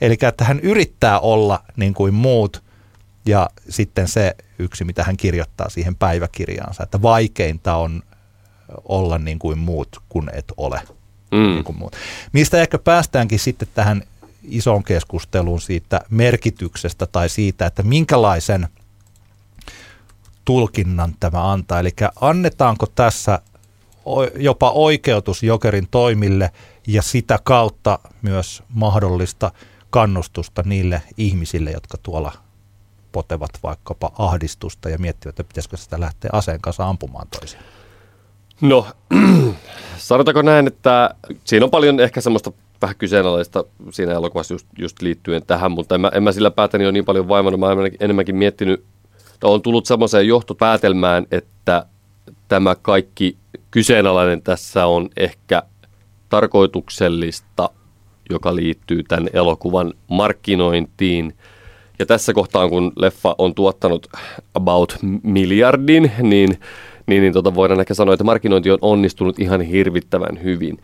Eli 0.00 0.16
että 0.28 0.44
hän 0.44 0.60
yrittää 0.60 1.20
olla 1.20 1.64
niin 1.76 1.94
kuin 1.94 2.14
muut 2.14 2.62
ja 3.26 3.50
sitten 3.68 4.08
se 4.08 4.36
yksi, 4.58 4.84
mitä 4.84 5.04
hän 5.04 5.16
kirjoittaa 5.16 5.68
siihen 5.68 5.96
päiväkirjaansa, 5.96 6.82
että 6.82 7.02
vaikeinta 7.02 7.76
on 7.76 8.02
olla 8.84 9.18
niin 9.18 9.38
kuin 9.38 9.58
muut, 9.58 9.88
kun 10.08 10.30
et 10.32 10.52
ole. 10.56 10.80
Mm. 11.30 11.38
Niin 11.38 11.64
kuin 11.64 11.78
muut. 11.78 11.96
Mistä 12.32 12.60
ehkä 12.60 12.78
päästäänkin 12.78 13.38
sitten 13.38 13.68
tähän 13.74 14.02
isoon 14.42 14.84
keskusteluun 14.84 15.60
siitä 15.60 16.00
merkityksestä 16.10 17.06
tai 17.06 17.28
siitä, 17.28 17.66
että 17.66 17.82
minkälaisen 17.82 18.68
tulkinnan 20.44 21.14
tämä 21.20 21.52
antaa. 21.52 21.80
Eli 21.80 21.90
annetaanko 22.20 22.86
tässä 22.86 23.38
jopa 24.36 24.70
oikeutus 24.70 25.42
Jokerin 25.42 25.88
toimille 25.90 26.50
ja 26.86 27.02
sitä 27.02 27.38
kautta 27.44 27.98
myös 28.22 28.62
mahdollista 28.68 29.52
kannustusta 29.90 30.62
niille 30.66 31.02
ihmisille, 31.16 31.70
jotka 31.70 31.98
tuolla 32.02 32.32
potevat 33.12 33.50
vaikkapa 33.62 34.12
ahdistusta 34.18 34.88
ja 34.88 34.98
miettivät, 34.98 35.32
että 35.32 35.44
pitäisikö 35.44 35.76
sitä 35.76 36.00
lähteä 36.00 36.30
aseen 36.32 36.60
kanssa 36.60 36.88
ampumaan 36.88 37.28
toisiaan. 37.38 37.64
No, 38.60 38.86
sanotaanko 39.98 40.42
näin, 40.42 40.66
että 40.66 41.14
siinä 41.44 41.64
on 41.64 41.70
paljon 41.70 42.00
ehkä 42.00 42.20
semmoista 42.20 42.52
vähän 42.82 42.96
kyseenalaista 42.96 43.64
siinä 43.90 44.12
elokuvassa 44.12 44.54
just, 44.54 44.66
just 44.78 45.02
liittyen 45.02 45.42
tähän, 45.46 45.72
mutta 45.72 45.94
en 45.94 46.00
mä, 46.00 46.10
en 46.14 46.22
mä 46.22 46.32
sillä 46.32 46.50
päätäni 46.50 46.84
ole 46.84 46.92
niin 46.92 47.04
paljon 47.04 47.28
vaimannut. 47.28 47.60
Mä 47.60 47.66
olen 47.66 47.92
enemmänkin 48.00 48.36
miettinyt, 48.36 48.84
että 49.34 49.46
on 49.46 49.62
tullut 49.62 49.86
semmoiseen 49.86 50.28
johtopäätelmään, 50.28 51.26
että 51.30 51.50
tämä 52.52 52.74
kaikki 52.82 53.36
kyseenalainen 53.70 54.42
tässä 54.42 54.86
on 54.86 55.08
ehkä 55.16 55.62
tarkoituksellista, 56.28 57.70
joka 58.30 58.56
liittyy 58.56 59.02
tämän 59.02 59.28
elokuvan 59.32 59.92
markkinointiin. 60.08 61.34
Ja 61.98 62.06
tässä 62.06 62.32
kohtaa, 62.32 62.68
kun 62.68 62.92
leffa 62.96 63.34
on 63.38 63.54
tuottanut 63.54 64.06
about 64.54 64.96
miljardin, 65.22 66.12
niin, 66.22 66.58
niin, 67.06 67.22
niin 67.22 67.32
tota 67.32 67.54
voidaan 67.54 67.80
ehkä 67.80 67.94
sanoa, 67.94 68.14
että 68.14 68.24
markkinointi 68.24 68.70
on 68.70 68.78
onnistunut 68.80 69.38
ihan 69.38 69.60
hirvittävän 69.60 70.42
hyvin. 70.42 70.78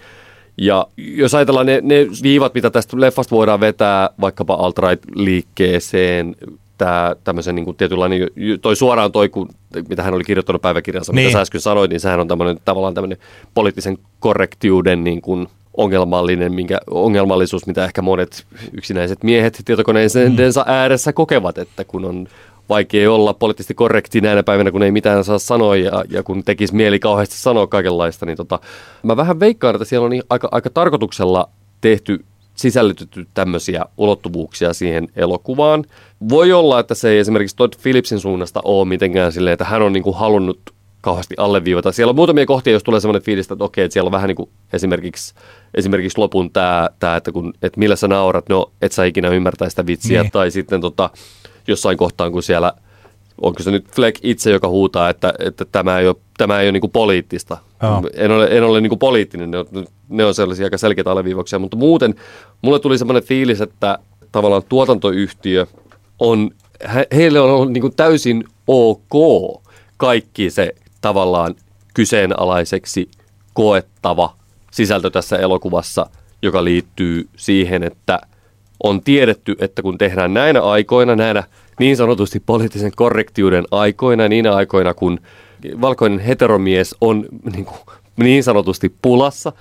Ja 0.59 0.87
jos 0.97 1.35
ajatellaan 1.35 1.67
ne, 1.67 1.81
ne 1.83 2.07
viivat, 2.23 2.55
mitä 2.55 2.71
tästä 2.71 3.01
leffasta 3.01 3.37
voidaan 3.37 3.61
vetää 3.61 4.11
vaikkapa 4.21 4.55
alt-right-liikkeeseen, 4.55 6.37
tämä 6.79 7.17
tämmöisen 7.25 7.55
niin 7.55 7.65
kuin 7.65 7.77
tietynlainen, 7.77 8.21
toi 8.63 8.77
suoraan 8.77 9.13
toi, 9.13 9.29
kun, 9.29 9.49
mitä 9.89 10.03
hän 10.03 10.15
oli 10.15 10.25
kirjoittanut 10.25 10.63
päiväkirjansa, 10.63 11.13
niin. 11.13 11.27
mitä 11.27 11.33
sä 11.33 11.41
äsken 11.41 11.61
sanoit, 11.61 11.91
niin 11.91 12.01
sehän 12.01 12.21
on 12.21 12.29
tämmöinen 12.29 12.57
tavallaan 12.65 12.95
tämmöinen 12.95 13.19
poliittisen 13.55 13.99
korrektiuden 14.21 15.05
niin 15.05 15.21
kuin 15.21 15.49
ongelmallinen, 15.77 16.53
minkä, 16.53 16.79
ongelmallisuus, 16.91 17.67
mitä 17.67 17.85
ehkä 17.85 18.03
monet 18.03 18.47
yksinäiset 18.73 19.23
miehet 19.23 19.63
tietokoneensa 19.65 20.19
mm. 20.19 20.37
ääressä 20.67 21.13
kokevat, 21.13 21.59
että 21.59 21.85
kun 21.85 22.05
on 22.05 22.29
vaikea 22.69 23.13
olla 23.13 23.35
poliittisesti 23.35 23.75
korrekti 23.75 24.21
näinä 24.21 24.43
päivinä, 24.43 24.71
kun 24.71 24.83
ei 24.83 24.91
mitään 24.91 25.25
saa 25.25 25.39
sanoa 25.39 25.77
ja, 25.77 26.05
ja 26.11 26.23
kun 26.23 26.45
tekisi 26.45 26.75
mieli 26.75 26.99
kauheasti 26.99 27.37
sanoa 27.37 27.67
kaikenlaista, 27.67 28.27
niin 28.27 28.37
tota, 28.37 28.61
mä 29.03 29.17
vähän 29.17 29.41
veikkaan, 29.41 29.75
että 29.75 29.85
siellä 29.85 30.07
on 30.07 30.13
aika, 30.31 30.49
aika 30.53 30.71
tarkoituksella 30.71 31.49
tehty 31.81 32.25
sisällytetty 32.59 33.27
tämmöisiä 33.35 33.85
ulottuvuuksia 33.97 34.73
siihen 34.73 35.09
elokuvaan. 35.17 35.85
Voi 36.29 36.53
olla, 36.53 36.81
että 36.81 36.95
se 36.95 37.11
ei 37.11 37.19
esimerkiksi 37.19 37.57
Todd 37.57 37.73
Phillipsin 37.83 38.21
suunnasta 38.21 38.61
ole 38.65 38.89
mitenkään 38.89 39.33
silleen, 39.33 39.53
että 39.53 39.65
hän 39.65 39.83
on 39.83 39.93
niin 39.93 40.03
kuin 40.03 40.17
halunnut 40.17 40.61
kauheasti 41.01 41.35
alleviivata. 41.39 41.93
Siellä 41.93 42.11
on 42.11 42.17
muutamia 42.17 42.47
kohtia, 42.47 42.73
jos 42.73 42.83
tulee 42.83 43.01
semmoinen 43.01 43.23
fiilis, 43.23 43.51
että 43.51 43.65
okei, 43.65 43.85
että 43.85 43.93
siellä 43.93 44.09
on 44.09 44.13
vähän 44.13 44.29
niin 44.29 44.37
kuin 44.37 44.51
esimerkiksi, 44.73 45.35
esimerkiksi 45.75 46.19
lopun 46.19 46.51
tämä, 46.51 46.89
tämä 46.99 47.17
että, 47.17 47.33
kun, 47.33 47.55
että 47.63 47.81
millä 47.81 47.97
sä 47.97 48.09
naurat, 48.09 48.49
no 48.49 48.73
et 48.83 48.93
sä 48.93 49.05
ikinä 49.05 49.29
ymmärtää 49.29 49.69
sitä 49.69 49.87
vitsiä, 49.87 50.23
niin. 50.23 50.33
tai 50.33 50.51
sitten 50.51 50.81
tota, 50.81 51.11
jossain 51.69 51.97
kohtaan, 51.97 52.33
kun 52.33 52.43
siellä– 52.43 52.73
onko 53.43 53.63
se 53.63 53.71
nyt 53.71 53.89
Fleck 53.95 54.19
itse, 54.23 54.51
joka 54.51 54.69
huutaa, 54.69 55.11
että, 55.11 55.35
että 55.39 55.65
tämä 55.65 55.99
ei 55.99 56.09
ole, 56.09 56.17
tämä 56.39 56.61
ei 56.61 56.67
ole 56.67 56.73
niin 56.73 56.91
poliittista. 56.91 57.59
Oh. 57.83 58.05
En 58.15 58.31
ole, 58.31 58.49
en 58.51 58.63
ole 58.65 58.81
niin 58.81 58.99
poliittinen, 58.99 59.51
ne 59.51 59.59
on, 59.59 59.67
ne 60.09 60.25
on 60.25 60.35
sellaisia 60.35 60.67
aika 60.67 60.79
selkeitä 60.79 61.11
alleviivauksia, 61.11 61.59
mutta 61.59 61.77
muuten 61.77 62.15
mulle 62.63 62.79
tuli 62.79 62.99
semmoinen 62.99 63.23
fiilis, 63.23 63.61
että 63.61 63.99
tavallaan 64.33 64.63
tuotantoyhtiö 64.69 65.67
on, 66.19 66.51
he, 66.95 67.07
heille 67.15 67.41
on 67.41 67.51
ollut 67.51 67.73
niin 67.73 67.97
täysin 67.97 68.45
ok 68.67 69.13
kaikki 69.97 70.51
se 70.51 70.75
tavallaan 71.01 71.55
kyseenalaiseksi 71.95 73.11
koettava 73.53 74.35
sisältö 74.71 75.11
tässä 75.11 75.37
elokuvassa, 75.37 76.07
joka 76.43 76.65
liittyy 76.65 77.29
siihen, 77.37 77.83
että 77.83 78.21
on 78.83 79.03
tiedetty, 79.03 79.57
että 79.59 79.83
kun 79.83 79.99
tehdään 79.99 80.35
näinä 80.35 80.63
aikoina, 80.63 81.17
näinä 81.17 81.43
niin 81.79 81.97
sanotusti 81.97 82.41
poliittisen 82.47 82.93
korrektiuden 82.97 83.65
aikoina, 83.71 84.29
niinä 84.29 84.55
aikoina, 84.55 84.95
kun 84.95 85.21
valkoinen 85.81 86.19
heteromies 86.19 86.97
on 87.01 87.25
niin, 87.53 87.65
kuin, 87.65 87.79
niin 88.17 88.45
sanotusti 88.45 88.95
pulassa, 89.03 89.53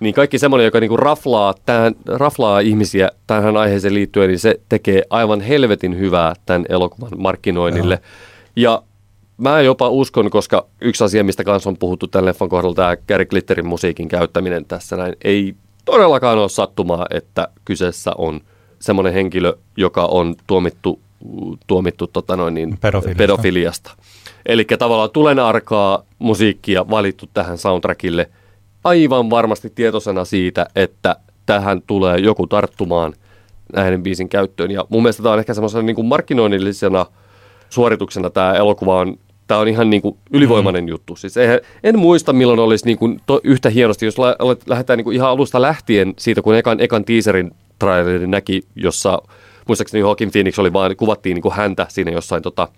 niin 0.00 0.14
kaikki 0.14 0.38
semmoinen, 0.38 0.64
joka 0.64 0.80
niin 0.80 0.88
kuin 0.88 0.98
raflaa, 0.98 1.54
tämän, 1.66 1.94
raflaa 2.06 2.60
ihmisiä 2.60 3.10
tähän 3.26 3.56
aiheeseen 3.56 3.94
liittyen, 3.94 4.28
niin 4.28 4.38
se 4.38 4.60
tekee 4.68 5.02
aivan 5.10 5.40
helvetin 5.40 5.98
hyvää 5.98 6.34
tämän 6.46 6.64
elokuvan 6.68 7.10
markkinoinnille. 7.16 7.98
Ja, 8.56 8.70
ja 8.70 8.82
mä 9.36 9.60
jopa 9.60 9.88
uskon, 9.88 10.30
koska 10.30 10.66
yksi 10.80 11.04
asia, 11.04 11.24
mistä 11.24 11.44
kanssa 11.44 11.70
on 11.70 11.76
puhuttu 11.76 12.06
tämän 12.06 12.24
leffan 12.24 12.48
kohdalla, 12.48 12.74
tämä 12.74 12.96
Gary 13.08 13.24
Glitterin 13.24 13.66
musiikin 13.66 14.08
käyttäminen 14.08 14.64
tässä 14.64 14.96
näin, 14.96 15.16
ei 15.24 15.54
todellakaan 15.84 16.38
ole 16.38 16.48
sattumaa, 16.48 17.06
että 17.10 17.48
kyseessä 17.64 18.12
on 18.18 18.40
semmoinen 18.78 19.12
henkilö, 19.12 19.56
joka 19.76 20.06
on 20.06 20.34
tuomittu 20.46 21.00
tuomittu 21.66 22.06
tota 22.06 22.36
noin, 22.36 22.54
niin, 22.54 22.78
Pedofiliasta. 22.78 23.18
pedofiliasta. 23.18 23.90
Eli 24.46 24.64
tavallaan 24.64 25.10
tulen 25.10 25.38
arkaa 25.38 26.02
musiikkia 26.18 26.90
valittu 26.90 27.26
tähän 27.34 27.58
soundtrackille 27.58 28.30
aivan 28.84 29.30
varmasti 29.30 29.70
tietoisena 29.70 30.24
siitä, 30.24 30.66
että 30.76 31.16
tähän 31.46 31.82
tulee 31.86 32.18
joku 32.18 32.46
tarttumaan 32.46 33.12
näiden 33.72 34.02
biisin 34.02 34.28
käyttöön. 34.28 34.70
Ja 34.70 34.84
mun 34.88 35.02
mielestä 35.02 35.22
tämä 35.22 35.32
on 35.32 35.38
ehkä 35.38 35.54
semmoisena 35.54 35.82
niin 35.82 36.06
markkinoinnillisena 36.06 37.06
suorituksena 37.70 38.30
tämä 38.30 38.54
elokuva 38.54 39.00
on 39.00 39.16
tämä 39.50 39.60
on 39.60 39.68
ihan 39.68 39.90
niin 39.90 40.02
kuin 40.02 40.16
ylivoimainen 40.32 40.84
mm. 40.84 40.88
juttu. 40.88 41.16
Siis 41.16 41.36
eihän, 41.36 41.60
en 41.82 41.98
muista, 41.98 42.32
milloin 42.32 42.60
olisi 42.60 42.86
niin 42.86 42.98
kuin 42.98 43.20
to, 43.26 43.40
yhtä 43.44 43.70
hienosti, 43.70 44.06
jos 44.06 44.18
lä- 44.18 44.36
lä- 44.38 44.56
lähdetään 44.66 44.96
niin 44.96 45.04
kuin 45.04 45.16
ihan 45.16 45.30
alusta 45.30 45.62
lähtien 45.62 46.14
siitä, 46.18 46.42
kun 46.42 46.54
ekan, 46.54 46.80
ekan 46.80 47.04
teaserin 47.04 47.50
trailerin 47.78 48.30
näki, 48.30 48.62
jossa 48.76 49.22
muistaakseni 49.68 50.00
Joaquin 50.00 50.30
Phoenix 50.30 50.58
oli 50.58 50.72
vaan, 50.72 50.96
kuvattiin 50.96 51.34
niin 51.34 51.42
kuin 51.42 51.54
häntä 51.54 51.86
siinä 51.88 52.10
jossain 52.10 52.42
tota, 52.42 52.68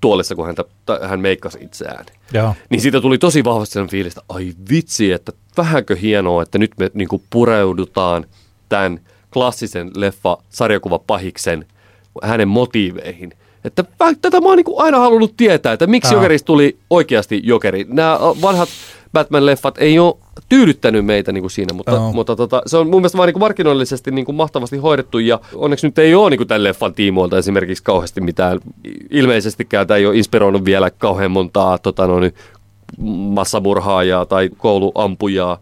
tuolissa, 0.00 0.34
kun 0.34 0.46
häntä, 0.46 0.64
hän 1.02 1.20
meikkasi 1.20 1.58
itseään. 1.60 2.06
Joo. 2.32 2.54
Niin 2.70 2.80
siitä 2.80 3.00
tuli 3.00 3.18
tosi 3.18 3.44
vahvasti 3.44 3.72
sen 3.72 3.88
fiilistä, 3.88 4.20
ai 4.28 4.52
vitsi, 4.70 5.12
että 5.12 5.32
vähänkö 5.56 5.96
hienoa, 5.96 6.42
että 6.42 6.58
nyt 6.58 6.72
me 6.78 6.90
niin 6.94 7.08
kuin 7.08 7.22
pureudutaan 7.30 8.26
tämän 8.68 9.00
klassisen 9.32 9.90
leffa 9.96 10.38
sarjakuva 10.48 10.98
pahiksen 10.98 11.66
hänen 12.22 12.48
motiiveihin. 12.48 13.32
Että 13.64 13.84
tätä 14.20 14.40
mä 14.40 14.48
oon 14.48 14.56
niin 14.56 14.66
aina 14.76 14.98
halunnut 14.98 15.36
tietää, 15.36 15.72
että 15.72 15.86
miksi. 15.86 16.14
Jokerista 16.14 16.46
tuli 16.46 16.78
oikeasti 16.90 17.40
Jokeri. 17.44 17.86
Nämä 17.88 18.18
vanhat 18.20 18.68
Batman-leffat 19.12 19.74
ei 19.78 19.98
ole 19.98 20.14
tyydyttänyt 20.48 21.06
meitä 21.06 21.32
niin 21.32 21.42
kuin 21.42 21.50
siinä, 21.50 21.74
mutta, 21.74 21.92
Joo. 21.92 22.12
mutta 22.12 22.36
tota, 22.36 22.62
se 22.66 22.76
on 22.76 22.86
mun 22.86 23.00
mielestä 23.00 23.18
vaan 23.18 23.26
niin 23.26 23.34
kuin 23.34 23.40
markkinoillisesti 23.40 24.10
niin 24.10 24.24
kuin 24.24 24.36
mahtavasti 24.36 24.76
hoidettu 24.76 25.18
ja 25.18 25.40
onneksi 25.54 25.86
nyt 25.86 25.98
ei 25.98 26.14
ole 26.14 26.30
niin 26.30 26.38
kuin 26.38 26.48
tämän 26.48 26.64
leffan 26.64 26.94
tiimoilta 26.94 27.38
esimerkiksi 27.38 27.84
kauheasti 27.84 28.20
mitään. 28.20 28.60
Ilmeisestikään 29.10 29.86
tämä 29.86 29.98
ei 29.98 30.06
ole 30.06 30.16
inspiroinut 30.16 30.64
vielä 30.64 30.90
kauhean 30.90 31.30
montaa 31.30 31.78
tota, 31.78 32.06
no, 32.06 32.20
niin, 32.20 32.34
massamurhaajaa 33.34 34.26
tai 34.26 34.50
kouluampujaa. 34.56 35.58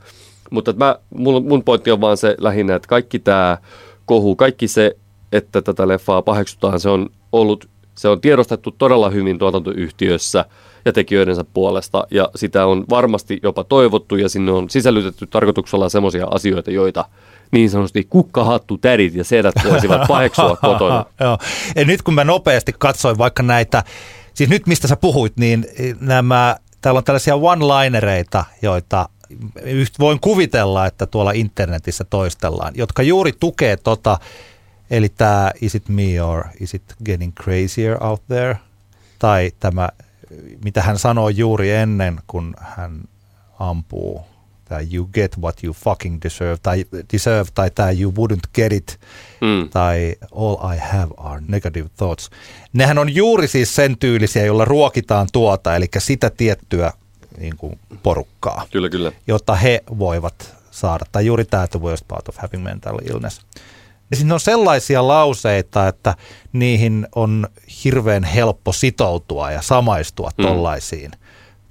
Mutta 0.51 0.73
mä, 0.73 0.97
mun, 1.15 1.45
mun 1.49 1.63
pointti 1.63 1.91
on 1.91 2.01
vaan 2.01 2.17
se 2.17 2.35
lähinnä, 2.39 2.75
että 2.75 2.89
kaikki 2.89 3.19
tämä 3.19 3.59
kohu, 4.05 4.37
kaikki 4.37 4.69
se, 4.69 4.97
että 5.33 5.63
tätä 5.63 5.89
leffaa 5.89 6.23
paheksutaan, 6.23 6.81
se 6.81 6.89
on 6.89 7.09
ollut, 7.33 7.69
se 7.99 8.09
on 8.09 8.21
tiedostettu 8.21 8.71
todella 8.71 9.11
hyvin 9.11 9.39
tuotantoyhtiössä 9.39 10.45
ja 10.85 10.93
tekijöidensä 10.93 11.45
puolesta, 11.55 12.07
ja 12.11 12.31
sitä 12.35 12.67
on 12.67 12.85
varmasti 12.91 13.41
jopa 13.43 13.65
toivottu, 13.65 14.17
ja 14.17 14.29
sinne 14.29 14.53
on 14.53 14.71
sisällytetty 14.71 15.27
tarkoituksella 15.27 15.89
semmoisia 15.89 16.27
asioita, 16.31 16.71
joita 16.71 17.05
niin 17.51 17.71
sanotusti 17.71 18.07
kukkahattu 18.11 18.79
tädit 18.79 19.15
ja 19.15 19.25
sedät 19.25 19.55
voisivat 19.71 20.01
paheksua 20.09 20.57
kotona. 20.57 21.05
Joo. 21.21 21.39
Ja 21.77 21.85
nyt 21.85 22.03
kun 22.03 22.15
mä 22.15 22.25
nopeasti 22.25 22.73
katsoin 22.79 23.19
vaikka 23.19 23.43
näitä, 23.43 23.85
siis 24.35 24.51
nyt 24.51 24.67
mistä 24.67 24.89
sä 24.89 24.97
puhuit, 24.97 25.33
niin 25.37 25.67
nämä, 26.01 26.57
täällä 26.81 26.99
on 26.99 27.05
tällaisia 27.05 27.35
one-linereita, 27.35 28.45
joita 28.63 29.09
voin 29.99 30.21
kuvitella, 30.21 30.87
että 30.87 31.07
tuolla 31.07 31.33
internetissä 31.33 32.05
toistellaan, 32.05 32.73
jotka 32.77 33.03
juuri 33.03 33.33
tukee 33.41 33.77
tota, 33.77 34.19
eli 34.91 35.09
tämä 35.09 35.51
Is 35.61 35.75
it 35.75 35.89
me 35.89 36.23
or 36.23 36.45
is 36.61 36.75
it 36.75 36.83
getting 37.05 37.33
crazier 37.35 38.05
out 38.05 38.23
there? 38.27 38.57
Tai 39.19 39.53
tämä, 39.61 39.89
mitä 40.65 40.83
hän 40.83 40.99
sanoi 40.99 41.37
juuri 41.37 41.71
ennen, 41.71 42.21
kun 42.27 42.55
hän 42.61 43.01
ampuu 43.59 44.21
tämä 44.65 44.81
you 44.93 45.07
get 45.07 45.39
what 45.41 45.65
you 45.65 45.73
fucking 45.75 46.19
deserve 46.25 46.57
tai, 46.63 46.85
deserve, 47.13 47.51
tai 47.55 47.71
tämä 47.71 47.91
you 47.91 48.13
wouldn't 48.13 48.51
get 48.55 48.73
it 48.73 49.01
Mm. 49.41 49.69
tai 49.71 50.15
all 50.37 50.73
I 50.75 50.79
have 50.79 51.09
are 51.17 51.43
negative 51.49 51.89
thoughts. 51.97 52.31
Nehän 52.73 52.99
on 52.99 53.15
juuri 53.15 53.49
siis 53.49 53.75
sen 53.75 53.99
tyylisiä, 53.99 54.45
joilla 54.45 54.65
ruokitaan 54.65 55.29
tuota, 55.33 55.77
eli 55.77 55.87
sitä 55.99 56.31
tiettyä 56.31 56.93
niin 57.39 57.57
kuin 57.57 57.79
porukkaa, 58.03 58.67
Kyllä, 58.73 58.89
kyllä. 58.89 59.13
jota 59.27 59.55
he 59.55 59.83
voivat 59.99 60.55
saada. 60.71 61.05
Tai 61.13 61.27
juuri 61.27 61.45
tämä 61.45 61.67
the 61.67 61.81
worst 61.81 62.05
part 62.09 62.29
of 62.29 62.37
having 62.37 62.65
mental 62.65 62.99
illness. 63.11 63.41
Ja 64.11 64.17
siinä 64.17 64.35
on 64.35 64.41
sellaisia 64.41 65.09
lauseita, 65.09 65.89
että 65.89 66.15
niihin 66.53 67.09
on 67.15 67.47
hirveän 67.85 68.25
helppo 68.25 68.73
sitoutua 68.73 69.51
ja 69.51 69.63
samaistua 69.63 70.31
Mm. 70.39 70.45
tollaisiin. 70.45 71.11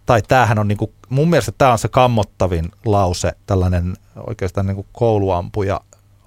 Tai 0.06 0.22
tämähän 0.22 0.60
on, 0.60 0.68
niinku, 0.68 0.94
mun 1.10 1.30
mielestä 1.30 1.52
tämä 1.58 1.72
on 1.72 1.78
se 1.78 1.88
kammottavin 1.88 2.72
lause, 2.86 3.32
tällainen 3.46 3.98
oikeastaan 4.28 4.68
niinku 4.68 4.86
kouluampuja 4.92 5.82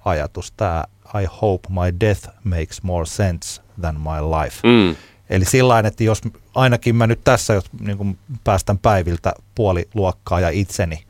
ajatus, 0.05 0.51
tämä 0.51 0.83
I 1.21 1.25
hope 1.41 1.69
my 1.69 1.99
death 1.99 2.29
makes 2.43 2.83
more 2.83 3.05
sense 3.05 3.61
than 3.81 3.95
my 3.95 4.21
life. 4.41 4.67
Mm. 4.67 4.95
Eli 5.29 5.45
sillä 5.45 5.79
että 5.79 6.03
jos 6.03 6.21
ainakin 6.55 6.95
mä 6.95 7.07
nyt 7.07 7.23
tässä, 7.23 7.53
jos 7.53 7.65
niin 7.79 7.97
kuin 7.97 8.17
päästän 8.43 8.77
päiviltä 8.77 9.33
puoli 9.55 9.89
luokkaa 9.93 10.39
ja 10.39 10.49
itseni, 10.49 11.03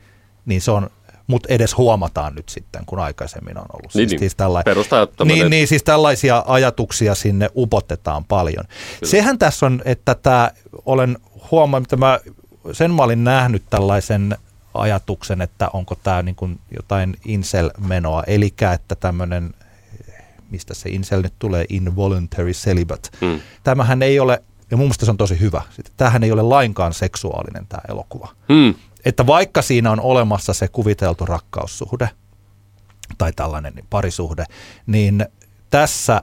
niin 0.46 0.60
se 0.60 0.70
on, 0.70 0.90
mut 1.30 1.46
edes 1.46 1.76
huomataan 1.76 2.34
nyt 2.34 2.48
sitten, 2.48 2.86
kun 2.86 2.98
aikaisemmin 2.98 3.58
on 3.58 3.66
ollut. 3.72 3.94
Niin, 3.94 4.08
siis, 4.08 4.10
niin. 4.10 4.18
siis 4.18 4.34
tämmönen- 4.36 5.38
niin, 5.38 5.50
niin, 5.50 5.68
siis 5.68 5.82
tällaisia 5.82 6.44
ajatuksia 6.46 7.14
sinne 7.14 7.50
upotetaan 7.56 8.24
paljon. 8.24 8.64
Kyllä. 8.66 9.10
Sehän 9.10 9.38
tässä 9.38 9.66
on, 9.66 9.82
että 9.84 10.14
tämä, 10.14 10.50
olen 10.86 11.18
huomannut, 11.50 11.86
että 11.86 11.96
mä, 11.96 12.20
sen 12.72 12.90
mä 12.90 13.02
olin 13.02 13.24
nähnyt 13.24 13.62
tällaisen 13.70 14.36
ajatuksen, 14.74 15.40
että 15.40 15.68
onko 15.72 15.94
tämä 15.94 16.22
niin 16.22 16.34
kuin 16.34 16.60
jotain 16.76 17.16
incel-menoa, 17.24 18.24
eli 18.26 18.54
että 18.74 18.94
tämmöinen, 18.94 19.54
mistä 20.50 20.74
se 20.74 20.88
incel 20.88 21.22
nyt 21.22 21.34
tulee, 21.38 21.64
involuntary 21.68 22.52
celibate. 22.52 23.08
Mm. 23.20 23.40
Tämähän 23.62 24.02
ei 24.02 24.20
ole, 24.20 24.42
ja 24.70 24.76
mun 24.76 24.86
mielestä 24.86 25.04
se 25.04 25.10
on 25.10 25.16
tosi 25.16 25.40
hyvä, 25.40 25.62
tämähän 25.96 26.24
ei 26.24 26.32
ole 26.32 26.42
lainkaan 26.42 26.94
seksuaalinen 26.94 27.66
tämä 27.68 27.80
elokuva. 27.88 28.28
Mm. 28.48 28.74
Että 29.04 29.26
vaikka 29.26 29.62
siinä 29.62 29.90
on 29.90 30.00
olemassa 30.00 30.52
se 30.52 30.68
kuviteltu 30.68 31.26
rakkaussuhde 31.26 32.10
tai 33.18 33.32
tällainen 33.32 33.74
parisuhde, 33.90 34.44
niin 34.86 35.26
tässä 35.70 36.22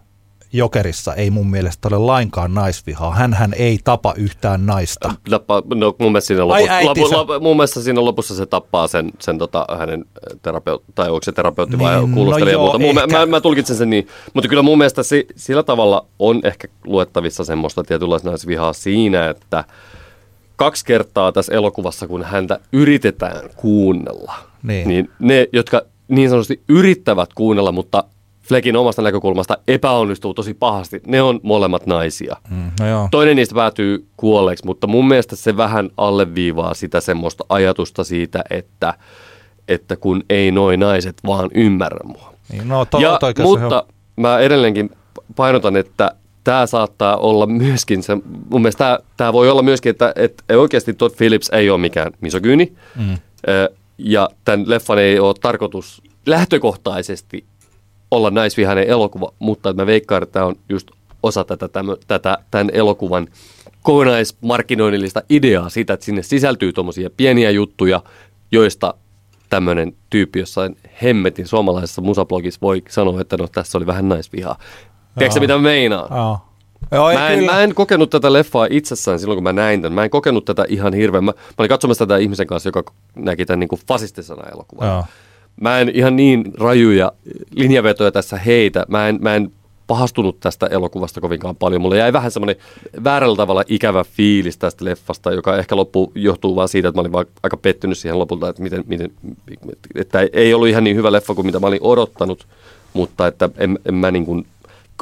Jokerissa 0.53 1.13
ei 1.13 1.29
mun 1.29 1.49
mielestä 1.49 1.87
ole 1.87 1.97
lainkaan 1.97 2.53
naisvihaa. 2.53 3.15
Hänhän 3.15 3.53
ei 3.57 3.79
tapa 3.83 4.13
yhtään 4.17 4.65
naista. 4.65 5.13
Tappa, 5.29 5.63
no, 5.75 5.95
mun, 5.99 6.11
mielestä 6.11 6.27
siinä 6.27 6.43
Ai 6.43 6.61
lopu, 6.61 6.73
äiti, 6.73 7.01
lopu, 7.01 7.39
mun 7.39 7.57
mielestä 7.57 7.81
siinä 7.81 8.05
lopussa 8.05 8.35
se 8.35 8.45
tappaa 8.45 8.87
sen, 8.87 9.11
sen 9.19 9.37
tota, 9.37 9.65
hänen 9.79 10.05
terapeutti, 10.41 10.91
tai 10.95 11.09
onko 11.09 11.23
se 11.23 11.31
terapeutti 11.31 11.79
vai 11.79 11.95
Niin, 11.95 12.11
no 12.11 12.15
kuulostelija 12.15 12.53
joo, 12.53 12.63
muuta. 12.63 12.79
Mun, 12.79 12.95
mä, 12.95 13.07
mä, 13.07 13.25
mä, 13.25 13.41
tulkitsen 13.41 13.75
sen 13.75 13.89
niin, 13.89 14.07
mutta 14.33 14.49
kyllä 14.49 14.61
mun 14.61 14.77
mielestä 14.77 15.03
si, 15.03 15.27
sillä 15.35 15.63
tavalla 15.63 16.05
on 16.19 16.41
ehkä 16.43 16.67
luettavissa 16.85 17.43
semmoista 17.43 17.83
tietynlaista 17.83 18.29
naisvihaa 18.29 18.73
siinä, 18.73 19.29
että 19.29 19.63
kaksi 20.57 20.85
kertaa 20.85 21.31
tässä 21.31 21.53
elokuvassa, 21.53 22.07
kun 22.07 22.23
häntä 22.23 22.59
yritetään 22.73 23.49
kuunnella, 23.55 24.33
Niin. 24.63 24.87
niin 24.87 25.09
ne, 25.19 25.47
jotka 25.53 25.81
niin 26.07 26.29
sanotusti 26.29 26.61
yrittävät 26.69 27.33
kuunnella, 27.33 27.71
mutta 27.71 28.03
Fleckin 28.43 28.75
omasta 28.75 29.01
näkökulmasta 29.01 29.57
epäonnistuu 29.67 30.33
tosi 30.33 30.53
pahasti, 30.53 31.01
ne 31.07 31.21
on 31.21 31.39
molemmat 31.43 31.85
naisia. 31.85 32.35
Mm, 32.49 32.71
no 32.79 32.87
joo. 32.87 33.07
Toinen 33.11 33.35
niistä 33.35 33.55
päätyy 33.55 34.05
kuolleeksi, 34.17 34.65
mutta 34.65 34.87
mun 34.87 35.07
mielestä 35.07 35.35
se 35.35 35.57
vähän 35.57 35.89
alleviivaa 35.97 36.73
sitä 36.73 37.01
semmoista 37.01 37.43
ajatusta 37.49 38.03
siitä, 38.03 38.43
että, 38.49 38.93
että 39.67 39.95
kun 39.95 40.23
ei 40.29 40.51
noi 40.51 40.77
naiset 40.77 41.15
vaan 41.25 41.49
ymmärrä 41.53 41.99
mua. 42.03 42.33
Niin, 42.51 42.67
no, 42.67 42.85
to, 42.85 42.99
ja, 42.99 43.19
mutta 43.43 43.83
mä 44.15 44.39
edelleenkin 44.39 44.89
painotan, 45.35 45.75
että 45.75 46.11
tämä 46.47 46.65
saattaa 46.65 47.17
olla 47.17 47.45
myöskin 47.45 48.03
se, 48.03 48.15
mun 48.49 48.61
mielestä 48.61 48.77
tämä, 48.77 48.99
tämä 49.17 49.33
voi 49.33 49.49
olla 49.49 49.61
myöskin, 49.61 49.89
että, 49.89 50.13
että 50.15 50.57
oikeasti 50.57 50.93
Todd 50.93 51.15
Phillips 51.15 51.49
ei 51.49 51.69
ole 51.69 51.77
mikään 51.77 52.11
misogyyni. 52.21 52.73
Mm. 52.95 53.17
Ja 53.97 54.29
tämän 54.45 54.69
leffan 54.69 54.99
ei 54.99 55.19
ole 55.19 55.35
tarkoitus 55.41 56.01
lähtökohtaisesti 56.25 57.45
olla 58.11 58.29
naisvihainen 58.29 58.87
elokuva, 58.87 59.33
mutta 59.39 59.73
mä 59.73 59.85
veikkaan, 59.85 60.23
että 60.23 60.33
tämä 60.33 60.45
on 60.45 60.55
just 60.69 60.91
osa 61.23 61.43
tätä, 61.43 61.69
tätä 62.07 62.37
tämän 62.51 62.69
elokuvan 62.73 63.27
kokonaismarkkinoinnillista 63.83 65.23
ideaa 65.29 65.69
siitä, 65.69 65.93
että 65.93 66.05
sinne 66.05 66.23
sisältyy 66.23 66.73
tuommoisia 66.73 67.09
pieniä 67.17 67.51
juttuja, 67.51 68.03
joista 68.51 68.93
tämmöinen 69.49 69.93
tyyppi 70.09 70.39
jossain 70.39 70.77
hemmetin 71.03 71.47
suomalaisessa 71.47 72.01
musablogissa 72.01 72.61
voi 72.61 72.83
sanoa, 72.89 73.21
että 73.21 73.37
no 73.37 73.47
tässä 73.47 73.77
oli 73.77 73.85
vähän 73.85 74.09
naisvihaa. 74.09 74.59
Tiedätkö 75.17 75.39
mitä 75.39 75.53
mä 75.53 75.59
meinaan? 75.59 76.17
Joo. 76.17 76.39
Joo, 76.91 77.13
Mä 77.13 77.29
en, 77.29 77.39
kyllä. 77.39 77.51
mä 77.51 77.61
en 77.61 77.75
kokenut 77.75 78.09
tätä 78.09 78.33
leffaa 78.33 78.67
itsessään 78.69 79.19
silloin, 79.19 79.37
kun 79.37 79.43
mä 79.43 79.53
näin 79.53 79.81
tämän. 79.81 79.93
Mä 79.93 80.03
en 80.03 80.09
kokenut 80.09 80.45
tätä 80.45 80.65
ihan 80.69 80.93
hirveän. 80.93 81.23
Mä, 81.23 81.31
mä 81.31 81.53
olin 81.57 81.69
katsomassa 81.69 82.05
tätä 82.05 82.17
ihmisen 82.17 82.47
kanssa, 82.47 82.69
joka 82.69 82.83
näki 83.15 83.45
tämän 83.45 83.59
niin 83.59 83.67
kuin 83.67 83.81
fasistisena 83.87 84.43
elokuvan. 84.53 84.87
Joo. 84.87 85.03
Mä 85.61 85.79
en 85.79 85.89
ihan 85.93 86.15
niin 86.15 86.53
rajuja 86.59 87.11
linjavetoja 87.55 88.11
tässä 88.11 88.37
heitä. 88.37 88.85
Mä 88.87 89.07
en, 89.07 89.17
mä 89.21 89.35
en 89.35 89.51
pahastunut 89.87 90.39
tästä 90.39 90.67
elokuvasta 90.67 91.21
kovinkaan 91.21 91.55
paljon. 91.55 91.81
Mulle 91.81 91.97
jäi 91.97 92.13
vähän 92.13 92.31
semmoinen 92.31 92.55
väärällä 93.03 93.35
tavalla 93.35 93.63
ikävä 93.67 94.03
fiilis 94.03 94.57
tästä 94.57 94.85
leffasta, 94.85 95.31
joka 95.31 95.57
ehkä 95.57 95.75
loppu 95.75 96.11
johtuu 96.15 96.55
vaan 96.55 96.69
siitä, 96.69 96.87
että 96.87 96.97
mä 96.97 97.01
olin 97.01 97.11
vaan 97.11 97.25
aika 97.43 97.57
pettynyt 97.57 97.97
siihen 97.97 98.19
lopulta, 98.19 98.49
että, 98.49 98.63
miten, 98.63 98.83
miten, 98.87 99.11
että 99.95 100.19
ei 100.33 100.53
ollut 100.53 100.67
ihan 100.67 100.83
niin 100.83 100.95
hyvä 100.95 101.11
leffa 101.11 101.35
kuin 101.35 101.45
mitä 101.45 101.59
mä 101.59 101.67
olin 101.67 101.79
odottanut, 101.81 102.47
mutta 102.93 103.27
että 103.27 103.49
en, 103.57 103.79
en 103.85 103.93
mä 103.95 104.11
niin 104.11 104.25
kuin 104.25 104.45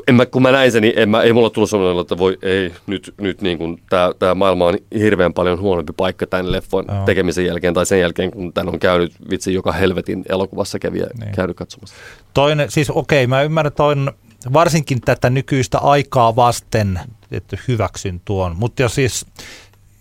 en 0.08 0.16
mä, 0.16 0.26
kun 0.26 0.42
mä 0.42 0.52
näin 0.52 0.72
sen, 0.72 0.82
niin 0.82 0.94
en 0.96 1.10
mä, 1.10 1.22
ei 1.22 1.34
mulla 1.34 1.50
tullut 1.50 1.70
sellainen, 1.70 2.02
että 2.02 2.18
voi 2.18 2.38
ei, 2.42 2.72
nyt, 2.88 3.14
nyt 3.22 3.42
niin 3.42 3.58
kuin 3.58 3.82
tämä, 3.90 4.12
tämä 4.20 4.36
maailma 4.36 4.66
on 4.66 4.78
hirveän 5.00 5.34
paljon 5.34 5.60
huonompi 5.60 5.94
paikka 5.98 6.28
tämän 6.28 6.52
leffon 6.52 6.86
Joo. 6.88 7.06
tekemisen 7.06 7.46
jälkeen 7.46 7.74
tai 7.74 7.86
sen 7.86 8.00
jälkeen, 8.00 8.32
kun 8.32 8.54
tämän 8.54 8.74
on 8.74 8.80
käynyt 8.80 9.14
vitsi 9.30 9.54
joka 9.54 9.72
helvetin 9.72 10.24
elokuvassa 10.30 10.80
kävi 10.80 11.00
Niin. 11.00 11.32
käynyt 11.36 11.58
katsomassa. 11.58 11.96
Toinen, 12.34 12.72
siis 12.72 12.90
okei, 12.90 13.28
mä 13.28 13.42
ymmärrän 13.42 13.74
toin 13.74 14.12
varsinkin 14.54 15.02
tätä 15.02 15.30
nykyistä 15.30 15.78
aikaa 15.78 16.36
vasten, 16.36 17.00
että 17.32 17.58
hyväksyn 17.68 18.22
tuon. 18.26 18.56
Mutta 18.56 18.82
jos 18.82 18.96
siis 18.96 19.26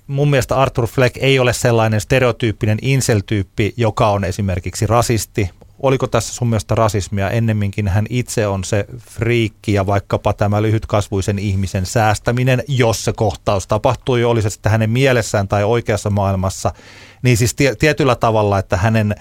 mun 0.06 0.30
mielestä 0.30 0.56
Arthur 0.56 0.86
Fleck 0.86 1.16
ei 1.16 1.38
ole 1.38 1.52
sellainen 1.52 2.00
stereotyyppinen 2.00 2.78
incel-tyyppi, 2.82 3.74
joka 3.76 4.08
on 4.10 4.24
esimerkiksi 4.24 4.86
rasisti. 4.86 5.50
Oliko 5.84 6.06
tässä 6.06 6.34
sun 6.34 6.48
mielestä 6.48 6.74
rasismia? 6.74 7.30
Ennemminkin 7.30 7.88
hän 7.88 8.06
itse 8.10 8.46
on 8.46 8.64
se 8.64 8.86
friikki 8.98 9.72
ja 9.72 9.86
vaikkapa 9.86 10.32
tämä 10.32 10.62
lyhytkasvuisen 10.62 11.38
ihmisen 11.38 11.86
säästäminen, 11.86 12.62
jos 12.68 13.04
se 13.04 13.12
kohtaus 13.12 13.66
tapahtui, 13.66 14.24
oli 14.24 14.42
se 14.42 14.50
sitten 14.50 14.72
hänen 14.72 14.90
mielessään 14.90 15.48
tai 15.48 15.64
oikeassa 15.64 16.10
maailmassa, 16.10 16.72
niin 17.22 17.36
siis 17.36 17.54
tie- 17.54 17.74
tietyllä 17.74 18.14
tavalla, 18.14 18.58
että 18.58 18.76
hänen 18.76 19.14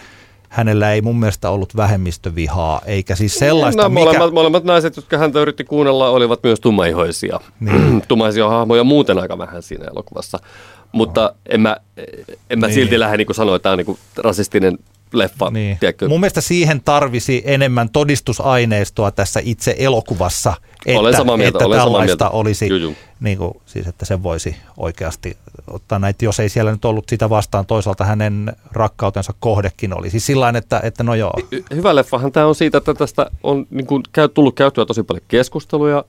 hänellä 0.50 0.94
ei 0.94 1.02
mun 1.02 1.20
mielestä 1.20 1.50
ollut 1.50 1.76
vähemmistövihaa, 1.76 2.82
eikä 2.86 3.16
siis 3.16 3.36
sellaista, 3.36 3.84
no, 3.84 3.90
mikä... 3.90 4.06
molemmat, 4.06 4.34
molemmat 4.34 4.64
naiset, 4.64 4.96
jotka 4.96 5.18
häntä 5.18 5.40
yritti 5.40 5.64
kuunnella, 5.64 6.10
olivat 6.10 6.40
myös 6.44 6.60
tummaihoisia. 6.60 7.40
Niin. 7.60 8.02
Tummaisia 8.08 8.50
hahmoja 8.50 8.84
muuten 8.84 9.20
aika 9.20 9.38
vähän 9.38 9.64
siinä 9.64 9.86
elokuvassa. 9.86 10.40
Mutta 10.92 11.36
en 11.46 11.62
mä, 11.62 11.78
en 12.50 12.60
mä 12.60 12.68
Niin. 12.68 12.74
silti 12.74 13.00
lähde 13.00 13.18
niin 13.18 13.36
sanoa, 13.36 13.56
että 13.56 13.64
tämä 13.64 13.74
on 13.74 13.78
niin 13.86 13.98
rasistinen 14.18 14.78
leffa. 15.14 15.50
Niin. 15.52 15.78
Tiedätkö? 15.80 16.08
Mun 16.08 16.20
mielestä 16.20 16.42
siihen 16.42 16.82
tarvisi 16.82 17.42
enemmän 17.46 17.90
todistusaineistoa 17.90 19.12
tässä 19.12 19.40
itse 19.44 19.76
elokuvassa, 19.80 20.54
että, 20.86 21.00
Olen 21.00 21.16
samaa 21.18 21.38
mieltä, 21.38 21.58
että 21.58 21.66
olen 21.66 21.80
samaa 21.80 21.92
tällaista 21.92 22.26
mieltä. 22.26 22.38
olisi, 22.38 22.68
Juu, 22.68 22.78
juu. 22.78 22.96
niin 23.20 23.38
kuin, 23.38 23.54
siis 23.66 23.88
että 23.88 24.06
se 24.06 24.24
voisi 24.24 24.56
oikeasti 24.78 25.38
ottaa 25.68 26.00
näitä, 26.00 26.26
jos 26.26 26.40
ei 26.40 26.50
siellä 26.50 26.72
nyt 26.72 26.86
ollut 26.86 27.10
sitä 27.10 27.30
vastaan, 27.30 27.66
toisaalta 27.66 28.06
hänen 28.06 28.54
rakkautensa 28.72 29.34
kohdekin 29.40 29.98
oli. 29.98 30.10
Siis 30.10 30.26
sillä 30.26 30.54
että, 30.58 30.80
että 30.84 31.04
no 31.04 31.16
joo, 31.16 31.34
Hyvä 31.76 31.96
leffahan 31.96 32.32
tämä 32.32 32.46
on 32.46 32.56
siitä, 32.56 32.78
että 32.78 32.94
tästä 32.94 33.30
on 33.44 33.68
niin 33.70 33.88
kuin, 33.88 34.04
käy, 34.12 34.28
tullut 34.30 34.56
käytyä 34.56 34.86
tosi 34.86 35.04
paljon 35.04 35.24
keskusteluja 35.28 36.04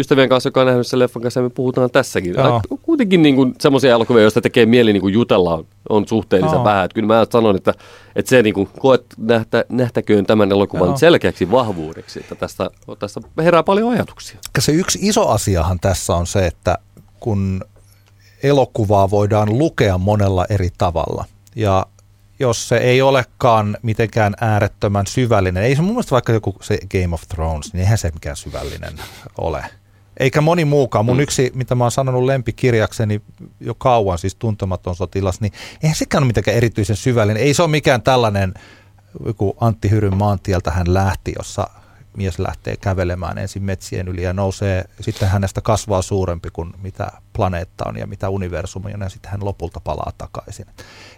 ystävien 0.00 0.28
kanssa, 0.28 0.46
joka 0.46 0.60
on 0.60 0.66
nähnyt 0.66 0.86
sen 0.86 0.98
leffan 0.98 1.22
kanssa, 1.22 1.40
ja 1.40 1.44
me 1.44 1.50
puhutaan 1.50 1.90
tässäkin. 1.90 2.34
Joo. 2.34 2.54
Aika- 2.54 2.76
Kuitenkin 2.82 3.22
niin 3.22 3.36
kuin, 3.36 3.54
semmoisia 3.60 3.90
elokuvia, 3.92 4.22
joista 4.22 4.40
tekee 4.40 4.66
mieli 4.66 4.92
niin 4.92 5.00
kuin 5.00 5.14
jutella, 5.14 5.54
on, 5.54 5.66
on 5.88 6.08
suhteellisen 6.08 6.56
Joo. 6.56 6.64
vähän. 6.64 6.84
Että 6.84 6.94
kyllä 6.94 7.06
mä 7.06 7.26
sanon, 7.32 7.56
että, 7.56 7.74
että 8.16 8.28
se 8.28 8.42
niin 8.42 8.54
kuin, 8.54 8.68
koet, 8.78 9.04
nähtä, 9.18 9.64
nähtäköön 9.68 10.26
tämän 10.26 10.52
elokuvan 10.52 10.88
Joo. 10.88 10.96
selkeäksi 10.96 11.50
vahvuudeksi, 11.50 12.20
että 12.20 12.34
tästä, 12.34 12.70
tästä 12.98 13.20
herää 13.38 13.62
paljon 13.62 13.92
ajatuksia. 13.92 14.38
se 14.58 14.72
yksi 14.72 14.98
iso 15.02 15.28
asiahan 15.28 15.80
tässä 15.80 16.14
on 16.14 16.26
se, 16.26 16.46
että 16.46 16.78
kun 17.20 17.64
elokuvaa 18.42 19.10
voidaan 19.10 19.58
lukea 19.58 19.98
monella 19.98 20.46
eri 20.50 20.68
tavalla 20.78 21.24
ja 21.56 21.86
jos 22.40 22.68
se 22.68 22.76
ei 22.76 23.02
olekaan 23.02 23.76
mitenkään 23.82 24.34
äärettömän 24.40 25.06
syvällinen, 25.06 25.62
ei 25.62 25.76
se 25.76 25.82
mun 25.82 25.90
mielestä 25.90 26.10
vaikka 26.10 26.32
joku 26.32 26.56
se 26.60 26.78
Game 26.90 27.14
of 27.14 27.22
Thrones, 27.28 27.72
niin 27.72 27.80
eihän 27.80 27.98
se 27.98 28.10
mikään 28.10 28.36
syvällinen 28.36 28.94
ole. 29.38 29.64
Eikä 30.20 30.40
moni 30.40 30.64
muukaan. 30.64 31.04
Mun 31.04 31.20
yksi, 31.20 31.52
mitä 31.54 31.74
mä 31.74 31.84
oon 31.84 31.90
sanonut 31.90 32.24
lempikirjakseni 32.24 33.20
jo 33.60 33.74
kauan, 33.74 34.18
siis 34.18 34.34
Tuntematon 34.34 34.96
sotilas, 34.96 35.40
niin 35.40 35.52
eihän 35.82 35.96
sekään 35.96 36.22
ole 36.22 36.26
mitenkään 36.26 36.56
erityisen 36.56 36.96
syvällinen. 36.96 37.42
Ei 37.42 37.54
se 37.54 37.62
ole 37.62 37.70
mikään 37.70 38.02
tällainen, 38.02 38.54
joku 39.26 39.56
Antti 39.60 39.90
Hyryn 39.90 40.16
maantieltä 40.16 40.70
hän 40.70 40.94
lähti, 40.94 41.32
jossa 41.38 41.70
mies 42.16 42.38
lähtee 42.38 42.76
kävelemään 42.76 43.38
ensin 43.38 43.62
metsien 43.62 44.08
yli 44.08 44.22
ja 44.22 44.32
nousee, 44.32 44.84
sitten 45.00 45.28
hänestä 45.28 45.60
kasvaa 45.60 46.02
suurempi 46.02 46.48
kuin 46.52 46.72
mitä 46.82 47.12
planeetta 47.32 47.84
on 47.88 47.96
ja 47.96 48.06
mitä 48.06 48.28
universumi 48.28 48.94
on 48.94 49.00
ja 49.00 49.08
sitten 49.08 49.30
hän 49.30 49.44
lopulta 49.44 49.80
palaa 49.80 50.12
takaisin. 50.18 50.66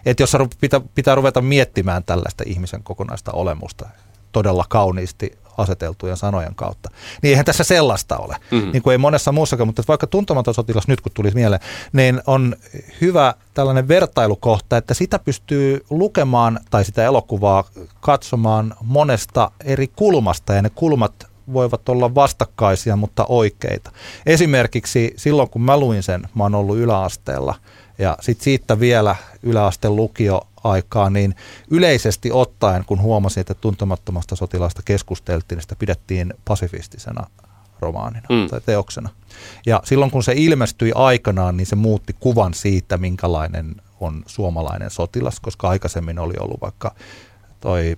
Et 0.05 0.19
jos 0.19 0.37
pitää, 0.61 0.81
pitää 0.95 1.15
ruveta 1.15 1.41
miettimään 1.41 2.03
tällaista 2.03 2.43
ihmisen 2.47 2.83
kokonaista 2.83 3.31
olemusta 3.31 3.89
todella 4.31 4.65
kauniisti 4.69 5.37
aseteltujen 5.57 6.17
sanojen 6.17 6.55
kautta, 6.55 6.89
niin 7.21 7.29
eihän 7.29 7.45
tässä 7.45 7.63
sellaista 7.63 8.17
ole. 8.17 8.35
Mm-hmm. 8.51 8.71
Niin 8.71 8.83
kuin 8.83 8.91
ei 8.91 8.97
monessa 8.97 9.31
muussakaan, 9.31 9.67
mutta 9.67 9.83
vaikka 9.87 10.07
tuntematon 10.07 10.53
sotilas 10.53 10.87
nyt 10.87 11.01
kun 11.01 11.11
tuli 11.15 11.31
mieleen, 11.33 11.61
niin 11.93 12.21
on 12.27 12.55
hyvä 13.01 13.33
tällainen 13.53 13.87
vertailukohta, 13.87 14.77
että 14.77 14.93
sitä 14.93 15.19
pystyy 15.19 15.85
lukemaan 15.89 16.59
tai 16.69 16.85
sitä 16.85 17.03
elokuvaa 17.03 17.63
katsomaan 17.99 18.73
monesta 18.81 19.51
eri 19.65 19.87
kulmasta 19.87 20.53
ja 20.53 20.61
ne 20.61 20.69
kulmat 20.69 21.13
voivat 21.53 21.89
olla 21.89 22.15
vastakkaisia, 22.15 22.95
mutta 22.95 23.25
oikeita. 23.29 23.91
Esimerkiksi 24.25 25.13
silloin, 25.17 25.49
kun 25.49 25.61
mä 25.61 25.79
luin 25.79 26.03
sen, 26.03 26.27
mä 26.35 26.43
oon 26.43 26.55
ollut 26.55 26.77
yläasteella 26.77 27.55
ja 28.03 28.17
sitten 28.21 28.43
siitä 28.43 28.79
vielä 28.79 29.15
yläasteen 29.43 29.95
lukio 29.95 30.41
aikaa, 30.63 31.09
niin 31.09 31.35
yleisesti 31.71 32.31
ottaen, 32.31 32.85
kun 32.85 33.01
huomasin, 33.01 33.41
että 33.41 33.53
tuntemattomasta 33.53 34.35
sotilaasta 34.35 34.81
keskusteltiin, 34.85 35.57
niin 35.57 35.61
sitä 35.61 35.75
pidettiin 35.75 36.33
pasifistisena 36.45 37.27
romaanina 37.79 38.27
Mm. 38.29 38.35
mm. 38.35 38.47
tai 38.49 38.61
teoksena. 38.65 39.09
Ja 39.65 39.81
silloin 39.83 40.11
kun 40.11 40.23
se 40.23 40.33
ilmestyi 40.35 40.91
aikanaan, 40.95 41.57
niin 41.57 41.67
se 41.67 41.75
muutti 41.75 42.15
kuvan 42.19 42.53
siitä, 42.53 42.97
minkälainen 42.97 43.75
on 43.99 44.23
suomalainen 44.25 44.89
sotilas, 44.89 45.39
koska 45.39 45.69
aikaisemmin 45.69 46.19
oli 46.19 46.33
ollut 46.39 46.61
vaikka 46.61 46.95
toi 47.59 47.97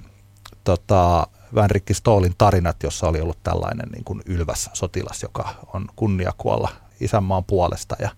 tota, 0.63 1.27
Vänrikki 1.55 1.93
Stoolin 1.93 2.35
tarinat, 2.37 2.83
jossa 2.83 3.07
oli 3.07 3.21
ollut 3.21 3.43
tällainen 3.43 3.89
niin 3.89 4.03
kuin 4.03 4.21
ylväs 4.25 4.69
sotilas, 4.73 5.23
joka 5.23 5.49
on 5.73 5.85
kunnia 5.95 6.31
kuolla 6.37 6.69
isänmaan 6.99 7.43
puolesta 7.43 7.95
ja 7.99 8.09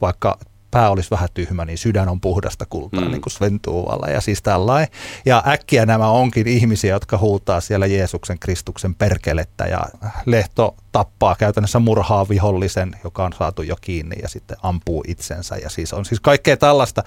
vaikka 0.00 0.38
pää 0.70 0.90
olisi 0.90 1.10
vähän 1.10 1.28
tyhmä, 1.34 1.64
niin 1.64 1.78
sydän 1.78 2.08
on 2.08 2.20
puhdasta 2.20 2.66
kultaa, 2.70 3.00
Mm. 3.04 3.10
niin 3.10 3.20
kuin 3.20 3.32
Sven 3.32 3.60
Tuuvala 3.60 4.06
ja 4.10 4.20
siis 4.20 4.42
tällainen. 4.42 4.88
Ja 5.24 5.42
äkkiä 5.46 5.86
nämä 5.86 6.08
onkin 6.08 6.46
ihmisiä, 6.46 6.94
jotka 6.94 7.18
huutaa 7.18 7.60
siellä 7.60 7.86
Jeesuksen 7.86 8.38
Kristuksen 8.38 8.94
perkelettä 8.94 9.64
ja 9.64 9.80
Lehto 10.26 10.74
tappaa 10.92 11.34
käytännössä 11.36 11.78
murhaa 11.78 12.28
vihollisen, 12.28 12.92
joka 13.04 13.24
on 13.24 13.32
saatu 13.38 13.62
jo 13.62 13.76
kiinni 13.80 14.16
ja 14.22 14.28
sitten 14.28 14.56
ampuu 14.62 15.04
itsensä. 15.06 15.56
Ja 15.56 15.70
siis 15.70 15.92
on 15.92 16.04
siis 16.04 16.20
kaikkea 16.20 16.56
tällaista. 16.56 17.02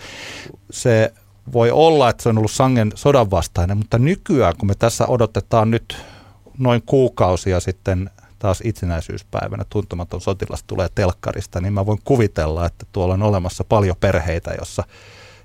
Se 0.71 1.13
voi 1.53 1.71
olla, 1.71 2.09
että 2.09 2.23
se 2.23 2.29
on 2.29 2.37
ollut 2.37 2.51
sangen 2.51 2.91
sodan 2.95 3.31
vastainen, 3.31 3.77
mutta 3.77 3.99
nykyään, 3.99 4.53
kun 4.57 4.67
me 4.67 4.75
tässä 4.75 5.05
odotetaan 5.07 5.71
nyt 5.71 5.97
noin 6.57 6.81
kuukausia 6.85 7.59
sitten 7.59 8.09
taas 8.41 8.61
itsenäisyyspäivänä 8.63 9.63
tuntematon 9.69 10.21
sotilas 10.21 10.63
tulee 10.63 10.87
telkkarista, 10.95 11.61
niin 11.61 11.73
mä 11.73 11.85
voin 11.85 11.99
kuvitella, 12.03 12.65
että 12.65 12.85
tuolla 12.91 13.13
on 13.13 13.23
olemassa 13.23 13.63
paljon 13.63 13.95
perheitä, 13.99 14.51
jossa 14.59 14.83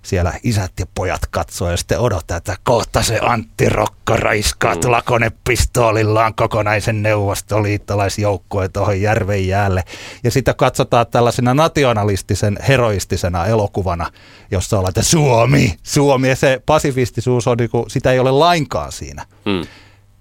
siellä 0.02 0.32
isät 0.42 0.72
ja 0.80 0.86
pojat 0.94 1.20
katsoo 1.30 1.70
ja 1.70 1.76
sitten 1.76 2.00
odottaa, 2.00 2.36
että 2.36 2.56
kohta 2.62 3.02
se 3.02 3.18
Antti 3.22 3.68
Rokka 3.68 4.16
raiskaa 4.16 4.74
Mm. 4.74 4.80
tuolla 4.80 5.02
konepistoolillaan 5.02 6.34
kokonaisen 6.34 7.02
neuvostoliittolaisjoukkueen 7.02 8.72
tuohon 8.72 9.00
järven 9.00 9.48
jäälle. 9.48 9.84
Ja 10.24 10.30
sitä 10.30 10.54
katsotaan 10.54 11.06
tällaisena 11.06 11.54
nationalistisen, 11.54 12.58
heroistisena 12.68 13.46
elokuvana, 13.46 14.10
jossa 14.50 14.78
ollaan, 14.78 14.90
että 14.90 15.02
Suomi, 15.02 15.76
Suomi. 15.82 16.28
Ja 16.28 16.36
se 16.36 16.62
pasifistisuus 16.66 17.46
on, 17.46 17.56
niin 17.56 17.70
kuin, 17.70 17.90
sitä 17.90 18.12
ei 18.12 18.18
ole 18.18 18.30
lainkaan 18.30 18.92
siinä. 18.92 19.26
Mm. 19.44 19.66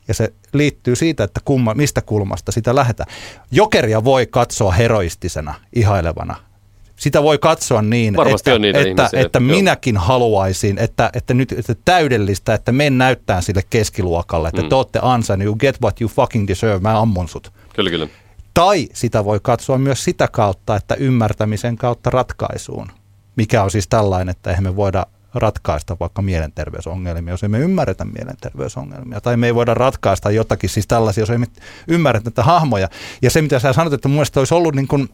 Ja 0.08 0.14
se 0.14 0.34
liittyy 0.58 0.96
siitä, 0.96 1.24
että 1.24 1.40
kumma, 1.46 1.74
mistä 1.74 2.02
kulmasta 2.02 2.52
sitä 2.52 2.76
lähdetään. 2.76 3.16
Jokeria 3.52 4.04
voi 4.04 4.28
katsoa 4.28 4.72
heroistisena, 4.72 5.54
ihailevana. 5.76 6.36
Sitä 6.96 7.24
voi 7.24 7.38
katsoa 7.38 7.82
niin, 7.82 8.16
Varmasti 8.18 8.50
että, 8.50 8.56
on 8.56 8.62
niitä 8.62 8.80
että, 8.80 9.04
ihmisiä, 9.04 9.22
että 9.22 9.40
joo. 9.40 9.56
minäkin 9.56 9.98
haluaisin, 9.98 10.78
että, 10.78 11.10
että 11.14 11.34
nyt 11.34 11.52
että 11.52 11.76
täydellistä, 11.86 12.54
että 12.54 12.72
men 12.72 12.98
näyttää 12.98 13.42
sille 13.42 13.62
keskiluokalle, 13.70 14.48
että 14.48 14.62
Mm. 14.62 14.66
mm. 14.66 14.70
te 14.70 14.76
olette 14.76 15.00
ansainnut, 15.02 15.46
you 15.46 15.56
get 15.56 15.82
what 15.82 16.02
you 16.02 16.10
fucking 16.10 16.48
deserve, 16.48 16.80
mä 16.80 17.02
ammun 17.02 17.28
sut. 17.30 17.52
Kyllä, 17.76 17.90
kyllä. 17.90 18.08
Tai 18.54 18.88
sitä 18.94 19.26
voi 19.26 19.40
katsoa 19.42 19.78
myös 19.78 20.04
sitä 20.04 20.28
kautta, 20.28 20.76
että 20.76 20.96
ymmärtämisen 20.96 21.78
kautta 21.78 22.10
ratkaisuun, 22.10 22.88
mikä 23.36 23.64
on 23.64 23.72
siis 23.72 23.88
tällainen, 23.88 24.30
että 24.30 24.50
eihän 24.50 24.64
me 24.64 24.76
voida 24.76 25.06
ratkaista 25.36 25.98
vaikka 26.00 26.22
mielenterveysongelmia, 26.22 27.34
jos 27.34 27.44
emme 27.44 27.60
ymmärretä 27.60 28.06
mielenterveysongelmia. 28.06 29.22
Tai 29.22 29.38
me 29.38 29.48
ei 29.48 29.56
voida 29.56 29.74
ratkaista 29.74 30.32
jotakin, 30.32 30.70
siis 30.70 30.88
tällaisia, 30.88 31.22
jos 31.22 31.30
emme 31.30 31.48
ymmärrä 31.88 32.22
näitä 32.26 32.44
hahmoja. 32.44 32.90
Ja 33.22 33.30
se, 33.30 33.42
mitä 33.42 33.60
sä 33.60 33.74
sanot, 33.74 33.94
että 33.94 34.08
mun 34.08 34.16
mielestä 34.16 34.40
olisi 34.40 34.54
ollut 34.54 34.76
niin 34.76 34.88
kuin, 34.88 35.10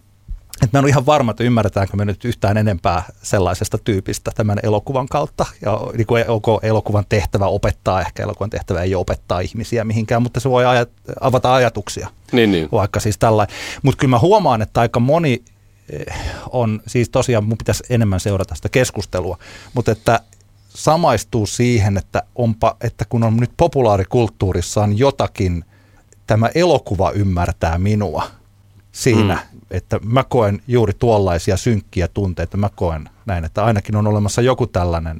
että 0.63 0.77
mä 0.77 0.79
en 0.79 0.85
ole 0.85 0.89
ihan 0.89 1.05
varma, 1.05 1.31
että 1.31 1.43
ymmärretäänkö 1.43 1.97
me 1.97 2.05
nyt 2.05 2.25
yhtään 2.25 2.57
enempää 2.57 3.03
sellaisesta 3.23 3.77
tyypistä 3.77 4.31
tämän 4.35 4.59
elokuvan 4.63 5.07
kautta. 5.07 5.45
Ja 5.61 5.79
niin 5.97 6.07
kuin 6.07 6.29
onko 6.29 6.59
elokuvan 6.63 7.05
tehtävä 7.09 7.45
opettaa, 7.45 8.01
ehkä 8.01 8.23
elokuvan 8.23 8.49
tehtävä 8.49 8.81
ei 8.81 8.95
opettaa 8.95 9.39
ihmisiä 9.39 9.83
mihinkään, 9.83 10.21
mutta 10.21 10.39
se 10.39 10.49
voi 10.49 10.65
ajat, 10.65 10.89
avata 11.21 11.55
ajatuksia 11.55 12.07
Niin, 12.31 12.51
niin. 12.51 12.69
vaikka 12.71 12.99
siis 12.99 13.17
tällainen. 13.17 13.55
Mutta 13.83 13.97
kyllä 13.97 14.11
mä 14.11 14.19
huomaan, 14.19 14.61
että 14.61 14.81
aika 14.81 14.99
moni 14.99 15.43
on, 16.51 16.81
siis 16.87 17.09
tosiaan 17.09 17.43
mun 17.43 17.57
pitäisi 17.57 17.83
enemmän 17.89 18.19
seurata 18.19 18.55
sitä 18.55 18.69
keskustelua, 18.69 19.37
mutta 19.73 19.91
että 19.91 20.19
samaistuu 20.69 21.45
siihen, 21.45 21.97
että, 21.97 22.23
onpa, 22.35 22.77
että 22.81 23.05
kun 23.09 23.23
on 23.23 23.37
nyt 23.37 23.51
populaarikulttuurissa 23.57 24.83
on 24.83 24.97
jotakin 24.97 25.65
tämä 26.27 26.49
elokuva 26.55 27.11
ymmärtää 27.11 27.77
minua 27.77 28.23
siinä, 28.91 29.33
mm. 29.33 29.59
että 29.71 29.99
mä 30.03 30.23
koen 30.23 30.61
juuri 30.67 30.93
tuollaisia 30.93 31.57
synkkiä 31.57 32.07
tunteita. 32.07 32.57
Mä 32.57 32.69
koen 32.75 33.09
näin, 33.25 33.45
että 33.45 33.63
ainakin 33.63 33.95
on 33.95 34.07
olemassa 34.07 34.41
joku 34.41 34.67
tällainen 34.67 35.19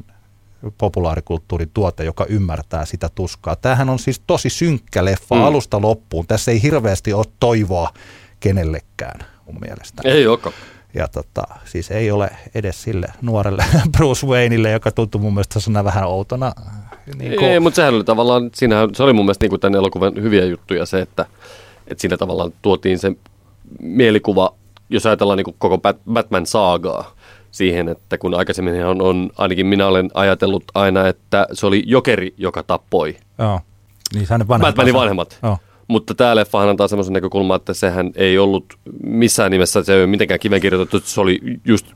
populaarikulttuurin 0.78 1.72
tuote, 1.74 2.04
joka 2.04 2.26
ymmärtää 2.26 2.86
sitä 2.86 3.10
tuskaa. 3.16 3.56
Tämähän 3.56 3.90
on 3.90 4.00
siis 4.00 4.22
tosi 4.28 4.50
synkkä 4.50 5.06
leffa 5.06 5.36
mm. 5.36 5.44
alusta 5.44 5.82
loppuun. 5.82 6.28
Tässä 6.28 6.52
ei 6.52 6.62
hirveästi 6.62 7.14
ole 7.14 7.26
toivoa 7.40 7.90
kenellekään 8.40 9.20
mun 9.52 9.62
mielestä. 9.62 10.02
Ei 10.06 10.28
olekaan. 10.28 10.56
Ja 10.94 11.08
tota, 11.08 11.44
siis 11.66 11.92
ei 11.92 12.12
ole 12.12 12.30
edes 12.56 12.84
sille 12.84 13.08
nuorelle 13.22 13.66
Bruce 13.98 14.28
Wayneille, 14.28 14.72
joka 14.72 14.92
tuntui 14.92 15.22
mun 15.22 15.34
mielestä 15.34 15.60
sana 15.60 15.84
vähän 15.84 16.08
outona. 16.08 16.52
Niin 17.18 17.36
kuin... 17.36 17.52
Ei, 17.52 17.60
mutta 17.60 17.76
sehän 17.76 17.94
oli 17.94 18.04
tavallaan, 18.04 18.50
siinähän, 18.54 18.96
se 18.96 19.04
oli 19.04 19.14
mun 19.14 19.26
mielestä 19.26 19.44
niin 19.44 19.50
kuin 19.50 19.60
tämän 19.60 19.78
elokuvan 19.78 20.14
hyviä 20.16 20.46
juttuja 20.46 20.86
se, 20.86 21.02
että, 21.02 21.26
että 21.88 22.02
siinä 22.02 22.18
tavallaan 22.18 22.54
tuotiin 22.62 23.00
se 23.00 23.12
mielikuva, 23.80 24.54
jos 24.90 25.06
ajatellaan 25.06 25.38
niin 25.38 25.46
kuin 25.46 25.56
koko 25.60 25.78
Batman-saagaa, 26.14 27.16
siihen, 27.52 27.90
että 27.90 28.18
kun 28.18 28.36
aikaisemmin 28.36 28.86
on, 28.86 29.02
on, 29.02 29.30
ainakin 29.38 29.66
minä 29.66 29.88
olen 29.88 30.10
ajatellut 30.14 30.64
aina, 30.74 31.08
että 31.08 31.48
se 31.54 31.66
oli 31.66 31.84
jokeri, 31.86 32.34
joka 32.38 32.64
tappoi. 32.64 33.18
Joo. 33.40 33.60
Niin 34.14 34.28
hänen 34.30 34.48
vanhemmat. 34.48 34.76
Batmanin 34.76 34.94
vanhemmat. 34.94 35.40
Joo. 35.44 35.58
Mutta 35.92 36.16
tämä 36.16 36.36
leffahan 36.36 36.70
antaa 36.70 36.88
semmoisen 36.88 37.14
näkökulman, 37.14 37.56
että 37.56 37.74
sehän 37.74 38.12
ei 38.16 38.38
ollut 38.38 38.66
missään 39.04 39.52
nimessä, 39.52 39.84
se 39.84 39.94
ei 39.94 40.00
ole 40.00 40.08
mitenkään 40.08 40.40
kiven 40.40 40.62
kirjoitettu, 40.62 41.00
se 41.00 41.22
oli 41.22 41.40
just 41.66 41.88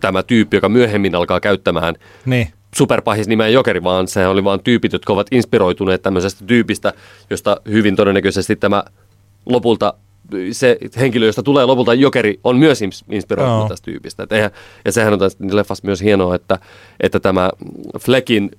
tämä 0.00 0.22
tyyppi, 0.22 0.56
joka 0.56 0.68
myöhemmin 0.68 1.14
alkaa 1.14 1.40
käyttämään 1.40 1.94
niin. 2.26 2.48
superpahis 2.74 3.28
nimeä 3.28 3.48
Jokeri, 3.48 3.82
vaan 3.82 4.08
se 4.08 4.26
oli 4.26 4.44
vain 4.44 4.60
tyypit, 4.60 4.92
jotka 4.92 5.12
ovat 5.12 5.26
inspiroituneet 5.30 6.02
tämmöisestä 6.02 6.44
tyypistä, 6.46 6.92
josta 7.30 7.60
hyvin 7.70 7.96
todennäköisesti 7.96 8.56
tämä 8.56 8.84
lopulta 9.46 9.94
se 10.52 10.78
henkilö, 10.98 11.26
josta 11.26 11.42
tulee 11.42 11.64
lopulta 11.64 11.94
jokeri, 11.94 12.40
on 12.44 12.56
myös 12.56 12.82
inspiroitunut 13.10 13.62
no. 13.62 13.68
tästä 13.68 13.84
tyypistä. 13.84 14.22
Et 14.22 14.32
eihän, 14.32 14.50
ja 14.84 14.92
sehän 14.92 15.12
on 15.12 15.18
tässä 15.18 15.38
leffassa 15.52 15.86
myös 15.86 16.02
hienoa, 16.02 16.34
että, 16.34 16.58
että 17.00 17.20
tämä 17.20 17.50
Fleckin 18.00 18.50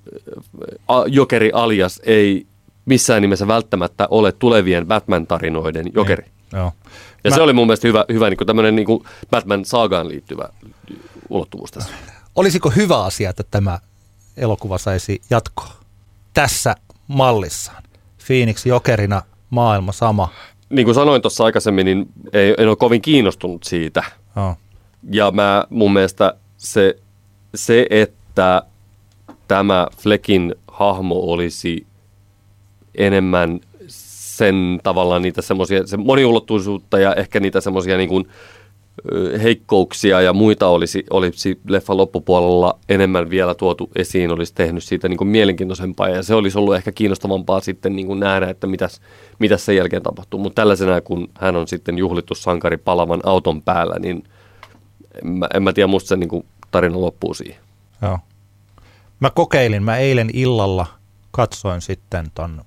jokeri 1.06 1.50
alias 1.54 2.00
ei 2.04 2.46
missään 2.90 3.22
nimessä 3.22 3.46
välttämättä 3.46 4.08
ole 4.10 4.32
tulevien 4.32 4.86
Batman-tarinoiden 4.86 5.90
jokeri. 5.94 6.22
Niin. 6.22 6.32
Joo. 6.52 6.72
Ja 7.24 7.30
Mä... 7.30 7.36
se 7.36 7.42
oli 7.42 7.52
mun 7.52 7.66
mielestä 7.66 7.88
hyvä, 7.88 8.04
hyvä 8.12 8.30
niin 8.30 8.46
tämmöinen 8.46 8.76
niin 8.76 8.86
Batman-saagaan 9.30 10.08
liittyvä 10.08 10.48
ulottuvuus 11.28 11.70
tässä. 11.70 11.90
Olisiko 12.36 12.70
hyvä 12.70 13.04
asia, 13.04 13.30
että 13.30 13.44
tämä 13.50 13.78
elokuva 14.36 14.78
saisi 14.78 15.22
jatkoa 15.30 15.72
tässä 16.34 16.74
mallissaan? 17.08 17.82
Phoenix 18.26 18.66
jokerina 18.66 19.22
maailma 19.50 19.92
sama. 19.92 20.28
Niin 20.70 20.84
kuin 20.84 20.94
sanoin 20.94 21.22
tuossa 21.22 21.44
aikaisemmin, 21.44 21.84
niin 21.86 22.06
ei, 22.32 22.54
en 22.58 22.68
ole 22.68 22.76
kovin 22.76 23.02
kiinnostunut 23.02 23.62
siitä. 23.64 24.02
Oh. 24.36 24.56
Ja 25.10 25.30
mä 25.30 25.64
mun 25.70 25.92
mielestä 25.92 26.34
se, 26.56 26.96
se 27.54 27.86
että 27.90 28.62
tämä 29.48 29.86
Fleckin 29.96 30.54
hahmo 30.68 31.14
olisi 31.14 31.86
enemmän 32.94 33.60
sen 33.86 34.80
tavallaan 34.82 35.22
niitä 35.22 35.42
semmoisia, 35.42 35.86
se 35.86 35.96
moniulottuisuutta 35.96 36.98
ja 36.98 37.14
ehkä 37.14 37.40
niitä 37.40 37.60
semmoisia 37.60 37.96
niin 37.96 38.08
kuin, 38.08 38.28
heikkouksia 39.42 40.20
ja 40.20 40.32
muita 40.32 40.68
olisi, 40.68 41.04
olisi 41.10 41.60
leffan 41.68 41.96
loppupuolella 41.96 42.78
enemmän 42.88 43.30
vielä 43.30 43.54
tuotu 43.54 43.90
esiin, 43.96 44.30
olisi 44.30 44.54
tehnyt 44.54 44.84
siitä 44.84 45.08
niin 45.08 45.16
kuin 45.16 45.28
mielenkiintoisempaa 45.28 46.08
ja 46.08 46.22
se 46.22 46.34
olisi 46.34 46.58
ollut 46.58 46.74
ehkä 46.74 46.92
kiinnostavampaa 46.92 47.60
sitten 47.60 47.96
niin 47.96 48.06
kuin 48.06 48.20
nähdä, 48.20 48.50
että 48.50 48.66
mitäs, 48.66 49.00
mitäs 49.38 49.64
sen 49.64 49.76
jälkeen 49.76 50.02
tapahtuu. 50.02 50.40
Mutta 50.40 50.62
tällaisena, 50.62 51.00
kun 51.00 51.28
hän 51.34 51.56
on 51.56 51.68
sitten 51.68 51.98
juhlittu 51.98 52.34
sankari 52.34 52.76
palavan 52.76 53.20
auton 53.24 53.62
päällä, 53.62 53.98
niin 53.98 54.24
en 55.22 55.28
mä, 55.28 55.48
en 55.54 55.62
mä 55.62 55.72
tiedä, 55.72 55.86
musta 55.86 56.08
se 56.08 56.16
niin 56.16 56.28
kuin 56.28 56.46
tarina 56.70 57.00
loppuu 57.00 57.34
siihen. 57.34 57.60
Joo. 58.02 58.18
Mä 59.20 59.30
kokeilin, 59.30 59.82
mä 59.82 59.96
eilen 59.96 60.30
illalla 60.32 60.86
katsoin 61.30 61.80
sitten 61.80 62.26
ton 62.34 62.60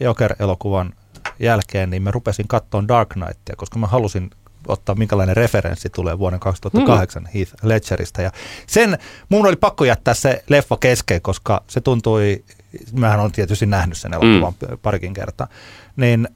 Joker-elokuvan 0.00 0.92
jälkeen, 1.40 1.90
niin 1.90 2.02
mä 2.02 2.10
rupesin 2.10 2.48
katsoa 2.48 2.88
Dark 2.88 3.08
Knightia, 3.08 3.56
koska 3.56 3.78
mä 3.78 3.86
halusin 3.86 4.30
ottaa 4.68 4.94
minkälainen 4.94 5.36
referenssi 5.36 5.90
tulee 5.90 6.18
vuoden 6.18 6.40
2008 6.40 7.22
mm. 7.22 7.28
Heath 7.34 7.54
Ledgeristä. 7.62 8.22
Ja 8.22 8.30
sen, 8.66 8.98
mun 9.28 9.46
oli 9.46 9.56
pakko 9.56 9.84
jättää 9.84 10.14
se 10.14 10.44
leffa 10.48 10.76
kesken, 10.76 11.22
koska 11.22 11.62
se 11.66 11.80
tuntui, 11.80 12.44
mähän 12.92 13.20
on 13.20 13.32
tietysti 13.32 13.66
nähnyt 13.66 13.98
sen 13.98 14.14
elokuvan 14.14 14.52
mm. 14.68 14.78
parikin 14.82 15.14
kertaa, 15.14 15.48
niin 15.96 16.28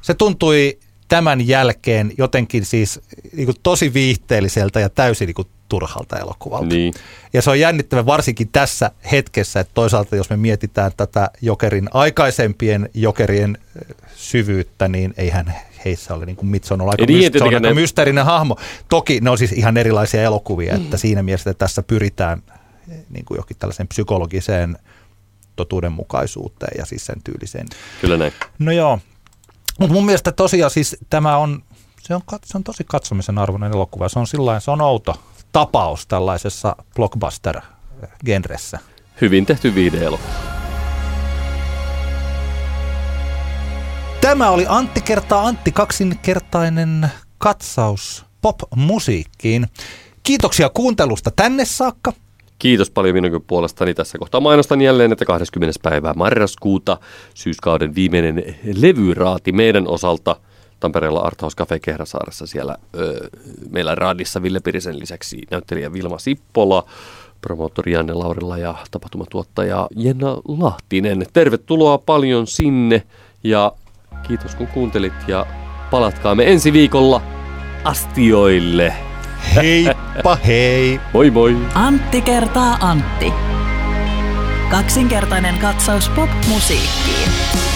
se 0.00 0.14
tuntui 0.14 0.78
tämän 1.08 1.48
jälkeen 1.48 2.12
jotenkin 2.18 2.64
siis 2.64 3.00
niin 3.32 3.46
kuin 3.46 3.56
tosi 3.62 3.94
viihteelliseltä 3.94 4.80
ja 4.80 4.88
täysin 4.88 5.26
niin 5.26 5.34
kuin 5.34 5.48
turhalta 5.68 6.18
elokuvalta. 6.18 6.74
Niin. 6.74 6.94
Ja 7.32 7.42
se 7.42 7.50
on 7.50 7.60
jännittävä 7.60 8.06
varsinkin 8.06 8.48
tässä 8.48 8.90
hetkessä, 9.12 9.60
että 9.60 9.74
toisaalta 9.74 10.16
jos 10.16 10.30
me 10.30 10.36
mietitään 10.36 10.92
tätä 10.96 11.30
Jokerin 11.42 11.88
aikaisempien 11.94 12.90
Jokerien 12.94 13.58
syvyyttä, 14.16 14.88
niin 14.88 15.14
eihän 15.16 15.54
heissä 15.84 16.14
ole 16.14 16.26
niin 16.26 16.36
kuin 16.36 16.48
Mitson 16.48 16.80
on 16.80 16.88
aika, 16.88 17.04
niin, 17.04 17.32
myst- 17.32 17.42
on 17.42 17.48
aika 17.48 17.60
ne... 17.60 17.74
mysteerinen 17.74 18.24
hahmo. 18.24 18.56
Toki 18.88 19.20
ne 19.20 19.30
on 19.30 19.38
siis 19.38 19.52
ihan 19.52 19.76
erilaisia 19.76 20.22
elokuvia, 20.22 20.76
mm. 20.76 20.84
että 20.84 20.96
siinä 20.96 21.22
mielessä 21.22 21.50
että 21.50 21.58
tässä 21.58 21.82
pyritään 21.82 22.42
niin 23.10 23.24
kuin 23.24 23.36
jokin 23.36 23.56
tällaiseen 23.56 23.88
psykologiseen 23.88 24.78
totuudenmukaisuuteen 25.56 26.78
ja 26.78 26.86
siis 26.86 27.06
sen 27.06 27.22
tyyliseen. 27.24 27.66
Kyllä 28.00 28.16
näin. 28.16 28.32
No 28.58 28.72
joo, 28.72 28.98
mutta 29.78 29.94
mun 29.94 30.06
mielestä 30.06 30.32
tosiaan 30.32 30.70
siis 30.70 30.96
tämä 31.10 31.36
on, 31.36 31.62
se 32.00 32.14
on, 32.14 32.20
se 32.44 32.58
on 32.58 32.64
tosi 32.64 32.84
katsomisen 32.84 33.38
arvoinen 33.38 33.72
elokuva. 33.72 34.08
Se 34.08 34.18
on 34.18 34.26
sillain, 34.26 34.60
se 34.60 34.70
on 34.70 34.80
outo 34.80 35.20
tapaus 35.52 36.06
tällaisessa 36.06 36.76
blockbuster-genressä. 36.94 38.78
Hyvin 39.20 39.46
tehty 39.46 39.74
viihdeelokuva. 39.74 40.28
Tämä 44.20 44.50
oli 44.50 44.64
Antti 44.68 45.00
kertaa 45.00 45.46
Antti 45.46 45.72
kaksinkertainen 45.72 47.08
katsaus 47.38 48.26
pop-musiikkiin. 48.42 49.66
Kiitoksia 50.22 50.68
kuuntelusta 50.68 51.30
tänne 51.30 51.64
saakka. 51.64 52.12
Kiitos 52.58 52.90
paljon 52.90 53.14
minunkin 53.14 53.44
puolestani. 53.46 53.94
Tässä 53.94 54.18
kohtaa 54.18 54.40
mainostan 54.40 54.80
jälleen, 54.80 55.12
että 55.12 55.24
20. 55.24 55.80
päivää 55.82 56.14
marraskuuta 56.14 56.98
syyskauden 57.34 57.94
viimeinen 57.94 58.56
levyraati 58.74 59.52
meidän 59.52 59.88
osalta 59.88 60.36
Tampereella 60.80 61.20
Arthouse 61.20 61.56
Cafe 61.56 61.78
Kehrasaaressa. 61.78 62.46
Siellä 62.46 62.76
ö, 62.96 63.28
meillä 63.70 63.94
raadissa 63.94 64.42
Ville 64.42 64.60
Pirisen 64.60 64.98
lisäksi 64.98 65.42
näyttelijä 65.50 65.92
Vilma 65.92 66.18
Sippola, 66.18 66.84
promoottori 67.40 67.92
Janne 67.92 68.14
Laurilla 68.14 68.58
ja 68.58 68.74
tapahtumatuottaja 68.90 69.88
Jenna 69.96 70.36
Lahtinen. 70.48 71.26
Tervetuloa 71.32 71.98
paljon 71.98 72.46
sinne 72.46 73.02
ja 73.44 73.72
kiitos 74.26 74.54
kun 74.54 74.66
kuuntelit 74.66 75.28
ja 75.28 75.46
palatkaamme 75.90 76.52
ensi 76.52 76.72
viikolla 76.72 77.22
astioille. 77.84 78.94
Heippa 79.54 80.36
hei! 80.46 81.00
Moi 81.12 81.30
moi! 81.30 81.56
Antti 81.74 82.22
kertaa 82.22 82.76
Antti. 82.80 83.32
Kaksinkertainen 84.70 85.58
katsaus 85.58 86.08
pop-musiikkiin. 86.08 87.67